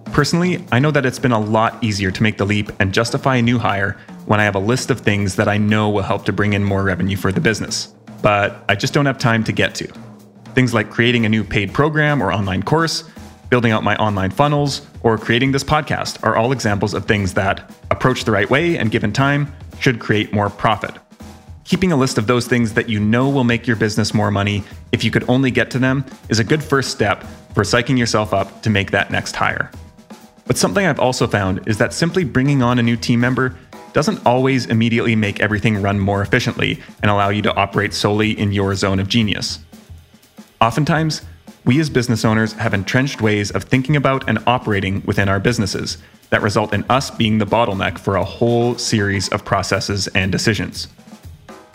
Personally, 0.05 0.65
I 0.71 0.79
know 0.79 0.89
that 0.89 1.05
it's 1.05 1.19
been 1.19 1.33
a 1.33 1.39
lot 1.39 1.83
easier 1.83 2.09
to 2.09 2.23
make 2.23 2.39
the 2.39 2.45
leap 2.45 2.71
and 2.79 2.91
justify 2.91 3.35
a 3.35 3.43
new 3.43 3.59
hire 3.59 3.91
when 4.25 4.39
I 4.39 4.43
have 4.43 4.55
a 4.55 4.59
list 4.59 4.89
of 4.89 5.01
things 5.01 5.35
that 5.35 5.47
I 5.47 5.59
know 5.59 5.87
will 5.91 6.01
help 6.01 6.25
to 6.25 6.33
bring 6.33 6.53
in 6.53 6.63
more 6.63 6.81
revenue 6.81 7.15
for 7.15 7.31
the 7.31 7.41
business. 7.41 7.93
But 8.23 8.65
I 8.67 8.73
just 8.73 8.95
don't 8.95 9.05
have 9.05 9.19
time 9.19 9.43
to 9.43 9.51
get 9.51 9.75
to. 9.75 9.87
Things 10.55 10.73
like 10.73 10.89
creating 10.89 11.27
a 11.27 11.29
new 11.29 11.43
paid 11.43 11.75
program 11.75 12.23
or 12.23 12.33
online 12.33 12.63
course, 12.63 13.03
building 13.53 13.71
out 13.71 13.83
my 13.83 13.95
online 13.97 14.31
funnels, 14.31 14.81
or 15.03 15.15
creating 15.15 15.51
this 15.51 15.63
podcast 15.63 16.17
are 16.23 16.35
all 16.35 16.51
examples 16.51 16.95
of 16.95 17.05
things 17.05 17.35
that, 17.35 17.71
approached 17.91 18.25
the 18.25 18.31
right 18.31 18.49
way 18.49 18.79
and 18.79 18.89
given 18.89 19.13
time, 19.13 19.53
should 19.79 19.99
create 19.99 20.33
more 20.33 20.49
profit. 20.49 20.95
Keeping 21.63 21.91
a 21.91 21.95
list 21.95 22.17
of 22.17 22.25
those 22.25 22.47
things 22.47 22.73
that 22.73 22.89
you 22.89 22.99
know 22.99 23.29
will 23.29 23.43
make 23.43 23.67
your 23.67 23.75
business 23.75 24.11
more 24.11 24.31
money 24.31 24.63
if 24.91 25.03
you 25.03 25.11
could 25.11 25.23
only 25.29 25.51
get 25.51 25.69
to 25.69 25.77
them 25.77 26.03
is 26.29 26.39
a 26.39 26.43
good 26.43 26.63
first 26.63 26.89
step 26.89 27.23
for 27.53 27.61
psyching 27.61 27.95
yourself 27.95 28.33
up 28.33 28.63
to 28.63 28.71
make 28.71 28.89
that 28.89 29.11
next 29.11 29.35
hire. 29.35 29.69
But 30.47 30.57
something 30.57 30.83
I've 30.83 30.99
also 30.99 31.27
found 31.27 31.67
is 31.67 31.77
that 31.77 31.93
simply 31.93 32.23
bringing 32.23 32.63
on 32.63 32.79
a 32.79 32.81
new 32.81 32.97
team 32.97 33.19
member 33.19 33.55
doesn't 33.93 34.25
always 34.25 34.65
immediately 34.65 35.15
make 35.15 35.41
everything 35.41 35.79
run 35.79 35.99
more 35.99 36.23
efficiently 36.23 36.81
and 37.03 37.11
allow 37.11 37.29
you 37.29 37.43
to 37.43 37.53
operate 37.53 37.93
solely 37.93 38.31
in 38.31 38.51
your 38.51 38.73
zone 38.73 38.97
of 38.97 39.07
genius. 39.07 39.59
Oftentimes, 40.59 41.21
we 41.65 41.79
as 41.79 41.89
business 41.89 42.25
owners 42.25 42.53
have 42.53 42.73
entrenched 42.73 43.21
ways 43.21 43.51
of 43.51 43.63
thinking 43.63 43.95
about 43.95 44.27
and 44.27 44.39
operating 44.45 45.01
within 45.05 45.29
our 45.29 45.39
businesses 45.39 45.97
that 46.29 46.41
result 46.41 46.73
in 46.73 46.83
us 46.89 47.09
being 47.11 47.37
the 47.37 47.45
bottleneck 47.45 47.97
for 47.97 48.15
a 48.15 48.23
whole 48.23 48.77
series 48.77 49.29
of 49.29 49.45
processes 49.45 50.07
and 50.09 50.31
decisions. 50.31 50.87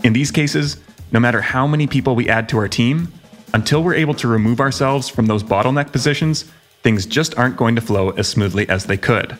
In 0.04 0.12
these 0.12 0.30
cases, 0.30 0.78
no 1.10 1.20
matter 1.20 1.40
how 1.40 1.66
many 1.66 1.86
people 1.86 2.14
we 2.14 2.28
add 2.28 2.48
to 2.50 2.58
our 2.58 2.68
team, 2.68 3.12
until 3.54 3.82
we're 3.82 3.94
able 3.94 4.14
to 4.14 4.28
remove 4.28 4.60
ourselves 4.60 5.08
from 5.08 5.26
those 5.26 5.42
bottleneck 5.42 5.90
positions, 5.90 6.44
things 6.82 7.06
just 7.06 7.36
aren't 7.38 7.56
going 7.56 7.74
to 7.74 7.80
flow 7.80 8.10
as 8.10 8.28
smoothly 8.28 8.68
as 8.68 8.84
they 8.84 8.96
could. 8.96 9.38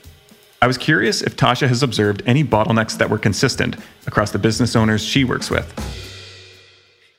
I 0.62 0.66
was 0.66 0.78
curious 0.78 1.22
if 1.22 1.36
Tasha 1.36 1.68
has 1.68 1.82
observed 1.82 2.22
any 2.26 2.42
bottlenecks 2.42 2.96
that 2.98 3.10
were 3.10 3.18
consistent 3.18 3.76
across 4.06 4.30
the 4.30 4.38
business 4.38 4.74
owners 4.74 5.04
she 5.04 5.24
works 5.24 5.50
with. 5.50 6.07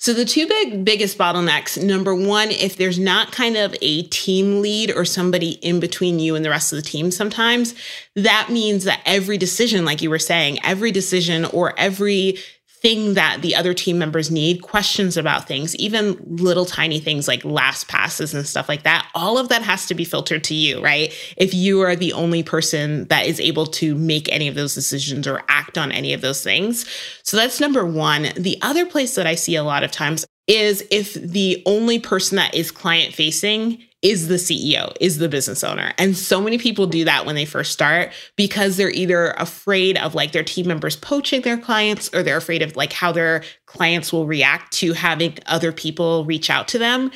So 0.02 0.14
the 0.14 0.24
two 0.24 0.48
big 0.48 0.86
biggest 0.86 1.18
bottlenecks, 1.18 1.82
number 1.82 2.16
one, 2.16 2.52
if 2.52 2.78
there's 2.78 2.98
not 2.98 3.34
kind 3.34 3.58
of 3.58 3.76
a 3.82 4.04
team 4.04 4.62
lead 4.62 4.92
or 4.96 5.04
somebody 5.04 5.52
in 5.62 5.82
between 5.82 6.20
you 6.20 6.36
and 6.36 6.46
the 6.46 6.50
rest 6.50 6.72
of 6.72 6.78
the 6.78 6.90
team 6.90 7.12
sometimes, 7.12 7.76
that 8.16 8.48
means 8.50 8.86
that 8.86 9.02
every 9.06 9.38
decision, 9.38 9.84
like 9.84 10.02
you 10.02 10.10
were 10.10 10.18
saying, 10.18 10.60
every 10.64 10.94
decision 10.94 11.44
or 11.44 11.78
every 11.78 12.38
thing 12.82 13.16
that 13.16 13.42
the 13.42 13.56
other 13.56 13.74
team 13.74 14.00
members 14.00 14.32
need, 14.32 14.62
questions 14.62 15.18
about 15.18 15.48
things, 15.48 15.76
even 15.76 16.18
little 16.26 16.66
tiny 16.66 17.00
things 17.00 17.28
like 17.28 17.44
last 17.44 17.90
passes 17.90 18.34
and 18.34 18.48
stuff 18.48 18.70
like 18.70 18.84
that, 18.84 19.10
all 19.14 19.38
of 19.38 19.50
that 19.50 19.62
has 19.62 19.86
to 19.88 19.94
be 19.94 20.06
filtered 20.06 20.44
to 20.46 20.54
you, 20.54 20.82
right? 20.82 21.14
If 21.36 21.54
you 21.54 21.82
are 21.82 21.96
the 21.96 22.14
only 22.14 22.42
person 22.42 23.06
that 23.06 23.26
is 23.26 23.40
able 23.40 23.66
to 23.68 23.96
make 23.96 24.32
any 24.32 24.48
of 24.48 24.56
those 24.56 24.76
decisions 24.76 25.28
or 25.28 25.44
act 25.50 25.78
on 25.78 25.92
any 25.92 26.14
of 26.14 26.22
those 26.22 26.42
things. 26.42 26.86
So 27.24 27.36
that's 27.36 27.60
number 27.60 27.86
one. 27.86 28.30
The 28.38 28.58
other 28.62 28.86
place 28.86 29.16
that 29.16 29.28
I 29.28 29.36
see 29.36 29.56
a 29.56 29.64
lot 29.64 29.84
of 29.84 29.92
times 29.92 30.26
is 30.48 30.84
if 30.90 31.14
the 31.14 31.62
only 31.66 32.00
person 32.00 32.38
that 32.38 32.56
is 32.56 32.72
client 32.72 33.14
facing 33.14 33.84
is 34.02 34.30
the 34.30 34.36
CEO, 34.36 34.96
is 35.02 35.18
the 35.18 35.28
business 35.28 35.64
owner. 35.64 35.92
And 35.98 36.16
so 36.16 36.40
many 36.40 36.58
people 36.58 36.88
do 36.88 37.04
that 37.04 37.26
when 37.26 37.36
they 37.36 37.44
first 37.44 37.74
start 37.74 38.12
because 38.38 38.78
they're 38.78 38.92
either 38.92 39.32
afraid 39.32 39.98
of 39.98 40.16
like 40.16 40.32
their 40.32 40.44
team 40.44 40.68
members 40.68 40.96
poaching 40.96 41.42
their 41.42 41.58
clients 41.58 42.10
or 42.14 42.24
they're 42.24 42.38
afraid 42.38 42.62
of 42.62 42.78
like 42.78 42.94
how 42.94 43.12
their 43.12 43.44
clients 43.66 44.14
will 44.14 44.26
react 44.26 44.72
to 44.74 44.94
having 44.94 45.38
other 45.48 45.74
people 45.74 46.24
reach 46.24 46.50
out 46.50 46.68
to 46.70 46.80
them. 46.80 47.12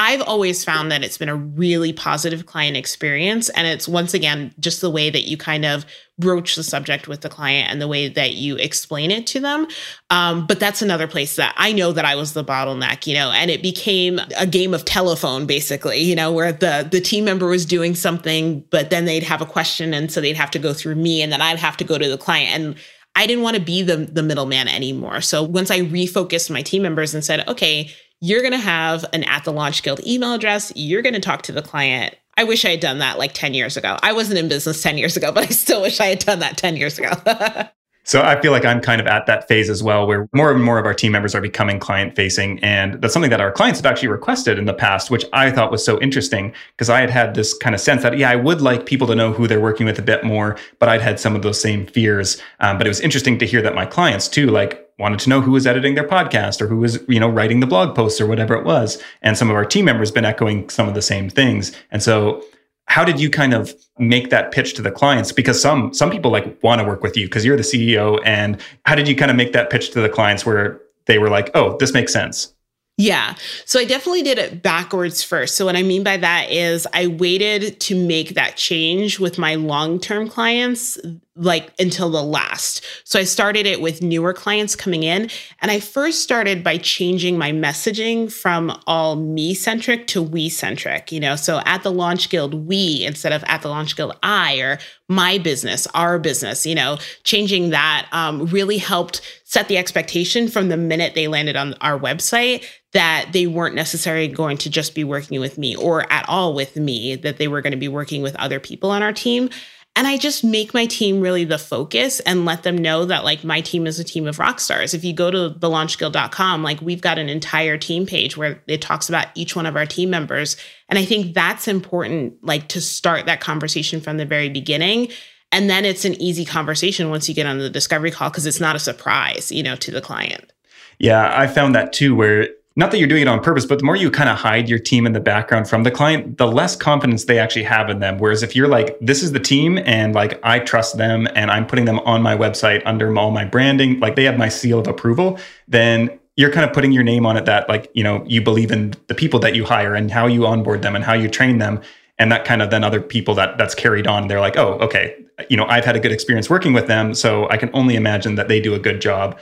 I've 0.00 0.22
always 0.22 0.64
found 0.64 0.92
that 0.92 1.02
it's 1.02 1.18
been 1.18 1.28
a 1.28 1.34
really 1.34 1.92
positive 1.92 2.46
client 2.46 2.76
experience. 2.76 3.48
And 3.50 3.66
it's 3.66 3.88
once 3.88 4.14
again 4.14 4.54
just 4.60 4.80
the 4.80 4.90
way 4.90 5.10
that 5.10 5.22
you 5.22 5.36
kind 5.36 5.64
of 5.64 5.84
broach 6.20 6.54
the 6.54 6.62
subject 6.62 7.08
with 7.08 7.22
the 7.22 7.28
client 7.28 7.68
and 7.68 7.82
the 7.82 7.88
way 7.88 8.08
that 8.08 8.34
you 8.34 8.54
explain 8.56 9.10
it 9.10 9.26
to 9.28 9.40
them. 9.40 9.66
Um, 10.10 10.46
but 10.46 10.60
that's 10.60 10.82
another 10.82 11.08
place 11.08 11.34
that 11.34 11.52
I 11.56 11.72
know 11.72 11.90
that 11.90 12.04
I 12.04 12.14
was 12.14 12.32
the 12.32 12.44
bottleneck, 12.44 13.08
you 13.08 13.14
know, 13.14 13.32
and 13.32 13.50
it 13.50 13.60
became 13.60 14.20
a 14.38 14.46
game 14.46 14.72
of 14.72 14.84
telephone 14.84 15.46
basically, 15.46 15.98
you 15.98 16.14
know, 16.14 16.30
where 16.30 16.52
the 16.52 16.86
the 16.88 17.00
team 17.00 17.24
member 17.24 17.48
was 17.48 17.66
doing 17.66 17.96
something, 17.96 18.60
but 18.70 18.90
then 18.90 19.04
they'd 19.04 19.24
have 19.24 19.40
a 19.40 19.46
question, 19.46 19.92
and 19.92 20.12
so 20.12 20.20
they'd 20.20 20.36
have 20.36 20.52
to 20.52 20.60
go 20.60 20.72
through 20.72 20.94
me, 20.94 21.22
and 21.22 21.32
then 21.32 21.42
I'd 21.42 21.58
have 21.58 21.76
to 21.78 21.84
go 21.84 21.98
to 21.98 22.08
the 22.08 22.18
client 22.18 22.50
and. 22.54 22.76
I 23.16 23.26
didn't 23.26 23.42
want 23.42 23.56
to 23.56 23.62
be 23.62 23.82
the 23.82 23.96
the 23.96 24.22
middleman 24.22 24.68
anymore. 24.68 25.20
So 25.22 25.42
once 25.42 25.72
I 25.72 25.80
refocused 25.80 26.50
my 26.50 26.62
team 26.62 26.82
members 26.82 27.14
and 27.14 27.24
said, 27.24 27.48
okay, 27.48 27.90
you're 28.20 28.40
going 28.40 28.52
to 28.52 28.58
have 28.58 29.04
an 29.12 29.24
at 29.24 29.44
the 29.44 29.52
launch 29.52 29.82
guild 29.82 30.04
email 30.06 30.34
address. 30.34 30.72
You're 30.74 31.02
going 31.02 31.14
to 31.14 31.20
talk 31.20 31.42
to 31.42 31.52
the 31.52 31.62
client. 31.62 32.14
I 32.36 32.44
wish 32.44 32.64
I 32.64 32.70
had 32.70 32.80
done 32.80 32.98
that 32.98 33.18
like 33.18 33.32
10 33.34 33.54
years 33.54 33.76
ago. 33.76 33.98
I 34.02 34.12
wasn't 34.12 34.38
in 34.38 34.48
business 34.48 34.82
10 34.82 34.98
years 34.98 35.16
ago, 35.16 35.32
but 35.34 35.44
I 35.44 35.50
still 35.50 35.82
wish 35.82 36.00
I 36.00 36.06
had 36.06 36.20
done 36.20 36.40
that 36.40 36.56
10 36.56 36.76
years 36.76 36.98
ago. 36.98 37.12
So 38.08 38.22
I 38.22 38.40
feel 38.40 38.52
like 38.52 38.64
I'm 38.64 38.80
kind 38.80 39.02
of 39.02 39.06
at 39.06 39.26
that 39.26 39.48
phase 39.48 39.68
as 39.68 39.82
well, 39.82 40.06
where 40.06 40.30
more 40.32 40.50
and 40.50 40.64
more 40.64 40.78
of 40.78 40.86
our 40.86 40.94
team 40.94 41.12
members 41.12 41.34
are 41.34 41.42
becoming 41.42 41.78
client 41.78 42.16
facing. 42.16 42.58
And 42.60 42.94
that's 43.02 43.12
something 43.12 43.30
that 43.30 43.42
our 43.42 43.52
clients 43.52 43.80
have 43.80 43.84
actually 43.84 44.08
requested 44.08 44.58
in 44.58 44.64
the 44.64 44.72
past, 44.72 45.10
which 45.10 45.26
I 45.34 45.50
thought 45.50 45.70
was 45.70 45.84
so 45.84 46.00
interesting 46.00 46.54
because 46.72 46.88
I 46.88 47.00
had 47.00 47.10
had 47.10 47.34
this 47.34 47.52
kind 47.52 47.74
of 47.74 47.82
sense 47.82 48.02
that, 48.04 48.16
yeah, 48.16 48.30
I 48.30 48.36
would 48.36 48.62
like 48.62 48.86
people 48.86 49.06
to 49.08 49.14
know 49.14 49.30
who 49.34 49.46
they're 49.46 49.60
working 49.60 49.84
with 49.84 49.98
a 49.98 50.02
bit 50.02 50.24
more, 50.24 50.56
but 50.78 50.88
I'd 50.88 51.02
had 51.02 51.20
some 51.20 51.36
of 51.36 51.42
those 51.42 51.60
same 51.60 51.86
fears. 51.86 52.40
Um, 52.60 52.78
but 52.78 52.86
it 52.86 52.88
was 52.88 53.00
interesting 53.00 53.38
to 53.40 53.46
hear 53.46 53.60
that 53.60 53.74
my 53.74 53.84
clients 53.84 54.26
too, 54.26 54.46
like, 54.46 54.87
wanted 54.98 55.18
to 55.20 55.28
know 55.28 55.40
who 55.40 55.52
was 55.52 55.66
editing 55.66 55.94
their 55.94 56.06
podcast 56.06 56.60
or 56.60 56.66
who 56.66 56.76
was 56.78 56.98
you 57.08 57.20
know 57.20 57.28
writing 57.28 57.60
the 57.60 57.66
blog 57.66 57.94
posts 57.94 58.20
or 58.20 58.26
whatever 58.26 58.54
it 58.54 58.64
was. 58.64 59.02
And 59.22 59.36
some 59.36 59.50
of 59.50 59.56
our 59.56 59.64
team 59.64 59.84
members 59.84 60.10
been 60.10 60.24
echoing 60.24 60.68
some 60.68 60.88
of 60.88 60.94
the 60.94 61.02
same 61.02 61.30
things. 61.30 61.72
And 61.90 62.02
so 62.02 62.42
how 62.86 63.04
did 63.04 63.20
you 63.20 63.28
kind 63.28 63.52
of 63.52 63.74
make 63.98 64.30
that 64.30 64.50
pitch 64.50 64.74
to 64.74 64.82
the 64.82 64.90
clients? 64.90 65.30
Because 65.30 65.60
some 65.60 65.92
some 65.94 66.10
people 66.10 66.30
like 66.30 66.62
want 66.62 66.80
to 66.80 66.86
work 66.86 67.02
with 67.02 67.16
you 67.16 67.26
because 67.26 67.44
you're 67.44 67.56
the 67.56 67.62
ceo 67.62 68.20
and 68.24 68.60
how 68.86 68.94
did 68.94 69.06
you 69.06 69.14
kind 69.14 69.30
of 69.30 69.36
make 69.36 69.52
that 69.52 69.70
pitch 69.70 69.90
to 69.90 70.00
the 70.00 70.08
clients 70.08 70.44
where 70.44 70.80
they 71.06 71.18
were 71.18 71.30
like 71.30 71.50
oh 71.54 71.76
this 71.78 71.92
makes 71.92 72.12
sense 72.12 72.54
yeah. 73.00 73.36
So 73.64 73.78
I 73.78 73.84
definitely 73.84 74.22
did 74.22 74.38
it 74.38 74.60
backwards 74.60 75.22
first. 75.22 75.56
So 75.56 75.64
what 75.64 75.76
I 75.76 75.84
mean 75.84 76.02
by 76.02 76.16
that 76.16 76.50
is 76.50 76.84
I 76.92 77.06
waited 77.06 77.78
to 77.82 77.94
make 77.94 78.34
that 78.34 78.56
change 78.56 79.20
with 79.20 79.38
my 79.38 79.54
long-term 79.54 80.28
clients 80.28 80.98
like 81.38 81.72
until 81.78 82.10
the 82.10 82.22
last. 82.22 82.84
So 83.04 83.18
I 83.18 83.24
started 83.24 83.64
it 83.64 83.80
with 83.80 84.02
newer 84.02 84.32
clients 84.32 84.74
coming 84.74 85.04
in 85.04 85.30
and 85.60 85.70
I 85.70 85.80
first 85.80 86.22
started 86.22 86.64
by 86.64 86.78
changing 86.78 87.38
my 87.38 87.52
messaging 87.52 88.30
from 88.30 88.78
all 88.86 89.16
me 89.16 89.54
centric 89.54 90.08
to 90.08 90.22
we 90.22 90.48
centric, 90.48 91.12
you 91.12 91.20
know. 91.20 91.36
So 91.36 91.62
at 91.64 91.84
the 91.84 91.92
Launch 91.92 92.28
Guild 92.28 92.54
we 92.66 93.04
instead 93.06 93.32
of 93.32 93.44
at 93.44 93.62
the 93.62 93.68
Launch 93.68 93.96
Guild 93.96 94.16
I 94.22 94.58
or 94.58 94.78
my 95.08 95.38
business, 95.38 95.86
our 95.94 96.18
business, 96.18 96.66
you 96.66 96.74
know, 96.74 96.98
changing 97.22 97.70
that 97.70 98.08
um, 98.12 98.46
really 98.46 98.78
helped 98.78 99.22
set 99.44 99.68
the 99.68 99.78
expectation 99.78 100.48
from 100.48 100.68
the 100.68 100.76
minute 100.76 101.14
they 101.14 101.28
landed 101.28 101.56
on 101.56 101.74
our 101.80 101.98
website 101.98 102.64
that 102.92 103.30
they 103.32 103.46
weren't 103.46 103.74
necessarily 103.74 104.28
going 104.28 104.56
to 104.58 104.70
just 104.70 104.94
be 104.94 105.04
working 105.04 105.40
with 105.40 105.58
me 105.58 105.76
or 105.76 106.10
at 106.12 106.26
all 106.28 106.54
with 106.54 106.76
me, 106.76 107.16
that 107.16 107.36
they 107.36 107.48
were 107.48 107.60
going 107.60 107.72
to 107.72 107.78
be 107.78 107.88
working 107.88 108.22
with 108.22 108.34
other 108.36 108.60
people 108.60 108.90
on 108.90 109.02
our 109.02 109.12
team. 109.12 109.50
And 109.96 110.06
I 110.06 110.16
just 110.16 110.44
make 110.44 110.74
my 110.74 110.86
team 110.86 111.20
really 111.20 111.44
the 111.44 111.58
focus 111.58 112.20
and 112.20 112.44
let 112.44 112.62
them 112.62 112.78
know 112.78 113.04
that 113.06 113.24
like 113.24 113.42
my 113.42 113.60
team 113.60 113.84
is 113.84 113.98
a 113.98 114.04
team 114.04 114.28
of 114.28 114.38
rock 114.38 114.60
stars. 114.60 114.94
If 114.94 115.04
you 115.04 115.12
go 115.12 115.30
to 115.30 115.58
thelaunchguild.com, 115.58 116.62
like 116.62 116.80
we've 116.80 117.00
got 117.00 117.18
an 117.18 117.28
entire 117.28 117.76
team 117.76 118.06
page 118.06 118.36
where 118.36 118.62
it 118.68 118.80
talks 118.80 119.08
about 119.08 119.26
each 119.34 119.56
one 119.56 119.66
of 119.66 119.74
our 119.74 119.86
team 119.86 120.10
members. 120.10 120.56
And 120.88 121.00
I 121.00 121.04
think 121.04 121.34
that's 121.34 121.66
important, 121.66 122.34
like 122.44 122.68
to 122.68 122.80
start 122.80 123.26
that 123.26 123.40
conversation 123.40 124.00
from 124.00 124.18
the 124.18 124.24
very 124.24 124.48
beginning. 124.48 125.08
And 125.50 125.68
then 125.68 125.84
it's 125.84 126.04
an 126.04 126.14
easy 126.22 126.44
conversation 126.44 127.10
once 127.10 127.28
you 127.28 127.34
get 127.34 127.46
on 127.46 127.58
the 127.58 127.70
discovery 127.70 128.12
call 128.12 128.30
because 128.30 128.46
it's 128.46 128.60
not 128.60 128.76
a 128.76 128.80
surprise, 128.80 129.50
you 129.50 129.64
know, 129.64 129.74
to 129.76 129.90
the 129.90 130.00
client. 130.00 130.52
Yeah, 131.00 131.32
I 131.36 131.46
found 131.48 131.74
that 131.74 131.92
too, 131.92 132.14
where 132.14 132.50
not 132.78 132.92
that 132.92 132.98
you're 132.98 133.08
doing 133.08 133.22
it 133.22 133.28
on 133.28 133.42
purpose, 133.42 133.66
but 133.66 133.80
the 133.80 133.84
more 133.84 133.96
you 133.96 134.08
kind 134.08 134.30
of 134.30 134.38
hide 134.38 134.68
your 134.68 134.78
team 134.78 135.04
in 135.04 135.12
the 135.12 135.18
background 135.18 135.68
from 135.68 135.82
the 135.82 135.90
client, 135.90 136.38
the 136.38 136.46
less 136.46 136.76
confidence 136.76 137.24
they 137.24 137.40
actually 137.40 137.64
have 137.64 137.90
in 137.90 137.98
them. 137.98 138.18
Whereas 138.18 138.44
if 138.44 138.54
you're 138.54 138.68
like, 138.68 138.96
this 139.00 139.20
is 139.20 139.32
the 139.32 139.40
team 139.40 139.80
and 139.84 140.14
like 140.14 140.38
I 140.44 140.60
trust 140.60 140.96
them 140.96 141.26
and 141.34 141.50
I'm 141.50 141.66
putting 141.66 141.86
them 141.86 141.98
on 142.00 142.22
my 142.22 142.36
website 142.36 142.80
under 142.86 143.12
all 143.18 143.32
my 143.32 143.44
branding, 143.44 143.98
like 143.98 144.14
they 144.14 144.22
have 144.22 144.38
my 144.38 144.48
seal 144.48 144.78
of 144.78 144.86
approval, 144.86 145.40
then 145.66 146.20
you're 146.36 146.52
kind 146.52 146.64
of 146.64 146.72
putting 146.72 146.92
your 146.92 147.02
name 147.02 147.26
on 147.26 147.36
it 147.36 147.46
that 147.46 147.68
like, 147.68 147.90
you 147.94 148.04
know, 148.04 148.24
you 148.28 148.40
believe 148.40 148.70
in 148.70 148.94
the 149.08 149.14
people 149.14 149.40
that 149.40 149.56
you 149.56 149.64
hire 149.64 149.96
and 149.96 150.12
how 150.12 150.28
you 150.28 150.46
onboard 150.46 150.82
them 150.82 150.94
and 150.94 151.04
how 151.04 151.14
you 151.14 151.28
train 151.28 151.58
them. 151.58 151.80
And 152.16 152.30
that 152.30 152.44
kind 152.44 152.62
of 152.62 152.70
then 152.70 152.84
other 152.84 153.00
people 153.00 153.34
that 153.34 153.58
that's 153.58 153.74
carried 153.74 154.06
on, 154.06 154.28
they're 154.28 154.40
like, 154.40 154.56
oh, 154.56 154.74
okay, 154.74 155.16
you 155.50 155.56
know, 155.56 155.66
I've 155.66 155.84
had 155.84 155.96
a 155.96 156.00
good 156.00 156.12
experience 156.12 156.48
working 156.48 156.72
with 156.74 156.86
them. 156.86 157.12
So 157.12 157.48
I 157.50 157.56
can 157.56 157.70
only 157.72 157.96
imagine 157.96 158.36
that 158.36 158.46
they 158.46 158.60
do 158.60 158.72
a 158.74 158.78
good 158.78 159.00
job 159.00 159.36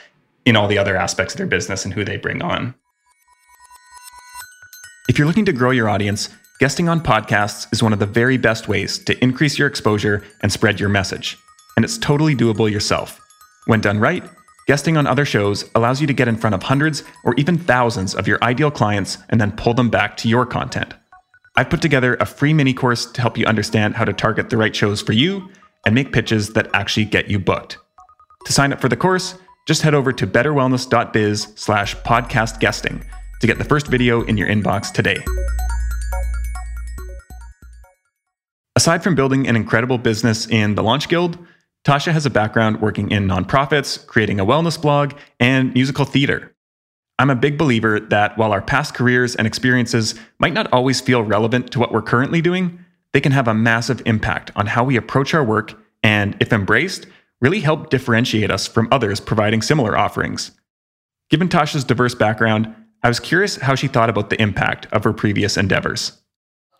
in 0.46 0.56
all 0.56 0.68
the 0.68 0.78
other 0.78 0.96
aspects 0.96 1.34
of 1.34 1.38
their 1.38 1.46
business 1.46 1.84
and 1.84 1.92
who 1.92 2.02
they 2.02 2.16
bring 2.16 2.40
on. 2.40 2.74
If 5.08 5.18
you're 5.18 5.28
looking 5.28 5.44
to 5.44 5.52
grow 5.52 5.70
your 5.70 5.88
audience, 5.88 6.30
guesting 6.58 6.88
on 6.88 7.00
podcasts 7.00 7.72
is 7.72 7.80
one 7.80 7.92
of 7.92 8.00
the 8.00 8.06
very 8.06 8.36
best 8.36 8.66
ways 8.66 8.98
to 9.04 9.16
increase 9.22 9.56
your 9.56 9.68
exposure 9.68 10.24
and 10.42 10.52
spread 10.52 10.80
your 10.80 10.88
message. 10.88 11.38
And 11.76 11.84
it's 11.84 11.96
totally 11.96 12.34
doable 12.34 12.68
yourself. 12.68 13.20
When 13.66 13.80
done 13.80 14.00
right, 14.00 14.24
guesting 14.66 14.96
on 14.96 15.06
other 15.06 15.24
shows 15.24 15.70
allows 15.76 16.00
you 16.00 16.08
to 16.08 16.12
get 16.12 16.26
in 16.26 16.36
front 16.36 16.54
of 16.54 16.64
hundreds 16.64 17.04
or 17.24 17.34
even 17.34 17.56
thousands 17.56 18.16
of 18.16 18.26
your 18.26 18.42
ideal 18.42 18.68
clients 18.68 19.18
and 19.28 19.40
then 19.40 19.52
pull 19.52 19.74
them 19.74 19.90
back 19.90 20.16
to 20.16 20.28
your 20.28 20.44
content. 20.44 20.92
I've 21.54 21.70
put 21.70 21.82
together 21.82 22.16
a 22.16 22.26
free 22.26 22.52
mini 22.52 22.74
course 22.74 23.06
to 23.06 23.20
help 23.20 23.38
you 23.38 23.46
understand 23.46 23.94
how 23.94 24.04
to 24.04 24.12
target 24.12 24.50
the 24.50 24.56
right 24.56 24.74
shows 24.74 25.00
for 25.00 25.12
you 25.12 25.48
and 25.86 25.94
make 25.94 26.12
pitches 26.12 26.52
that 26.54 26.68
actually 26.74 27.04
get 27.04 27.30
you 27.30 27.38
booked. 27.38 27.78
To 28.46 28.52
sign 28.52 28.72
up 28.72 28.80
for 28.80 28.88
the 28.88 28.96
course, 28.96 29.36
just 29.66 29.82
head 29.82 29.94
over 29.94 30.12
to 30.12 30.26
betterwellness.biz 30.26 31.52
slash 31.54 31.94
podcast 31.98 32.58
guesting 32.58 33.04
to 33.40 33.46
get 33.46 33.58
the 33.58 33.64
first 33.64 33.86
video 33.86 34.22
in 34.22 34.36
your 34.36 34.48
inbox 34.48 34.92
today. 34.92 35.16
Aside 38.76 39.02
from 39.02 39.14
building 39.14 39.48
an 39.48 39.56
incredible 39.56 39.98
business 39.98 40.46
in 40.46 40.74
the 40.74 40.82
Launch 40.82 41.08
Guild, 41.08 41.38
Tasha 41.84 42.12
has 42.12 42.26
a 42.26 42.30
background 42.30 42.80
working 42.80 43.10
in 43.10 43.26
nonprofits, 43.26 44.04
creating 44.06 44.40
a 44.40 44.44
wellness 44.44 44.80
blog, 44.80 45.14
and 45.40 45.72
musical 45.72 46.04
theater. 46.04 46.52
I'm 47.18 47.30
a 47.30 47.36
big 47.36 47.56
believer 47.56 47.98
that 48.00 48.36
while 48.36 48.52
our 48.52 48.60
past 48.60 48.92
careers 48.94 49.34
and 49.34 49.46
experiences 49.46 50.14
might 50.38 50.52
not 50.52 50.70
always 50.72 51.00
feel 51.00 51.22
relevant 51.22 51.70
to 51.72 51.78
what 51.78 51.92
we're 51.92 52.02
currently 52.02 52.42
doing, 52.42 52.84
they 53.12 53.20
can 53.20 53.32
have 53.32 53.48
a 53.48 53.54
massive 53.54 54.02
impact 54.04 54.50
on 54.56 54.66
how 54.66 54.84
we 54.84 54.96
approach 54.96 55.32
our 55.32 55.44
work 55.44 55.72
and, 56.02 56.36
if 56.40 56.52
embraced, 56.52 57.06
really 57.40 57.60
help 57.60 57.88
differentiate 57.88 58.50
us 58.50 58.66
from 58.66 58.88
others 58.90 59.20
providing 59.20 59.62
similar 59.62 59.96
offerings. 59.96 60.50
Given 61.30 61.48
Tasha's 61.48 61.84
diverse 61.84 62.14
background, 62.14 62.74
I 63.06 63.08
was 63.08 63.20
curious 63.20 63.54
how 63.54 63.76
she 63.76 63.86
thought 63.86 64.10
about 64.10 64.30
the 64.30 64.42
impact 64.42 64.86
of 64.86 65.04
her 65.04 65.12
previous 65.12 65.56
endeavors. 65.56 66.20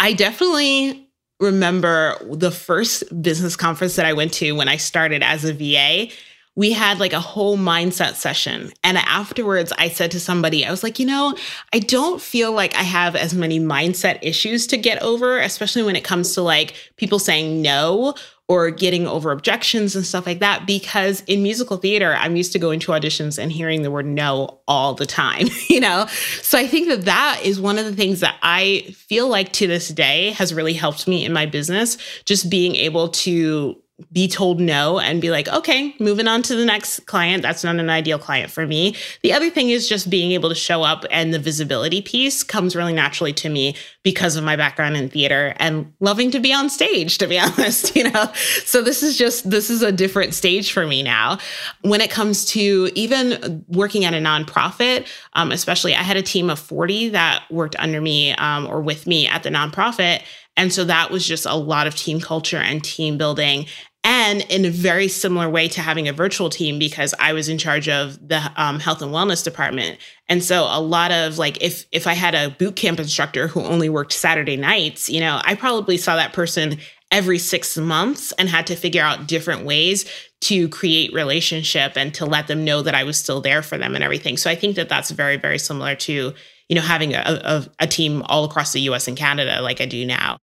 I 0.01 0.13
definitely 0.13 1.09
remember 1.39 2.17
the 2.29 2.51
first 2.51 3.23
business 3.23 3.55
conference 3.55 3.95
that 3.95 4.07
I 4.07 4.13
went 4.13 4.33
to 4.35 4.51
when 4.51 4.67
I 4.67 4.77
started 4.77 5.23
as 5.23 5.45
a 5.45 5.53
VA. 5.53 6.13
We 6.57 6.73
had 6.73 6.99
like 6.99 7.13
a 7.13 7.21
whole 7.21 7.57
mindset 7.57 8.15
session. 8.15 8.73
And 8.83 8.99
afterwards, 8.99 9.73
I 9.79 9.89
said 9.89 10.11
to 10.11 10.21
somebody, 10.21 10.67
I 10.67 10.73
was 10.73 10.83
like, 10.83 10.99
you 10.99 11.07
know, 11.07 11.37
I 11.73 11.79
don't 11.79 12.21
feel 12.21 12.51
like 12.51 12.75
I 12.75 12.83
have 12.83 13.15
as 13.15 13.33
many 13.33 13.61
mindset 13.61 14.19
issues 14.21 14.67
to 14.67 14.77
get 14.77 15.01
over, 15.03 15.39
especially 15.39 15.85
when 15.85 15.95
it 15.95 16.03
comes 16.03 16.35
to 16.35 16.43
like 16.43 16.75
people 16.97 17.21
saying 17.21 17.63
no 17.63 18.17
or 18.49 18.71
getting 18.71 19.07
over 19.07 19.33
objections 19.33 19.97
and 19.97 20.07
stuff 20.07 20.27
like 20.27 20.39
that 20.39 20.67
because 20.67 21.23
in 21.27 21.43
musical 21.43 21.77
theater 21.77 22.15
i'm 22.19 22.37
used 22.37 22.53
to 22.53 22.59
going 22.59 22.79
to 22.79 22.93
auditions 22.93 23.39
and 23.39 23.51
hearing 23.53 23.83
the 23.83 23.91
word 23.91 24.07
no 24.07 24.61
all 24.69 24.95
the 24.95 25.07
time 25.07 25.47
you 25.69 25.81
know? 25.81 26.07
So 26.43 26.59
i 26.59 26.67
think 26.67 26.89
that 26.89 27.05
that 27.05 27.41
is 27.43 27.61
one 27.61 27.79
of 27.79 27.85
the 27.85 27.95
things 27.95 28.21
that 28.21 28.37
i 28.43 28.87
feel 28.95 29.29
like 29.29 29.53
to 29.55 29.67
this 29.67 29.89
day 29.89 30.31
has 30.31 30.55
really 30.55 30.75
helped 30.75 31.09
me 31.09 31.25
in 31.25 31.33
my 31.33 31.47
business 31.47 31.99
just 32.25 32.51
being 32.51 32.77
able 32.77 33.09
to 33.09 33.81
be 34.13 34.29
told 34.29 34.61
no 34.61 34.99
and 34.99 35.23
be 35.23 35.31
like, 35.31 35.49
okay, 35.49 35.95
moving 35.99 36.29
on 36.29 36.43
to 36.43 36.55
the 36.55 36.67
next 36.67 37.07
client. 37.07 37.43
That's 37.43 37.65
not 37.65 37.77
an 37.77 37.89
ideal 37.89 38.19
client 38.19 38.51
for 38.51 38.67
me. 38.67 38.95
The 39.23 39.33
other 39.33 39.49
thing 39.49 39.71
is 39.71 39.89
just 39.89 40.11
being 40.11 40.33
able 40.33 40.51
to 40.51 40.55
show 40.55 40.83
up 40.83 41.07
and 41.11 41.33
the 41.33 41.39
visibility 41.39 42.03
piece 42.03 42.43
comes 42.43 42.77
really 42.77 42.93
naturally 42.93 43.33
to 43.35 43.49
me 43.49 43.75
because 44.03 44.37
of 44.37 44.45
my 44.45 44.55
background 44.55 44.97
in 44.97 45.09
theater 45.09 45.55
and 45.57 45.91
loving 46.01 46.31
to 46.33 46.41
be 46.41 46.53
on 46.53 46.69
stage, 46.69 47.17
to 47.19 47.27
be 47.27 47.39
honest, 47.41 47.97
you 47.97 48.11
know? 48.11 48.31
So 48.65 48.83
this 48.83 49.03
is 49.03 49.17
just, 49.17 49.49
this 49.49 49.71
is 49.71 49.83
a 49.83 49.93
different 49.93 50.35
stage 50.35 50.73
for 50.73 50.87
me 50.87 51.03
now. 51.03 51.39
When 51.81 52.03
it 52.03 52.11
comes 52.11 52.45
to 52.47 52.91
even 52.95 53.65
working 53.69 54.05
at 54.05 54.13
a 54.13 54.19
nonprofit, 54.19 55.07
um, 55.33 55.53
especially 55.53 55.95
I 55.95 56.03
had 56.03 56.19
a 56.19 56.23
team 56.23 56.51
of 56.51 56.59
40 56.59 57.11
that 57.11 57.45
worked 57.51 57.77
under 57.79 58.03
me 58.03 58.33
um, 58.35 58.67
or 58.67 58.83
with 58.83 59.07
me 59.07 59.27
at 59.27 59.43
the 59.43 59.49
nonprofit. 59.49 60.23
And 60.57 60.73
so 60.73 60.85
that 60.85 61.11
was 61.11 61.27
just 61.27 61.47
a 61.47 61.55
lot 61.55 61.87
of 61.87 61.95
team 61.95 62.21
culture 62.21 62.59
and 62.59 62.83
team 62.83 63.19
building. 63.19 63.67
And 64.05 64.43
in 64.43 64.65
a 64.65 64.71
very 64.71 65.09
similar 65.09 65.51
way 65.51 65.67
to 65.67 65.81
having 65.81 66.07
a 66.07 66.13
virtual 66.13 66.49
team, 66.49 66.79
because 66.79 67.13
I 67.19 67.33
was 67.33 67.49
in 67.49 67.59
charge 67.59 67.89
of 67.89 68.29
the 68.29 68.53
um, 68.55 68.79
health 68.79 69.03
and 69.03 69.13
wellness 69.13 69.43
department. 69.43 69.99
And 70.29 70.45
so 70.45 70.63
a 70.63 70.81
lot 70.81 71.11
of 71.11 71.39
like, 71.39 71.61
if 71.61 71.87
if 71.91 72.07
I 72.07 72.15
had 72.15 72.35
a 72.37 72.51
boot 72.51 72.77
camp 72.77 73.01
instructor 73.01 73.49
who 73.49 73.63
only 73.63 73.89
worked 73.89 74.13
Saturday 74.13 74.57
nights, 74.57 75.11
you 75.11 75.19
know, 75.19 75.41
I 75.45 75.57
probably 75.57 75.97
saw 75.97 76.15
that 76.15 76.33
person 76.33 76.79
every 77.11 77.39
six 77.39 77.77
months 77.77 78.33
and 78.33 78.49
had 78.49 78.69
to 78.69 78.77
figure 78.77 79.03
out 79.03 79.27
different 79.27 79.65
ways 79.65 80.05
to 80.43 80.69
create 80.69 81.13
relationship 81.13 81.93
and 81.97 82.15
to 82.15 82.27
let 82.27 82.47
them 82.47 82.65
know 82.65 82.83
that 82.83 82.95
I 82.95 83.03
was 83.03 83.19
still 83.19 83.41
there 83.41 83.63
for 83.63 83.77
them 83.77 83.97
and 83.97 84.05
everything. 84.05 84.37
So 84.37 84.51
I 84.51 84.55
think 84.55 84.77
that 84.77 84.89
that's 84.89 85.11
very, 85.11 85.37
very 85.37 85.59
similar 85.59 85.97
to, 85.97 86.33
you 86.69 86.77
know, 86.77 86.83
having 86.83 87.15
a, 87.15 87.23
a, 87.27 87.67
a 87.81 87.87
team 87.89 88.23
all 88.27 88.45
across 88.45 88.73
the 88.73 88.81
US 88.83 89.09
and 89.09 89.17
Canada 89.17 89.61
like 89.63 89.81
I 89.81 89.87
do 89.87 90.07
now. 90.07 90.39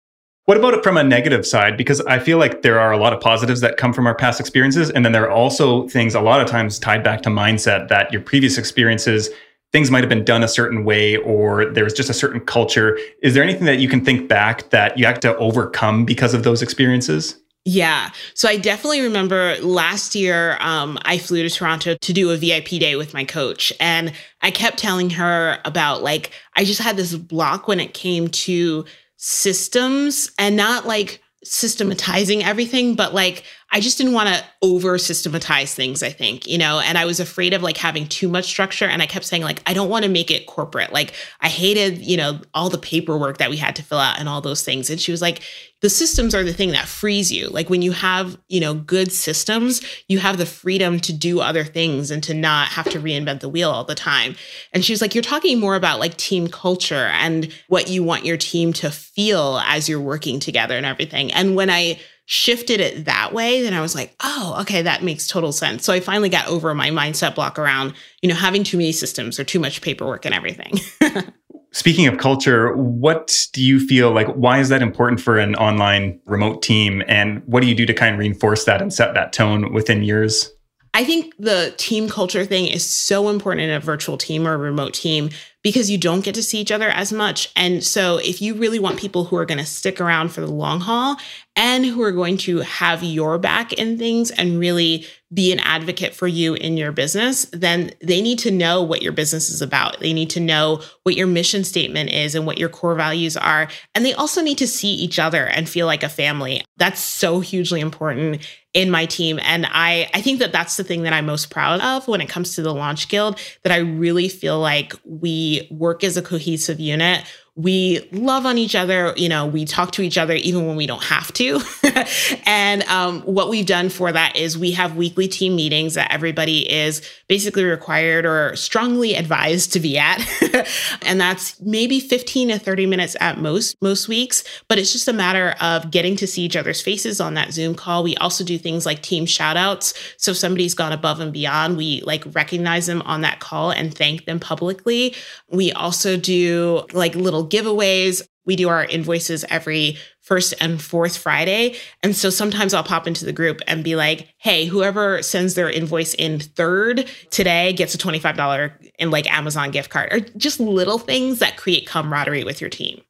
What 0.52 0.58
about 0.58 0.74
it 0.74 0.82
from 0.82 0.98
a 0.98 1.02
negative 1.02 1.46
side? 1.46 1.78
Because 1.78 2.02
I 2.02 2.18
feel 2.18 2.36
like 2.36 2.60
there 2.60 2.78
are 2.78 2.92
a 2.92 2.98
lot 2.98 3.14
of 3.14 3.22
positives 3.22 3.62
that 3.62 3.78
come 3.78 3.94
from 3.94 4.06
our 4.06 4.14
past 4.14 4.38
experiences. 4.38 4.90
And 4.90 5.02
then 5.02 5.12
there 5.12 5.24
are 5.24 5.30
also 5.30 5.88
things 5.88 6.14
a 6.14 6.20
lot 6.20 6.42
of 6.42 6.46
times 6.46 6.78
tied 6.78 7.02
back 7.02 7.22
to 7.22 7.30
mindset 7.30 7.88
that 7.88 8.12
your 8.12 8.20
previous 8.20 8.58
experiences, 8.58 9.30
things 9.72 9.90
might 9.90 10.00
have 10.00 10.10
been 10.10 10.26
done 10.26 10.42
a 10.42 10.48
certain 10.48 10.84
way 10.84 11.16
or 11.16 11.64
there 11.72 11.84
was 11.84 11.94
just 11.94 12.10
a 12.10 12.12
certain 12.12 12.38
culture. 12.38 12.98
Is 13.22 13.32
there 13.32 13.42
anything 13.42 13.64
that 13.64 13.78
you 13.78 13.88
can 13.88 14.04
think 14.04 14.28
back 14.28 14.68
that 14.68 14.98
you 14.98 15.06
have 15.06 15.20
to 15.20 15.34
overcome 15.38 16.04
because 16.04 16.34
of 16.34 16.42
those 16.42 16.60
experiences? 16.60 17.38
Yeah. 17.64 18.10
So 18.34 18.46
I 18.46 18.58
definitely 18.58 19.00
remember 19.00 19.56
last 19.62 20.14
year, 20.14 20.58
um, 20.60 20.98
I 21.06 21.16
flew 21.16 21.42
to 21.44 21.48
Toronto 21.48 21.96
to 21.98 22.12
do 22.12 22.30
a 22.30 22.36
VIP 22.36 22.78
day 22.78 22.96
with 22.96 23.14
my 23.14 23.24
coach. 23.24 23.72
And 23.80 24.12
I 24.42 24.50
kept 24.50 24.76
telling 24.76 25.08
her 25.08 25.60
about 25.64 26.02
like, 26.02 26.30
I 26.56 26.64
just 26.64 26.82
had 26.82 26.98
this 26.98 27.14
block 27.14 27.68
when 27.68 27.80
it 27.80 27.94
came 27.94 28.28
to 28.28 28.84
systems 29.24 30.32
and 30.36 30.56
not 30.56 30.84
like 30.84 31.22
systematizing 31.44 32.42
everything, 32.42 32.96
but 32.96 33.14
like 33.14 33.44
I 33.74 33.80
just 33.80 33.96
didn't 33.96 34.12
want 34.12 34.28
to 34.28 34.44
over 34.60 34.98
systematize 34.98 35.74
things, 35.74 36.02
I 36.02 36.10
think, 36.10 36.46
you 36.46 36.58
know, 36.58 36.78
and 36.78 36.98
I 36.98 37.06
was 37.06 37.20
afraid 37.20 37.54
of 37.54 37.62
like 37.62 37.78
having 37.78 38.06
too 38.06 38.28
much 38.28 38.44
structure. 38.44 38.84
And 38.84 39.00
I 39.00 39.06
kept 39.06 39.24
saying, 39.24 39.42
like, 39.42 39.62
I 39.66 39.72
don't 39.72 39.88
want 39.88 40.04
to 40.04 40.10
make 40.10 40.30
it 40.30 40.46
corporate. 40.46 40.92
Like, 40.92 41.14
I 41.40 41.48
hated, 41.48 41.98
you 41.98 42.18
know, 42.18 42.40
all 42.52 42.68
the 42.68 42.76
paperwork 42.76 43.38
that 43.38 43.48
we 43.48 43.56
had 43.56 43.74
to 43.76 43.82
fill 43.82 43.98
out 43.98 44.20
and 44.20 44.28
all 44.28 44.42
those 44.42 44.62
things. 44.62 44.90
And 44.90 45.00
she 45.00 45.10
was 45.10 45.22
like, 45.22 45.40
the 45.80 45.88
systems 45.88 46.34
are 46.34 46.44
the 46.44 46.52
thing 46.52 46.70
that 46.72 46.86
frees 46.86 47.32
you. 47.32 47.48
Like, 47.48 47.70
when 47.70 47.82
you 47.82 47.92
have, 47.92 48.38
you 48.48 48.60
know, 48.60 48.74
good 48.74 49.10
systems, 49.10 49.80
you 50.06 50.18
have 50.18 50.36
the 50.36 50.46
freedom 50.46 51.00
to 51.00 51.12
do 51.12 51.40
other 51.40 51.64
things 51.64 52.10
and 52.10 52.22
to 52.24 52.34
not 52.34 52.68
have 52.68 52.88
to 52.90 53.00
reinvent 53.00 53.40
the 53.40 53.48
wheel 53.48 53.70
all 53.70 53.84
the 53.84 53.94
time. 53.94 54.36
And 54.72 54.84
she 54.84 54.92
was 54.92 55.00
like, 55.00 55.14
you're 55.14 55.22
talking 55.22 55.58
more 55.58 55.76
about 55.76 55.98
like 55.98 56.16
team 56.18 56.46
culture 56.46 57.10
and 57.14 57.52
what 57.68 57.88
you 57.88 58.04
want 58.04 58.26
your 58.26 58.36
team 58.36 58.74
to 58.74 58.90
feel 58.90 59.60
as 59.64 59.88
you're 59.88 59.98
working 59.98 60.38
together 60.40 60.76
and 60.76 60.86
everything. 60.86 61.32
And 61.32 61.56
when 61.56 61.70
I, 61.70 61.98
shifted 62.26 62.80
it 62.80 63.04
that 63.04 63.32
way, 63.32 63.62
then 63.62 63.74
I 63.74 63.80
was 63.80 63.94
like, 63.94 64.14
oh, 64.20 64.56
okay, 64.60 64.82
that 64.82 65.02
makes 65.02 65.26
total 65.26 65.52
sense. 65.52 65.84
So 65.84 65.92
I 65.92 66.00
finally 66.00 66.28
got 66.28 66.46
over 66.46 66.74
my 66.74 66.90
mindset 66.90 67.34
block 67.34 67.58
around, 67.58 67.94
you 68.22 68.28
know, 68.28 68.34
having 68.34 68.64
too 68.64 68.76
many 68.76 68.92
systems 68.92 69.38
or 69.40 69.44
too 69.44 69.58
much 69.58 69.82
paperwork 69.82 70.24
and 70.24 70.34
everything. 70.34 70.78
Speaking 71.72 72.06
of 72.06 72.18
culture, 72.18 72.76
what 72.76 73.46
do 73.54 73.64
you 73.64 73.80
feel 73.80 74.12
like? 74.12 74.28
Why 74.28 74.58
is 74.58 74.68
that 74.68 74.82
important 74.82 75.20
for 75.20 75.38
an 75.38 75.54
online 75.56 76.20
remote 76.26 76.62
team? 76.62 77.02
And 77.08 77.42
what 77.46 77.60
do 77.60 77.66
you 77.66 77.74
do 77.74 77.86
to 77.86 77.94
kind 77.94 78.14
of 78.14 78.18
reinforce 78.18 78.64
that 78.64 78.82
and 78.82 78.92
set 78.92 79.14
that 79.14 79.32
tone 79.32 79.72
within 79.72 80.02
yours? 80.02 80.50
I 80.94 81.04
think 81.04 81.34
the 81.38 81.72
team 81.78 82.08
culture 82.08 82.44
thing 82.44 82.66
is 82.66 82.88
so 82.88 83.30
important 83.30 83.62
in 83.62 83.70
a 83.70 83.80
virtual 83.80 84.18
team 84.18 84.46
or 84.46 84.52
a 84.52 84.58
remote 84.58 84.92
team 84.92 85.30
because 85.62 85.90
you 85.90 85.98
don't 85.98 86.24
get 86.24 86.34
to 86.34 86.42
see 86.42 86.58
each 86.58 86.72
other 86.72 86.88
as 86.88 87.12
much. 87.12 87.50
And 87.56 87.84
so, 87.84 88.18
if 88.18 88.42
you 88.42 88.54
really 88.54 88.78
want 88.78 88.98
people 88.98 89.24
who 89.24 89.36
are 89.36 89.46
going 89.46 89.58
to 89.58 89.66
stick 89.66 90.00
around 90.00 90.30
for 90.30 90.40
the 90.40 90.50
long 90.50 90.80
haul 90.80 91.16
and 91.54 91.84
who 91.84 92.02
are 92.02 92.12
going 92.12 92.38
to 92.38 92.60
have 92.60 93.02
your 93.02 93.38
back 93.38 93.72
in 93.72 93.98
things 93.98 94.30
and 94.30 94.58
really 94.58 95.06
be 95.32 95.52
an 95.52 95.60
advocate 95.60 96.14
for 96.14 96.26
you 96.26 96.54
in 96.54 96.76
your 96.76 96.92
business, 96.92 97.46
then 97.52 97.90
they 98.00 98.20
need 98.20 98.38
to 98.38 98.50
know 98.50 98.82
what 98.82 99.02
your 99.02 99.12
business 99.12 99.48
is 99.48 99.62
about. 99.62 99.98
They 100.00 100.12
need 100.12 100.30
to 100.30 100.40
know 100.40 100.82
what 101.04 101.16
your 101.16 101.26
mission 101.26 101.64
statement 101.64 102.10
is 102.10 102.34
and 102.34 102.46
what 102.46 102.58
your 102.58 102.68
core 102.68 102.94
values 102.94 103.36
are. 103.36 103.68
And 103.94 104.04
they 104.04 104.12
also 104.12 104.42
need 104.42 104.58
to 104.58 104.66
see 104.66 104.92
each 104.92 105.18
other 105.18 105.46
and 105.46 105.68
feel 105.68 105.86
like 105.86 106.02
a 106.02 106.08
family. 106.08 106.64
That's 106.76 107.00
so 107.00 107.40
hugely 107.40 107.80
important 107.80 108.46
in 108.74 108.90
my 108.90 109.06
team. 109.06 109.38
And 109.42 109.66
I, 109.66 110.10
I 110.14 110.22
think 110.22 110.38
that 110.38 110.52
that's 110.52 110.76
the 110.76 110.84
thing 110.84 111.02
that 111.02 111.12
I'm 111.12 111.26
most 111.26 111.50
proud 111.50 111.80
of 111.80 112.08
when 112.08 112.20
it 112.20 112.28
comes 112.28 112.54
to 112.54 112.62
the 112.62 112.74
Launch 112.74 113.08
Guild, 113.08 113.38
that 113.62 113.72
I 113.72 113.78
really 113.78 114.28
feel 114.28 114.58
like 114.58 114.94
we 115.04 115.51
work 115.70 116.04
as 116.04 116.16
a 116.16 116.22
cohesive 116.22 116.80
unit 116.80 117.24
we 117.54 118.08
love 118.12 118.46
on 118.46 118.56
each 118.56 118.74
other 118.74 119.12
you 119.16 119.28
know 119.28 119.46
we 119.46 119.66
talk 119.66 119.92
to 119.92 120.00
each 120.00 120.16
other 120.16 120.34
even 120.34 120.66
when 120.66 120.76
we 120.76 120.86
don't 120.86 121.04
have 121.04 121.32
to. 121.34 121.60
And 122.44 122.82
um, 122.84 123.22
what 123.22 123.48
we've 123.48 123.66
done 123.66 123.88
for 123.88 124.12
that 124.12 124.36
is 124.36 124.58
we 124.58 124.72
have 124.72 124.96
weekly 124.96 125.28
team 125.28 125.56
meetings 125.56 125.94
that 125.94 126.10
everybody 126.10 126.70
is 126.70 127.02
basically 127.28 127.64
required 127.64 128.24
or 128.24 128.54
strongly 128.56 129.14
advised 129.14 129.72
to 129.74 129.80
be 129.80 129.98
at. 129.98 130.20
And 131.04 131.20
that's 131.20 131.60
maybe 131.60 132.00
15 132.00 132.48
to 132.48 132.58
30 132.58 132.86
minutes 132.86 133.16
at 133.20 133.38
most 133.38 133.80
most 133.82 134.08
weeks. 134.08 134.44
But 134.68 134.78
it's 134.78 134.92
just 134.92 135.08
a 135.08 135.12
matter 135.12 135.54
of 135.60 135.90
getting 135.90 136.16
to 136.16 136.26
see 136.26 136.42
each 136.42 136.56
other's 136.56 136.80
faces 136.80 137.20
on 137.20 137.34
that 137.34 137.52
zoom 137.52 137.74
call. 137.74 138.02
We 138.02 138.16
also 138.16 138.44
do 138.44 138.58
things 138.58 138.86
like 138.86 139.02
team 139.02 139.26
shout 139.26 139.56
outs 139.56 139.94
so 140.16 140.30
if 140.30 140.36
somebody's 140.36 140.74
gone 140.74 140.92
above 140.92 141.20
and 141.20 141.32
beyond 141.32 141.76
we 141.76 142.00
like 142.02 142.24
recognize 142.34 142.86
them 142.86 143.02
on 143.02 143.22
that 143.22 143.40
call 143.40 143.70
and 143.70 143.94
thank 143.94 144.24
them 144.24 144.40
publicly. 144.40 145.14
We 145.50 145.72
also 145.72 146.16
do 146.16 146.84
like 146.92 147.14
little 147.14 147.41
giveaways. 147.46 148.22
We 148.44 148.56
do 148.56 148.68
our 148.68 148.84
invoices 148.84 149.44
every 149.48 149.98
first 150.20 150.54
and 150.60 150.82
fourth 150.82 151.16
Friday. 151.16 151.76
And 152.02 152.14
so 152.16 152.30
sometimes 152.30 152.74
I'll 152.74 152.82
pop 152.82 153.06
into 153.06 153.24
the 153.24 153.32
group 153.32 153.60
and 153.66 153.84
be 153.84 153.94
like, 153.94 154.28
hey, 154.38 154.66
whoever 154.66 155.22
sends 155.22 155.54
their 155.54 155.70
invoice 155.70 156.14
in 156.14 156.40
third 156.40 157.08
today 157.30 157.72
gets 157.72 157.94
a 157.94 157.98
$25 157.98 158.90
in 158.98 159.10
like 159.10 159.30
Amazon 159.32 159.70
gift 159.70 159.90
card 159.90 160.12
or 160.12 160.20
just 160.36 160.58
little 160.58 160.98
things 160.98 161.38
that 161.38 161.56
create 161.56 161.86
camaraderie 161.86 162.44
with 162.44 162.60
your 162.60 162.70
team. 162.70 163.00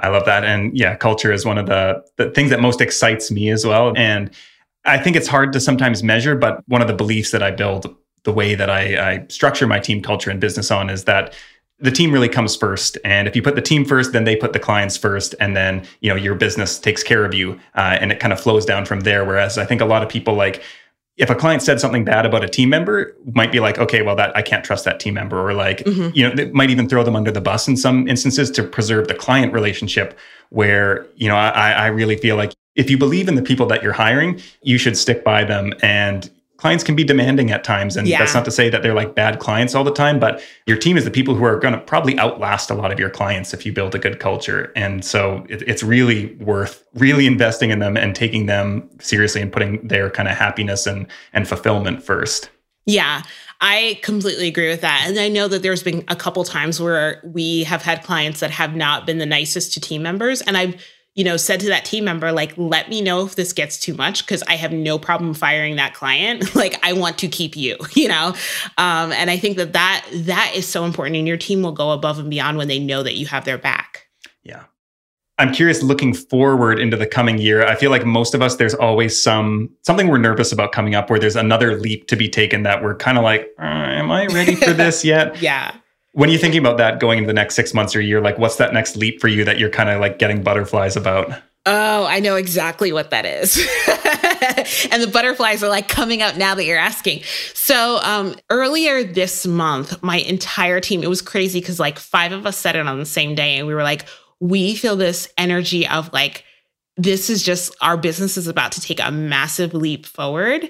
I 0.00 0.08
love 0.08 0.24
that. 0.26 0.44
And 0.44 0.76
yeah, 0.76 0.96
culture 0.96 1.32
is 1.32 1.46
one 1.46 1.56
of 1.56 1.66
the, 1.66 2.04
the 2.16 2.30
things 2.30 2.50
that 2.50 2.60
most 2.60 2.80
excites 2.80 3.30
me 3.30 3.48
as 3.50 3.64
well. 3.64 3.92
And 3.96 4.30
I 4.84 4.98
think 4.98 5.16
it's 5.16 5.28
hard 5.28 5.52
to 5.52 5.60
sometimes 5.60 6.02
measure, 6.02 6.34
but 6.34 6.62
one 6.68 6.82
of 6.82 6.88
the 6.88 6.94
beliefs 6.94 7.30
that 7.30 7.42
I 7.42 7.50
build 7.52 7.94
the 8.24 8.32
way 8.32 8.54
that 8.54 8.70
I, 8.70 9.12
I 9.12 9.26
structure 9.28 9.66
my 9.66 9.78
team 9.78 10.02
culture 10.02 10.30
and 10.30 10.40
business 10.40 10.70
on 10.70 10.90
is 10.90 11.04
that 11.04 11.34
the 11.78 11.90
team 11.90 12.12
really 12.12 12.28
comes 12.28 12.54
first. 12.56 12.98
And 13.04 13.26
if 13.26 13.34
you 13.34 13.42
put 13.42 13.56
the 13.56 13.62
team 13.62 13.84
first 13.84 14.12
then 14.12 14.24
they 14.24 14.36
put 14.36 14.52
the 14.52 14.58
clients 14.58 14.96
first. 14.96 15.34
And 15.40 15.56
then 15.56 15.86
you 16.00 16.10
know 16.10 16.16
your 16.16 16.34
business 16.34 16.78
takes 16.78 17.02
care 17.02 17.24
of 17.24 17.34
you 17.34 17.58
uh, 17.74 17.98
and 18.00 18.12
it 18.12 18.20
kind 18.20 18.32
of 18.32 18.40
flows 18.40 18.64
down 18.64 18.84
from 18.84 19.00
there. 19.00 19.24
Whereas 19.24 19.58
i 19.58 19.64
think 19.64 19.80
a 19.80 19.86
lot 19.86 20.02
of 20.02 20.08
people 20.08 20.34
like 20.34 20.62
if 21.16 21.30
a 21.30 21.34
client 21.34 21.62
said 21.62 21.80
something 21.80 22.04
bad 22.04 22.26
about 22.26 22.42
a 22.42 22.48
team 22.48 22.68
member 22.68 23.16
might 23.32 23.52
be 23.52 23.60
like 23.60 23.78
okay 23.78 24.02
well 24.02 24.16
that 24.16 24.36
i 24.36 24.42
can't 24.42 24.64
trust 24.64 24.84
that 24.84 25.00
team 25.00 25.14
member. 25.14 25.38
Or 25.40 25.54
like 25.54 25.78
mm-hmm. 25.78 26.10
you 26.14 26.22
know 26.28 26.34
it 26.42 26.54
might 26.54 26.70
even 26.70 26.88
throw 26.88 27.02
them 27.02 27.16
under 27.16 27.30
the 27.30 27.40
bus 27.40 27.68
in 27.68 27.76
some 27.76 28.08
instances 28.08 28.50
to 28.52 28.62
preserve 28.62 29.08
the 29.08 29.14
client 29.14 29.52
relationship 29.52 30.18
where 30.50 31.06
you 31.16 31.28
know 31.28 31.36
i, 31.36 31.72
I 31.72 31.86
really 31.86 32.16
feel 32.16 32.36
like 32.36 32.52
if 32.74 32.90
you 32.90 32.98
believe 32.98 33.28
in 33.28 33.34
the 33.34 33.42
people 33.42 33.66
that 33.66 33.82
you're 33.82 33.92
hiring 33.92 34.40
you 34.62 34.78
should 34.78 34.96
stick 34.96 35.24
by 35.24 35.44
them. 35.44 35.72
And 35.82 36.30
clients 36.64 36.82
can 36.82 36.96
be 36.96 37.04
demanding 37.04 37.50
at 37.50 37.62
times 37.62 37.94
and 37.94 38.08
yeah. 38.08 38.18
that's 38.18 38.32
not 38.32 38.42
to 38.42 38.50
say 38.50 38.70
that 38.70 38.82
they're 38.82 38.94
like 38.94 39.14
bad 39.14 39.38
clients 39.38 39.74
all 39.74 39.84
the 39.84 39.92
time 39.92 40.18
but 40.18 40.42
your 40.64 40.78
team 40.78 40.96
is 40.96 41.04
the 41.04 41.10
people 41.10 41.34
who 41.34 41.44
are 41.44 41.58
going 41.58 41.74
to 41.74 41.80
probably 41.80 42.18
outlast 42.18 42.70
a 42.70 42.74
lot 42.74 42.90
of 42.90 42.98
your 42.98 43.10
clients 43.10 43.52
if 43.52 43.66
you 43.66 43.70
build 43.70 43.94
a 43.94 43.98
good 43.98 44.18
culture 44.18 44.72
and 44.74 45.04
so 45.04 45.44
it, 45.50 45.60
it's 45.68 45.82
really 45.82 46.34
worth 46.36 46.82
really 46.94 47.26
investing 47.26 47.68
in 47.68 47.80
them 47.80 47.98
and 47.98 48.16
taking 48.16 48.46
them 48.46 48.88
seriously 48.98 49.42
and 49.42 49.52
putting 49.52 49.86
their 49.86 50.08
kind 50.08 50.26
of 50.26 50.38
happiness 50.38 50.86
and 50.86 51.06
and 51.34 51.46
fulfillment 51.46 52.02
first 52.02 52.48
yeah 52.86 53.20
I 53.60 53.98
completely 54.02 54.48
agree 54.48 54.68
with 54.68 54.82
that. 54.82 55.06
And 55.06 55.18
I 55.18 55.28
know 55.28 55.48
that 55.48 55.62
there's 55.62 55.82
been 55.82 56.04
a 56.08 56.16
couple 56.16 56.44
times 56.44 56.80
where 56.80 57.22
we 57.24 57.64
have 57.64 57.80
had 57.80 58.02
clients 58.02 58.40
that 58.40 58.50
have 58.50 58.76
not 58.76 59.06
been 59.06 59.16
the 59.18 59.26
nicest 59.26 59.72
to 59.72 59.80
team 59.80 60.02
members. 60.02 60.42
And 60.42 60.56
I've 60.56 60.74
you 61.14 61.22
know, 61.22 61.36
said 61.36 61.60
to 61.60 61.66
that 61.66 61.84
team 61.84 62.04
member, 62.04 62.32
like, 62.32 62.52
let 62.56 62.88
me 62.88 63.00
know 63.00 63.24
if 63.24 63.36
this 63.36 63.52
gets 63.52 63.78
too 63.78 63.94
much 63.94 64.26
because 64.26 64.42
I 64.48 64.56
have 64.56 64.72
no 64.72 64.98
problem 64.98 65.32
firing 65.32 65.76
that 65.76 65.94
client. 65.94 66.54
like, 66.56 66.78
I 66.84 66.92
want 66.92 67.18
to 67.18 67.28
keep 67.28 67.56
you, 67.56 67.76
you 67.92 68.08
know? 68.08 68.34
Um, 68.78 69.12
and 69.12 69.30
I 69.30 69.36
think 69.36 69.56
that, 69.56 69.72
that 69.74 70.06
that 70.12 70.52
is 70.54 70.66
so 70.66 70.84
important. 70.84 71.16
And 71.16 71.28
your 71.28 71.36
team 71.36 71.62
will 71.62 71.72
go 71.72 71.92
above 71.92 72.18
and 72.18 72.28
beyond 72.28 72.58
when 72.58 72.68
they 72.68 72.78
know 72.78 73.02
that 73.02 73.14
you 73.14 73.26
have 73.26 73.44
their 73.44 73.58
back. 73.58 74.08
Yeah. 74.42 74.64
I'm 75.38 75.52
curious 75.52 75.82
looking 75.82 76.14
forward 76.14 76.78
into 76.78 76.96
the 76.96 77.06
coming 77.06 77.38
year. 77.38 77.64
I 77.64 77.74
feel 77.74 77.90
like 77.90 78.04
most 78.04 78.34
of 78.34 78.42
us, 78.42 78.56
there's 78.56 78.74
always 78.74 79.20
some 79.20 79.68
something 79.82 80.06
we're 80.06 80.18
nervous 80.18 80.52
about 80.52 80.70
coming 80.70 80.94
up 80.94 81.10
where 81.10 81.18
there's 81.18 81.34
another 81.34 81.76
leap 81.80 82.06
to 82.08 82.16
be 82.16 82.28
taken 82.28 82.62
that 82.62 82.84
we're 82.84 82.94
kind 82.94 83.18
of 83.18 83.24
like, 83.24 83.48
uh, 83.58 83.62
am 83.62 84.12
I 84.12 84.26
ready 84.26 84.54
for 84.54 84.72
this 84.72 85.04
yet? 85.04 85.40
yeah. 85.42 85.74
When 86.14 86.30
you're 86.30 86.40
thinking 86.40 86.60
about 86.60 86.78
that 86.78 86.98
going 87.00 87.18
into 87.18 87.26
the 87.26 87.34
next 87.34 87.54
six 87.54 87.74
months 87.74 87.94
or 87.94 88.00
year, 88.00 88.20
like 88.20 88.38
what's 88.38 88.56
that 88.56 88.72
next 88.72 88.96
leap 88.96 89.20
for 89.20 89.28
you 89.28 89.44
that 89.44 89.58
you're 89.58 89.70
kind 89.70 89.90
of 89.90 90.00
like 90.00 90.18
getting 90.18 90.42
butterflies 90.42 90.96
about? 90.96 91.30
Oh, 91.66 92.04
I 92.04 92.20
know 92.20 92.36
exactly 92.36 92.92
what 92.92 93.10
that 93.10 93.24
is. 93.24 93.56
and 94.92 95.02
the 95.02 95.10
butterflies 95.10 95.62
are 95.62 95.68
like 95.68 95.88
coming 95.88 96.20
up 96.20 96.36
now 96.36 96.54
that 96.54 96.64
you're 96.64 96.78
asking. 96.78 97.22
So, 97.54 97.98
um, 98.02 98.36
earlier 98.50 99.02
this 99.02 99.46
month, 99.46 100.02
my 100.02 100.18
entire 100.18 100.80
team, 100.80 101.02
it 101.02 101.08
was 101.08 101.22
crazy 101.22 101.60
because 101.60 101.80
like 101.80 101.98
five 101.98 102.32
of 102.32 102.46
us 102.46 102.58
said 102.58 102.76
it 102.76 102.86
on 102.86 102.98
the 102.98 103.06
same 103.06 103.34
day, 103.34 103.56
and 103.56 103.66
we 103.66 103.74
were 103.74 103.82
like, 103.82 104.04
we 104.40 104.74
feel 104.74 104.96
this 104.96 105.28
energy 105.38 105.88
of 105.88 106.12
like, 106.12 106.44
this 106.96 107.30
is 107.30 107.42
just 107.42 107.74
our 107.80 107.96
business 107.96 108.36
is 108.36 108.46
about 108.46 108.72
to 108.72 108.80
take 108.80 109.00
a 109.00 109.10
massive 109.10 109.72
leap 109.72 110.04
forward. 110.06 110.68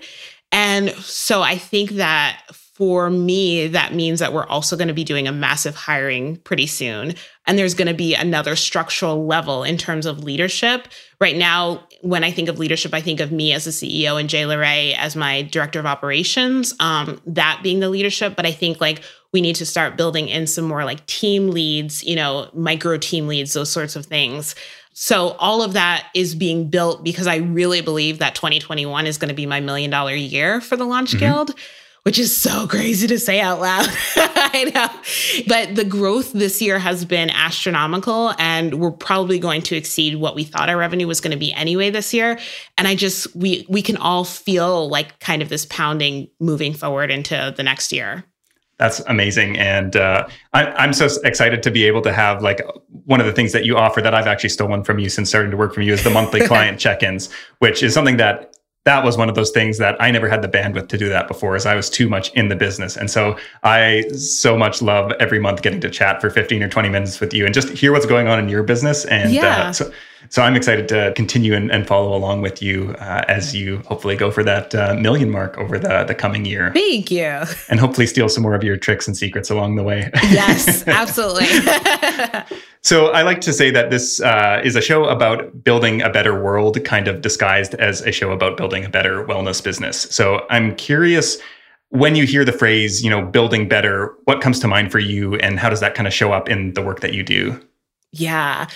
And 0.52 0.90
so 0.90 1.42
I 1.42 1.58
think 1.58 1.90
that 1.90 2.40
for 2.74 3.08
me, 3.08 3.68
that 3.68 3.94
means 3.94 4.18
that 4.18 4.32
we're 4.32 4.46
also 4.46 4.76
going 4.76 4.88
to 4.88 4.94
be 4.94 5.04
doing 5.04 5.28
a 5.28 5.32
massive 5.32 5.76
hiring 5.76 6.36
pretty 6.38 6.66
soon. 6.66 7.14
And 7.46 7.56
there's 7.56 7.74
going 7.74 7.86
to 7.86 7.94
be 7.94 8.16
another 8.16 8.56
structural 8.56 9.26
level 9.26 9.62
in 9.62 9.76
terms 9.76 10.06
of 10.06 10.24
leadership. 10.24 10.88
Right 11.20 11.36
now, 11.36 11.86
when 12.02 12.24
I 12.24 12.32
think 12.32 12.48
of 12.48 12.58
leadership, 12.58 12.92
I 12.92 13.00
think 13.00 13.20
of 13.20 13.30
me 13.30 13.52
as 13.52 13.68
a 13.68 13.70
CEO 13.70 14.18
and 14.18 14.28
Jay 14.28 14.42
Leray 14.42 14.96
as 14.96 15.14
my 15.14 15.42
director 15.42 15.78
of 15.78 15.86
operations, 15.86 16.74
um, 16.80 17.20
that 17.26 17.60
being 17.62 17.78
the 17.78 17.88
leadership. 17.88 18.34
But 18.34 18.44
I 18.44 18.50
think 18.50 18.80
like 18.80 19.02
we 19.32 19.40
need 19.40 19.54
to 19.56 19.66
start 19.66 19.96
building 19.96 20.28
in 20.28 20.48
some 20.48 20.64
more 20.64 20.84
like 20.84 21.06
team 21.06 21.50
leads, 21.50 22.02
you 22.02 22.16
know, 22.16 22.50
micro 22.54 22.98
team 22.98 23.28
leads, 23.28 23.52
those 23.52 23.70
sorts 23.70 23.94
of 23.94 24.04
things. 24.06 24.56
So 24.94 25.30
all 25.38 25.62
of 25.62 25.74
that 25.74 26.08
is 26.12 26.34
being 26.34 26.70
built 26.70 27.04
because 27.04 27.28
I 27.28 27.36
really 27.36 27.82
believe 27.82 28.18
that 28.18 28.34
2021 28.34 29.06
is 29.06 29.18
going 29.18 29.28
to 29.28 29.34
be 29.34 29.46
my 29.46 29.60
million 29.60 29.90
dollar 29.90 30.14
year 30.14 30.60
for 30.60 30.76
the 30.76 30.84
Launch 30.84 31.10
mm-hmm. 31.10 31.20
Guild 31.20 31.54
which 32.04 32.18
is 32.18 32.36
so 32.36 32.66
crazy 32.66 33.06
to 33.06 33.18
say 33.18 33.40
out 33.40 33.60
loud. 33.60 33.86
I 34.16 34.70
know. 34.74 35.44
But 35.48 35.74
the 35.74 35.84
growth 35.84 36.32
this 36.32 36.60
year 36.60 36.78
has 36.78 37.04
been 37.04 37.30
astronomical, 37.30 38.34
and 38.38 38.74
we're 38.74 38.90
probably 38.90 39.38
going 39.38 39.62
to 39.62 39.76
exceed 39.76 40.16
what 40.16 40.34
we 40.34 40.44
thought 40.44 40.68
our 40.68 40.76
revenue 40.76 41.06
was 41.06 41.20
going 41.20 41.32
to 41.32 41.38
be 41.38 41.52
anyway 41.54 41.90
this 41.90 42.12
year. 42.12 42.38
And 42.76 42.86
I 42.86 42.94
just, 42.94 43.34
we, 43.34 43.66
we 43.68 43.80
can 43.80 43.96
all 43.96 44.24
feel 44.24 44.88
like 44.88 45.18
kind 45.18 45.40
of 45.40 45.48
this 45.48 45.66
pounding 45.66 46.28
moving 46.40 46.74
forward 46.74 47.10
into 47.10 47.54
the 47.56 47.62
next 47.62 47.90
year. 47.90 48.24
That's 48.78 49.00
amazing. 49.00 49.56
And 49.56 49.96
uh, 49.96 50.26
I, 50.52 50.84
am 50.84 50.92
so 50.92 51.08
excited 51.22 51.62
to 51.62 51.70
be 51.70 51.84
able 51.84 52.02
to 52.02 52.12
have 52.12 52.42
like 52.42 52.60
one 53.04 53.20
of 53.20 53.26
the 53.26 53.32
things 53.32 53.52
that 53.52 53.64
you 53.64 53.76
offer 53.76 54.02
that 54.02 54.14
I've 54.14 54.26
actually 54.26 54.50
stolen 54.50 54.82
from 54.82 54.98
you 54.98 55.08
since 55.08 55.28
starting 55.28 55.52
to 55.52 55.56
work 55.56 55.72
from 55.72 55.84
you 55.84 55.92
is 55.92 56.02
the 56.02 56.10
monthly 56.10 56.40
client 56.46 56.80
check 56.80 57.02
ins, 57.02 57.32
which 57.60 57.82
is 57.82 57.94
something 57.94 58.16
that 58.16 58.53
that 58.84 59.02
was 59.02 59.16
one 59.16 59.30
of 59.30 59.34
those 59.34 59.50
things 59.50 59.78
that 59.78 60.00
I 60.00 60.10
never 60.10 60.28
had 60.28 60.42
the 60.42 60.48
bandwidth 60.48 60.88
to 60.88 60.98
do 60.98 61.08
that 61.08 61.26
before 61.26 61.56
as 61.56 61.64
I 61.64 61.74
was 61.74 61.88
too 61.88 62.08
much 62.08 62.30
in 62.34 62.48
the 62.48 62.56
business. 62.56 62.96
And 62.96 63.10
so 63.10 63.38
I 63.62 64.04
so 64.14 64.58
much 64.58 64.82
love 64.82 65.12
every 65.12 65.38
month 65.38 65.62
getting 65.62 65.80
to 65.80 65.90
chat 65.90 66.20
for 66.20 66.28
15 66.28 66.62
or 66.62 66.68
20 66.68 66.90
minutes 66.90 67.18
with 67.18 67.32
you 67.32 67.46
and 67.46 67.54
just 67.54 67.70
hear 67.70 67.92
what's 67.92 68.06
going 68.06 68.28
on 68.28 68.38
in 68.38 68.48
your 68.48 68.62
business. 68.62 69.06
And 69.06 69.30
uh, 69.30 69.32
yeah. 69.32 69.68
uh, 69.68 69.72
so, 69.72 69.92
so 70.28 70.42
I'm 70.42 70.56
excited 70.56 70.88
to 70.88 71.12
continue 71.16 71.54
and, 71.54 71.70
and 71.70 71.86
follow 71.86 72.14
along 72.14 72.42
with 72.42 72.62
you 72.62 72.94
uh, 72.98 73.24
as 73.28 73.54
you 73.54 73.78
hopefully 73.86 74.16
go 74.16 74.30
for 74.30 74.42
that 74.44 74.74
uh, 74.74 74.94
million 74.94 75.30
mark 75.30 75.56
over 75.58 75.78
the, 75.78 76.04
the 76.04 76.14
coming 76.14 76.44
year. 76.44 76.72
Thank 76.72 77.10
you. 77.10 77.42
And 77.68 77.80
hopefully 77.80 78.06
steal 78.06 78.28
some 78.28 78.42
more 78.42 78.54
of 78.54 78.62
your 78.64 78.76
tricks 78.76 79.06
and 79.06 79.16
secrets 79.16 79.50
along 79.50 79.76
the 79.76 79.82
way. 79.82 80.10
Yes, 80.22 80.84
absolutely. 80.86 81.46
So 82.84 83.06
I 83.12 83.22
like 83.22 83.40
to 83.40 83.52
say 83.54 83.70
that 83.70 83.88
this 83.88 84.20
uh, 84.20 84.60
is 84.62 84.76
a 84.76 84.82
show 84.82 85.06
about 85.06 85.64
building 85.64 86.02
a 86.02 86.10
better 86.10 86.38
world, 86.38 86.84
kind 86.84 87.08
of 87.08 87.22
disguised 87.22 87.72
as 87.76 88.02
a 88.02 88.12
show 88.12 88.30
about 88.30 88.58
building 88.58 88.84
a 88.84 88.90
better 88.90 89.24
wellness 89.24 89.64
business. 89.64 90.02
So 90.10 90.44
I'm 90.50 90.76
curious 90.76 91.38
when 91.88 92.14
you 92.14 92.26
hear 92.26 92.44
the 92.44 92.52
phrase, 92.52 93.02
you 93.02 93.08
know, 93.08 93.24
building 93.24 93.68
better, 93.68 94.14
what 94.24 94.42
comes 94.42 94.60
to 94.60 94.68
mind 94.68 94.92
for 94.92 94.98
you 94.98 95.36
and 95.36 95.58
how 95.58 95.70
does 95.70 95.80
that 95.80 95.94
kind 95.94 96.06
of 96.06 96.12
show 96.12 96.32
up 96.32 96.50
in 96.50 96.74
the 96.74 96.82
work 96.82 97.00
that 97.00 97.14
you 97.14 97.22
do? 97.22 97.58
Yeah. 98.16 98.68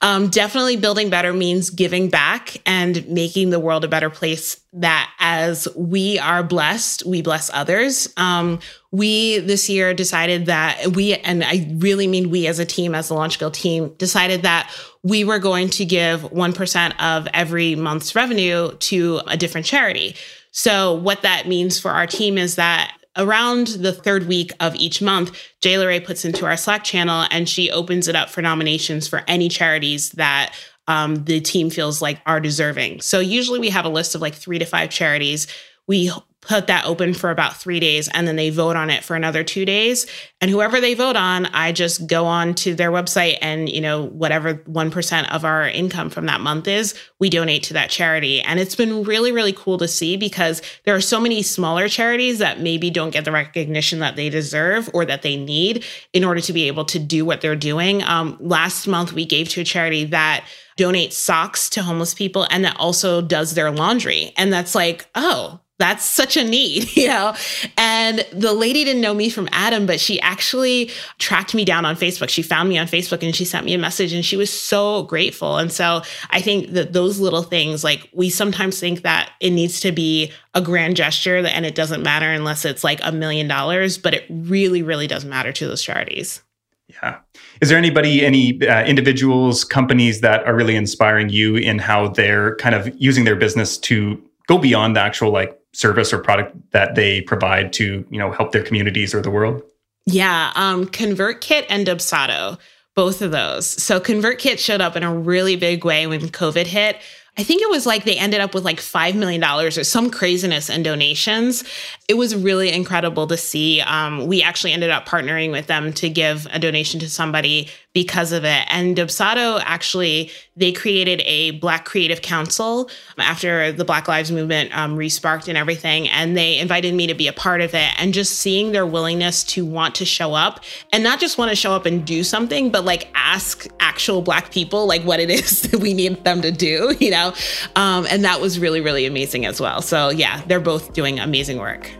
Um, 0.00 0.28
definitely 0.28 0.76
building 0.76 1.10
better 1.10 1.34
means 1.34 1.68
giving 1.68 2.08
back 2.08 2.56
and 2.64 3.06
making 3.06 3.50
the 3.50 3.60
world 3.60 3.84
a 3.84 3.88
better 3.88 4.08
place 4.08 4.60
that 4.72 5.10
as 5.18 5.68
we 5.76 6.18
are 6.18 6.42
blessed, 6.42 7.04
we 7.04 7.20
bless 7.20 7.50
others. 7.52 8.12
Um, 8.16 8.60
we 8.90 9.40
this 9.40 9.68
year 9.68 9.92
decided 9.92 10.46
that 10.46 10.96
we, 10.96 11.14
and 11.16 11.44
I 11.44 11.68
really 11.76 12.06
mean 12.06 12.30
we 12.30 12.46
as 12.46 12.58
a 12.58 12.64
team, 12.64 12.94
as 12.94 13.08
the 13.08 13.14
Launch 13.14 13.38
Guild 13.38 13.54
team, 13.54 13.92
decided 13.98 14.42
that 14.42 14.74
we 15.02 15.22
were 15.22 15.38
going 15.38 15.68
to 15.70 15.84
give 15.84 16.22
1% 16.22 17.00
of 17.00 17.28
every 17.34 17.74
month's 17.74 18.14
revenue 18.14 18.72
to 18.72 19.20
a 19.26 19.36
different 19.36 19.66
charity. 19.66 20.16
So, 20.50 20.94
what 20.94 21.22
that 21.22 21.46
means 21.46 21.78
for 21.78 21.90
our 21.90 22.06
team 22.06 22.38
is 22.38 22.56
that 22.56 22.97
around 23.18 23.66
the 23.66 23.92
third 23.92 24.28
week 24.28 24.52
of 24.60 24.74
each 24.76 25.02
month, 25.02 25.36
Jay 25.60 25.74
Leray 25.74 26.04
puts 26.04 26.24
into 26.24 26.46
our 26.46 26.56
Slack 26.56 26.84
channel 26.84 27.26
and 27.30 27.48
she 27.48 27.70
opens 27.70 28.08
it 28.08 28.16
up 28.16 28.30
for 28.30 28.40
nominations 28.40 29.06
for 29.08 29.24
any 29.28 29.48
charities 29.48 30.10
that 30.12 30.54
um, 30.86 31.24
the 31.24 31.40
team 31.40 31.68
feels 31.68 32.00
like 32.00 32.20
are 32.24 32.40
deserving. 32.40 33.00
So 33.02 33.20
usually 33.20 33.58
we 33.58 33.70
have 33.70 33.84
a 33.84 33.90
list 33.90 34.14
of 34.14 34.22
like 34.22 34.34
three 34.34 34.58
to 34.58 34.64
five 34.64 34.88
charities. 34.88 35.46
We 35.86 36.10
put 36.48 36.66
that 36.66 36.86
open 36.86 37.12
for 37.12 37.30
about 37.30 37.56
three 37.56 37.78
days 37.78 38.08
and 38.08 38.26
then 38.26 38.36
they 38.36 38.48
vote 38.48 38.74
on 38.74 38.88
it 38.88 39.04
for 39.04 39.14
another 39.14 39.44
two 39.44 39.66
days. 39.66 40.06
And 40.40 40.50
whoever 40.50 40.80
they 40.80 40.94
vote 40.94 41.16
on 41.16 41.46
i 41.46 41.72
just 41.72 42.06
go 42.06 42.24
on 42.24 42.54
to 42.54 42.74
their 42.74 42.90
website 42.90 43.36
and 43.42 43.68
you 43.68 43.80
know 43.80 44.06
whatever 44.06 44.54
1% 44.54 45.30
of 45.30 45.44
our 45.44 45.68
income 45.68 46.08
from 46.08 46.26
that 46.26 46.40
month 46.40 46.66
is 46.66 46.94
we 47.18 47.28
donate 47.28 47.64
to 47.64 47.74
that 47.74 47.90
charity. 47.90 48.40
And 48.40 48.58
it's 48.58 48.74
been 48.74 49.04
really 49.04 49.30
really 49.30 49.52
cool 49.52 49.76
to 49.78 49.86
see 49.86 50.16
because 50.16 50.62
there 50.84 50.94
are 50.94 51.00
so 51.00 51.20
many 51.20 51.42
smaller 51.42 51.86
charities 51.86 52.38
that 52.38 52.60
maybe 52.60 52.88
don't 52.90 53.10
get 53.10 53.26
the 53.26 53.32
recognition 53.32 53.98
that 53.98 54.16
they 54.16 54.30
deserve 54.30 54.88
or 54.94 55.04
that 55.04 55.22
they 55.22 55.36
need 55.36 55.84
in 56.14 56.24
order 56.24 56.40
to 56.40 56.52
be 56.54 56.66
able 56.66 56.86
to 56.86 56.98
do 56.98 57.26
what 57.26 57.42
they're 57.42 57.56
doing. 57.56 58.02
Um, 58.04 58.38
last 58.40 58.86
month 58.86 59.12
we 59.12 59.26
gave 59.26 59.50
to 59.50 59.60
a 59.60 59.64
charity 59.64 60.04
that 60.06 60.46
donates 60.78 61.12
socks 61.12 61.68
to 61.70 61.82
homeless 61.82 62.14
people 62.14 62.46
and 62.50 62.64
that 62.64 62.76
also 62.78 63.20
does 63.20 63.54
their 63.54 63.70
laundry. 63.70 64.32
And 64.38 64.50
that's 64.50 64.74
like 64.74 65.06
oh 65.14 65.60
that's 65.78 66.04
such 66.04 66.36
a 66.36 66.44
need, 66.44 66.94
you 66.96 67.08
know? 67.08 67.34
And 67.76 68.26
the 68.32 68.52
lady 68.52 68.84
didn't 68.84 69.00
know 69.00 69.14
me 69.14 69.30
from 69.30 69.48
Adam, 69.52 69.86
but 69.86 70.00
she 70.00 70.20
actually 70.20 70.90
tracked 71.18 71.54
me 71.54 71.64
down 71.64 71.84
on 71.84 71.96
Facebook. 71.96 72.28
She 72.28 72.42
found 72.42 72.68
me 72.68 72.78
on 72.78 72.86
Facebook 72.86 73.22
and 73.22 73.34
she 73.34 73.44
sent 73.44 73.64
me 73.64 73.74
a 73.74 73.78
message 73.78 74.12
and 74.12 74.24
she 74.24 74.36
was 74.36 74.50
so 74.50 75.04
grateful. 75.04 75.56
And 75.58 75.72
so 75.72 76.02
I 76.30 76.40
think 76.40 76.70
that 76.72 76.92
those 76.92 77.20
little 77.20 77.42
things, 77.42 77.84
like 77.84 78.08
we 78.12 78.28
sometimes 78.30 78.78
think 78.80 79.02
that 79.02 79.30
it 79.40 79.50
needs 79.50 79.80
to 79.80 79.92
be 79.92 80.32
a 80.54 80.60
grand 80.60 80.96
gesture 80.96 81.36
and 81.38 81.64
it 81.64 81.74
doesn't 81.74 82.02
matter 82.02 82.30
unless 82.30 82.64
it's 82.64 82.82
like 82.82 83.00
a 83.02 83.12
million 83.12 83.46
dollars, 83.46 83.98
but 83.98 84.14
it 84.14 84.24
really, 84.28 84.82
really 84.82 85.06
does 85.06 85.24
matter 85.24 85.52
to 85.52 85.66
those 85.66 85.82
charities. 85.82 86.42
Yeah. 86.88 87.18
Is 87.60 87.68
there 87.68 87.76
anybody, 87.76 88.24
any 88.24 88.66
uh, 88.66 88.84
individuals, 88.84 89.62
companies 89.62 90.22
that 90.22 90.44
are 90.46 90.54
really 90.54 90.74
inspiring 90.74 91.28
you 91.28 91.56
in 91.56 91.78
how 91.78 92.08
they're 92.08 92.56
kind 92.56 92.74
of 92.74 92.90
using 93.00 93.24
their 93.24 93.36
business 93.36 93.76
to 93.78 94.22
go 94.46 94.58
beyond 94.58 94.96
the 94.96 95.00
actual 95.00 95.30
like 95.30 95.57
service 95.72 96.12
or 96.12 96.18
product 96.18 96.56
that 96.72 96.94
they 96.94 97.20
provide 97.22 97.72
to 97.74 98.06
you 98.10 98.18
know 98.18 98.32
help 98.32 98.52
their 98.52 98.62
communities 98.62 99.14
or 99.14 99.20
the 99.20 99.30
world? 99.30 99.62
Yeah, 100.06 100.52
um, 100.54 100.86
ConvertKit 100.86 101.66
and 101.68 101.86
Dubsado, 101.86 102.58
both 102.94 103.20
of 103.20 103.30
those. 103.30 103.66
So 103.66 104.00
ConvertKit 104.00 104.58
showed 104.58 104.80
up 104.80 104.96
in 104.96 105.02
a 105.02 105.14
really 105.14 105.56
big 105.56 105.84
way 105.84 106.06
when 106.06 106.20
COVID 106.20 106.66
hit. 106.66 106.96
I 107.38 107.44
think 107.44 107.62
it 107.62 107.70
was 107.70 107.86
like 107.86 108.02
they 108.02 108.18
ended 108.18 108.40
up 108.40 108.52
with 108.52 108.64
like 108.64 108.78
$5 108.78 109.14
million 109.14 109.44
or 109.44 109.70
some 109.70 110.10
craziness 110.10 110.68
in 110.68 110.82
donations. 110.82 111.62
It 112.08 112.14
was 112.14 112.34
really 112.34 112.72
incredible 112.72 113.28
to 113.28 113.36
see. 113.36 113.80
Um, 113.80 114.26
we 114.26 114.42
actually 114.42 114.72
ended 114.72 114.90
up 114.90 115.06
partnering 115.06 115.52
with 115.52 115.68
them 115.68 115.92
to 115.94 116.08
give 116.08 116.48
a 116.50 116.58
donation 116.58 116.98
to 116.98 117.08
somebody 117.08 117.68
because 117.98 118.30
of 118.30 118.44
it. 118.44 118.64
And 118.68 118.96
Dubsado 118.96 119.60
actually, 119.64 120.30
they 120.56 120.70
created 120.70 121.20
a 121.24 121.50
Black 121.58 121.84
Creative 121.84 122.22
Council 122.22 122.88
after 123.18 123.72
the 123.72 123.84
Black 123.84 124.06
Lives 124.06 124.30
Movement 124.30 124.70
um, 124.72 124.96
resparked 124.96 125.48
and 125.48 125.58
everything. 125.58 126.08
And 126.08 126.36
they 126.36 126.60
invited 126.60 126.94
me 126.94 127.08
to 127.08 127.14
be 127.14 127.26
a 127.26 127.32
part 127.32 127.60
of 127.60 127.74
it. 127.74 127.90
And 127.98 128.14
just 128.14 128.38
seeing 128.38 128.70
their 128.70 128.86
willingness 128.86 129.42
to 129.54 129.66
want 129.66 129.96
to 129.96 130.04
show 130.04 130.32
up 130.32 130.62
and 130.92 131.02
not 131.02 131.18
just 131.18 131.38
want 131.38 131.48
to 131.48 131.56
show 131.56 131.72
up 131.72 131.86
and 131.86 132.06
do 132.06 132.22
something, 132.22 132.70
but 132.70 132.84
like 132.84 133.08
ask 133.16 133.66
actual 133.80 134.22
Black 134.22 134.52
people 134.52 134.86
like 134.86 135.02
what 135.02 135.18
it 135.18 135.28
is 135.40 135.62
that 135.62 135.80
we 135.80 135.92
need 135.92 136.22
them 136.22 136.40
to 136.42 136.52
do, 136.52 136.94
you 137.00 137.10
know? 137.10 137.34
Um, 137.74 138.06
and 138.08 138.24
that 138.24 138.40
was 138.40 138.60
really, 138.60 138.80
really 138.80 139.06
amazing 139.06 139.44
as 139.44 139.60
well. 139.60 139.82
So 139.82 140.10
yeah, 140.10 140.40
they're 140.46 140.60
both 140.60 140.92
doing 140.92 141.18
amazing 141.18 141.58
work. 141.58 141.90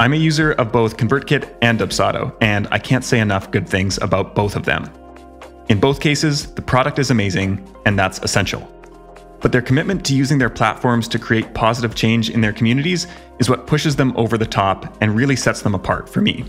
I'm 0.00 0.14
a 0.14 0.16
user 0.16 0.52
of 0.52 0.72
both 0.72 0.96
ConvertKit 0.96 1.58
and 1.60 1.78
Dubsado, 1.78 2.34
and 2.40 2.66
I 2.70 2.78
can't 2.78 3.04
say 3.04 3.20
enough 3.20 3.50
good 3.50 3.68
things 3.68 3.98
about 3.98 4.34
both 4.34 4.56
of 4.56 4.64
them. 4.64 4.90
In 5.68 5.78
both 5.78 6.00
cases, 6.00 6.54
the 6.54 6.62
product 6.62 6.98
is 6.98 7.10
amazing, 7.10 7.62
and 7.84 7.98
that's 7.98 8.18
essential. 8.20 8.66
But 9.42 9.52
their 9.52 9.60
commitment 9.60 10.02
to 10.06 10.14
using 10.14 10.38
their 10.38 10.48
platforms 10.48 11.06
to 11.08 11.18
create 11.18 11.52
positive 11.52 11.94
change 11.94 12.30
in 12.30 12.40
their 12.40 12.54
communities 12.54 13.08
is 13.40 13.50
what 13.50 13.66
pushes 13.66 13.94
them 13.94 14.16
over 14.16 14.38
the 14.38 14.46
top 14.46 14.96
and 15.02 15.14
really 15.14 15.36
sets 15.36 15.60
them 15.60 15.74
apart 15.74 16.08
for 16.08 16.22
me. 16.22 16.46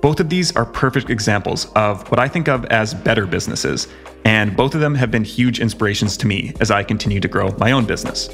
Both 0.00 0.18
of 0.18 0.30
these 0.30 0.56
are 0.56 0.64
perfect 0.64 1.10
examples 1.10 1.70
of 1.74 2.10
what 2.10 2.18
I 2.18 2.28
think 2.28 2.48
of 2.48 2.64
as 2.66 2.94
better 2.94 3.26
businesses, 3.26 3.88
and 4.24 4.56
both 4.56 4.74
of 4.74 4.80
them 4.80 4.94
have 4.94 5.10
been 5.10 5.24
huge 5.24 5.60
inspirations 5.60 6.16
to 6.16 6.26
me 6.26 6.54
as 6.60 6.70
I 6.70 6.82
continue 6.82 7.20
to 7.20 7.28
grow 7.28 7.54
my 7.58 7.72
own 7.72 7.84
business. 7.84 8.30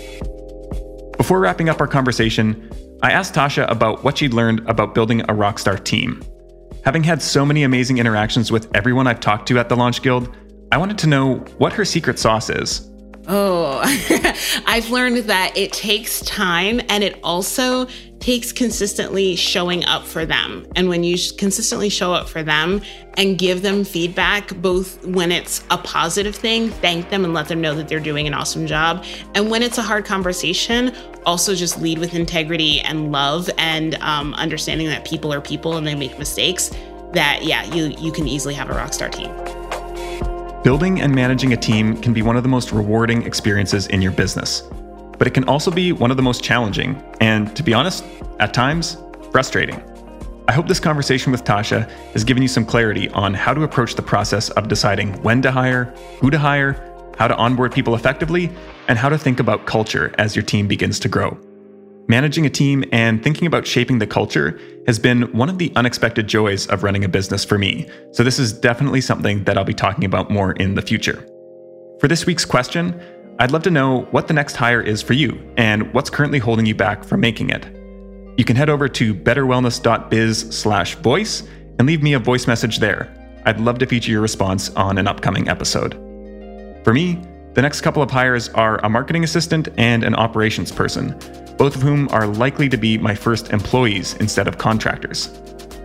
Before 1.30 1.38
wrapping 1.38 1.68
up 1.68 1.80
our 1.80 1.86
conversation, 1.86 2.68
I 3.04 3.12
asked 3.12 3.34
Tasha 3.34 3.70
about 3.70 4.02
what 4.02 4.18
she'd 4.18 4.34
learned 4.34 4.68
about 4.68 4.96
building 4.96 5.20
a 5.20 5.26
rockstar 5.26 5.78
team. 5.84 6.24
Having 6.84 7.04
had 7.04 7.22
so 7.22 7.46
many 7.46 7.62
amazing 7.62 7.98
interactions 7.98 8.50
with 8.50 8.68
everyone 8.74 9.06
I've 9.06 9.20
talked 9.20 9.46
to 9.46 9.58
at 9.60 9.68
the 9.68 9.76
Launch 9.76 10.02
Guild, 10.02 10.36
I 10.72 10.76
wanted 10.76 10.98
to 10.98 11.06
know 11.06 11.36
what 11.58 11.72
her 11.74 11.84
secret 11.84 12.18
sauce 12.18 12.50
is. 12.50 12.89
Oh, 13.32 13.80
I've 14.66 14.90
learned 14.90 15.18
that 15.28 15.56
it 15.56 15.72
takes 15.72 16.20
time 16.22 16.80
and 16.88 17.04
it 17.04 17.16
also 17.22 17.86
takes 18.18 18.52
consistently 18.52 19.36
showing 19.36 19.84
up 19.84 20.04
for 20.04 20.26
them. 20.26 20.66
And 20.74 20.88
when 20.88 21.04
you 21.04 21.16
consistently 21.38 21.90
show 21.90 22.12
up 22.12 22.28
for 22.28 22.42
them 22.42 22.82
and 23.14 23.38
give 23.38 23.62
them 23.62 23.84
feedback, 23.84 24.48
both 24.56 25.06
when 25.06 25.30
it's 25.30 25.62
a 25.70 25.78
positive 25.78 26.34
thing, 26.34 26.70
thank 26.70 27.10
them 27.10 27.24
and 27.24 27.32
let 27.32 27.46
them 27.46 27.60
know 27.60 27.72
that 27.76 27.86
they're 27.86 28.00
doing 28.00 28.26
an 28.26 28.34
awesome 28.34 28.66
job. 28.66 29.04
And 29.36 29.48
when 29.48 29.62
it's 29.62 29.78
a 29.78 29.82
hard 29.82 30.04
conversation, 30.04 30.92
also 31.24 31.54
just 31.54 31.80
lead 31.80 32.00
with 32.00 32.14
integrity 32.14 32.80
and 32.80 33.12
love 33.12 33.48
and 33.58 33.94
um, 33.96 34.34
understanding 34.34 34.88
that 34.88 35.04
people 35.04 35.32
are 35.32 35.40
people 35.40 35.76
and 35.76 35.86
they 35.86 35.94
make 35.94 36.18
mistakes. 36.18 36.72
That, 37.12 37.44
yeah, 37.44 37.62
you, 37.72 37.94
you 38.00 38.10
can 38.10 38.26
easily 38.26 38.54
have 38.54 38.70
a 38.70 38.74
rock 38.74 38.92
star 38.92 39.08
team. 39.08 39.30
Building 40.62 41.00
and 41.00 41.14
managing 41.14 41.54
a 41.54 41.56
team 41.56 41.98
can 42.02 42.12
be 42.12 42.20
one 42.20 42.36
of 42.36 42.42
the 42.42 42.48
most 42.50 42.70
rewarding 42.70 43.22
experiences 43.22 43.86
in 43.86 44.02
your 44.02 44.12
business, 44.12 44.62
but 45.16 45.26
it 45.26 45.32
can 45.32 45.44
also 45.44 45.70
be 45.70 45.92
one 45.92 46.10
of 46.10 46.18
the 46.18 46.22
most 46.22 46.44
challenging 46.44 47.02
and, 47.22 47.56
to 47.56 47.62
be 47.62 47.72
honest, 47.72 48.04
at 48.40 48.52
times, 48.52 48.98
frustrating. 49.32 49.82
I 50.48 50.52
hope 50.52 50.68
this 50.68 50.78
conversation 50.78 51.32
with 51.32 51.44
Tasha 51.44 51.88
has 52.12 52.24
given 52.24 52.42
you 52.42 52.48
some 52.48 52.66
clarity 52.66 53.08
on 53.10 53.32
how 53.32 53.54
to 53.54 53.62
approach 53.62 53.94
the 53.94 54.02
process 54.02 54.50
of 54.50 54.68
deciding 54.68 55.14
when 55.22 55.40
to 55.40 55.50
hire, 55.50 55.84
who 56.20 56.28
to 56.30 56.38
hire, 56.38 56.76
how 57.16 57.26
to 57.26 57.36
onboard 57.36 57.72
people 57.72 57.94
effectively, 57.94 58.50
and 58.86 58.98
how 58.98 59.08
to 59.08 59.16
think 59.16 59.40
about 59.40 59.64
culture 59.64 60.14
as 60.18 60.36
your 60.36 60.42
team 60.42 60.68
begins 60.68 61.00
to 61.00 61.08
grow. 61.08 61.38
Managing 62.10 62.44
a 62.44 62.50
team 62.50 62.84
and 62.90 63.22
thinking 63.22 63.46
about 63.46 63.64
shaping 63.64 64.00
the 64.00 64.06
culture 64.06 64.58
has 64.88 64.98
been 64.98 65.32
one 65.32 65.48
of 65.48 65.58
the 65.58 65.72
unexpected 65.76 66.26
joys 66.26 66.66
of 66.66 66.82
running 66.82 67.04
a 67.04 67.08
business 67.08 67.44
for 67.44 67.56
me, 67.56 67.88
so 68.10 68.24
this 68.24 68.40
is 68.40 68.52
definitely 68.52 69.00
something 69.00 69.44
that 69.44 69.56
I'll 69.56 69.62
be 69.62 69.72
talking 69.72 70.04
about 70.04 70.28
more 70.28 70.50
in 70.54 70.74
the 70.74 70.82
future. 70.82 71.24
For 72.00 72.08
this 72.08 72.26
week's 72.26 72.44
question, 72.44 73.00
I'd 73.38 73.52
love 73.52 73.62
to 73.62 73.70
know 73.70 74.08
what 74.10 74.26
the 74.26 74.34
next 74.34 74.56
hire 74.56 74.80
is 74.80 75.02
for 75.02 75.12
you 75.12 75.40
and 75.56 75.94
what's 75.94 76.10
currently 76.10 76.40
holding 76.40 76.66
you 76.66 76.74
back 76.74 77.04
from 77.04 77.20
making 77.20 77.50
it. 77.50 77.64
You 78.36 78.44
can 78.44 78.56
head 78.56 78.70
over 78.70 78.88
to 78.88 79.14
betterwellness.biz/voice 79.14 81.42
and 81.78 81.86
leave 81.86 82.02
me 82.02 82.14
a 82.14 82.18
voice 82.18 82.48
message 82.48 82.80
there. 82.80 83.14
I'd 83.44 83.60
love 83.60 83.78
to 83.78 83.86
feature 83.86 84.10
your 84.10 84.20
response 84.20 84.70
on 84.70 84.98
an 84.98 85.06
upcoming 85.06 85.48
episode. 85.48 85.92
For 86.82 86.92
me, 86.92 87.20
the 87.54 87.62
next 87.62 87.82
couple 87.82 88.02
of 88.02 88.10
hires 88.10 88.48
are 88.48 88.84
a 88.84 88.88
marketing 88.88 89.22
assistant 89.22 89.68
and 89.76 90.02
an 90.02 90.16
operations 90.16 90.72
person, 90.72 91.14
both 91.60 91.76
of 91.76 91.82
whom 91.82 92.08
are 92.08 92.26
likely 92.26 92.70
to 92.70 92.78
be 92.78 92.96
my 92.96 93.14
first 93.14 93.52
employees 93.52 94.14
instead 94.14 94.48
of 94.48 94.56
contractors. 94.56 95.28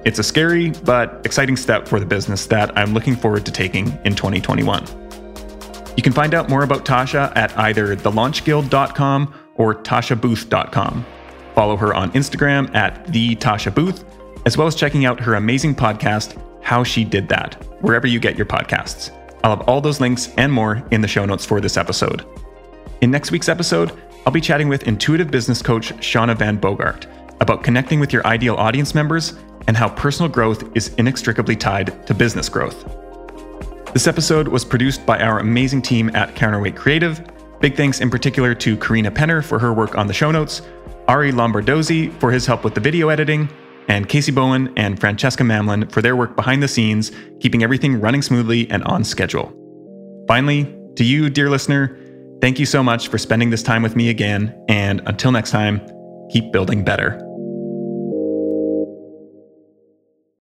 It's 0.05 0.19
a 0.19 0.23
scary 0.23 0.69
but 0.69 1.21
exciting 1.25 1.57
step 1.57 1.85
for 1.85 1.99
the 1.99 2.05
business 2.05 2.45
that 2.45 2.75
I'm 2.77 2.93
looking 2.93 3.13
forward 3.13 3.45
to 3.45 3.51
taking 3.51 3.87
in 4.05 4.15
2021. 4.15 4.85
You 5.97 6.01
can 6.01 6.13
find 6.13 6.33
out 6.33 6.47
more 6.47 6.63
about 6.63 6.85
Tasha 6.85 7.35
at 7.35 7.57
either 7.57 7.93
thelaunchguild.com 7.93 9.35
or 9.55 9.75
tashabooth.com. 9.75 11.05
Follow 11.53 11.75
her 11.75 11.93
on 11.93 12.09
Instagram 12.13 12.73
at 12.73 13.05
the 13.07 13.35
Tasha 13.35 13.75
Booth, 13.75 14.05
as 14.45 14.57
well 14.57 14.67
as 14.67 14.75
checking 14.75 15.03
out 15.03 15.19
her 15.19 15.35
amazing 15.35 15.75
podcast, 15.75 16.41
How 16.61 16.85
She 16.85 17.03
Did 17.03 17.27
That, 17.27 17.61
wherever 17.81 18.07
you 18.07 18.21
get 18.21 18.37
your 18.37 18.45
podcasts. 18.45 19.11
I'll 19.43 19.57
have 19.57 19.67
all 19.67 19.81
those 19.81 19.99
links 19.99 20.33
and 20.37 20.53
more 20.53 20.87
in 20.91 21.01
the 21.01 21.07
show 21.09 21.25
notes 21.25 21.45
for 21.45 21.59
this 21.59 21.75
episode. 21.75 22.25
In 23.01 23.11
next 23.11 23.31
week's 23.31 23.49
episode, 23.49 23.91
I'll 24.25 24.33
be 24.33 24.41
chatting 24.41 24.69
with 24.69 24.87
intuitive 24.87 25.29
business 25.29 25.61
coach 25.61 25.93
Shauna 25.97 26.35
Van 26.35 26.57
Bogart 26.57 27.05
about 27.41 27.63
connecting 27.63 27.99
with 27.99 28.11
your 28.11 28.25
ideal 28.25 28.55
audience 28.55 28.95
members 28.95 29.35
and 29.67 29.77
how 29.77 29.89
personal 29.89 30.31
growth 30.31 30.75
is 30.75 30.95
inextricably 30.95 31.55
tied 31.55 32.07
to 32.07 32.13
business 32.15 32.49
growth. 32.49 32.85
This 33.93 34.07
episode 34.07 34.47
was 34.47 34.65
produced 34.65 35.05
by 35.05 35.19
our 35.19 35.39
amazing 35.39 35.83
team 35.83 36.09
at 36.15 36.35
Counterweight 36.35 36.75
Creative. 36.75 37.21
Big 37.61 37.75
thanks 37.75 38.01
in 38.01 38.09
particular 38.09 38.55
to 38.55 38.75
Karina 38.77 39.11
Penner 39.11 39.43
for 39.43 39.59
her 39.59 39.73
work 39.73 39.95
on 39.95 40.07
the 40.07 40.13
show 40.13 40.31
notes, 40.31 40.63
Ari 41.07 41.31
Lombardozzi 41.31 42.11
for 42.19 42.31
his 42.31 42.47
help 42.47 42.63
with 42.63 42.73
the 42.73 42.81
video 42.81 43.09
editing, 43.09 43.47
and 43.89 44.09
Casey 44.09 44.31
Bowen 44.31 44.73
and 44.75 44.99
Francesca 44.99 45.43
Mamlin 45.43 45.91
for 45.91 46.01
their 46.01 46.15
work 46.15 46.35
behind 46.35 46.63
the 46.63 46.67
scenes, 46.67 47.11
keeping 47.39 47.61
everything 47.61 48.01
running 48.01 48.23
smoothly 48.23 48.67
and 48.71 48.83
on 48.85 49.03
schedule. 49.03 49.53
Finally, 50.27 50.75
to 50.95 51.03
you, 51.03 51.29
dear 51.29 51.49
listener, 51.49 51.95
thank 52.45 52.59
you 52.59 52.65
so 52.67 52.83
much 52.83 53.07
for 53.07 53.17
spending 53.17 53.49
this 53.49 53.63
time 53.63 53.81
with 53.81 53.95
me 53.95 54.07
again, 54.09 54.55
and 54.69 55.01
until 55.07 55.31
next 55.31 55.49
time, 55.49 55.81
keep 56.29 56.51
building 56.51 56.83
better. 56.83 57.19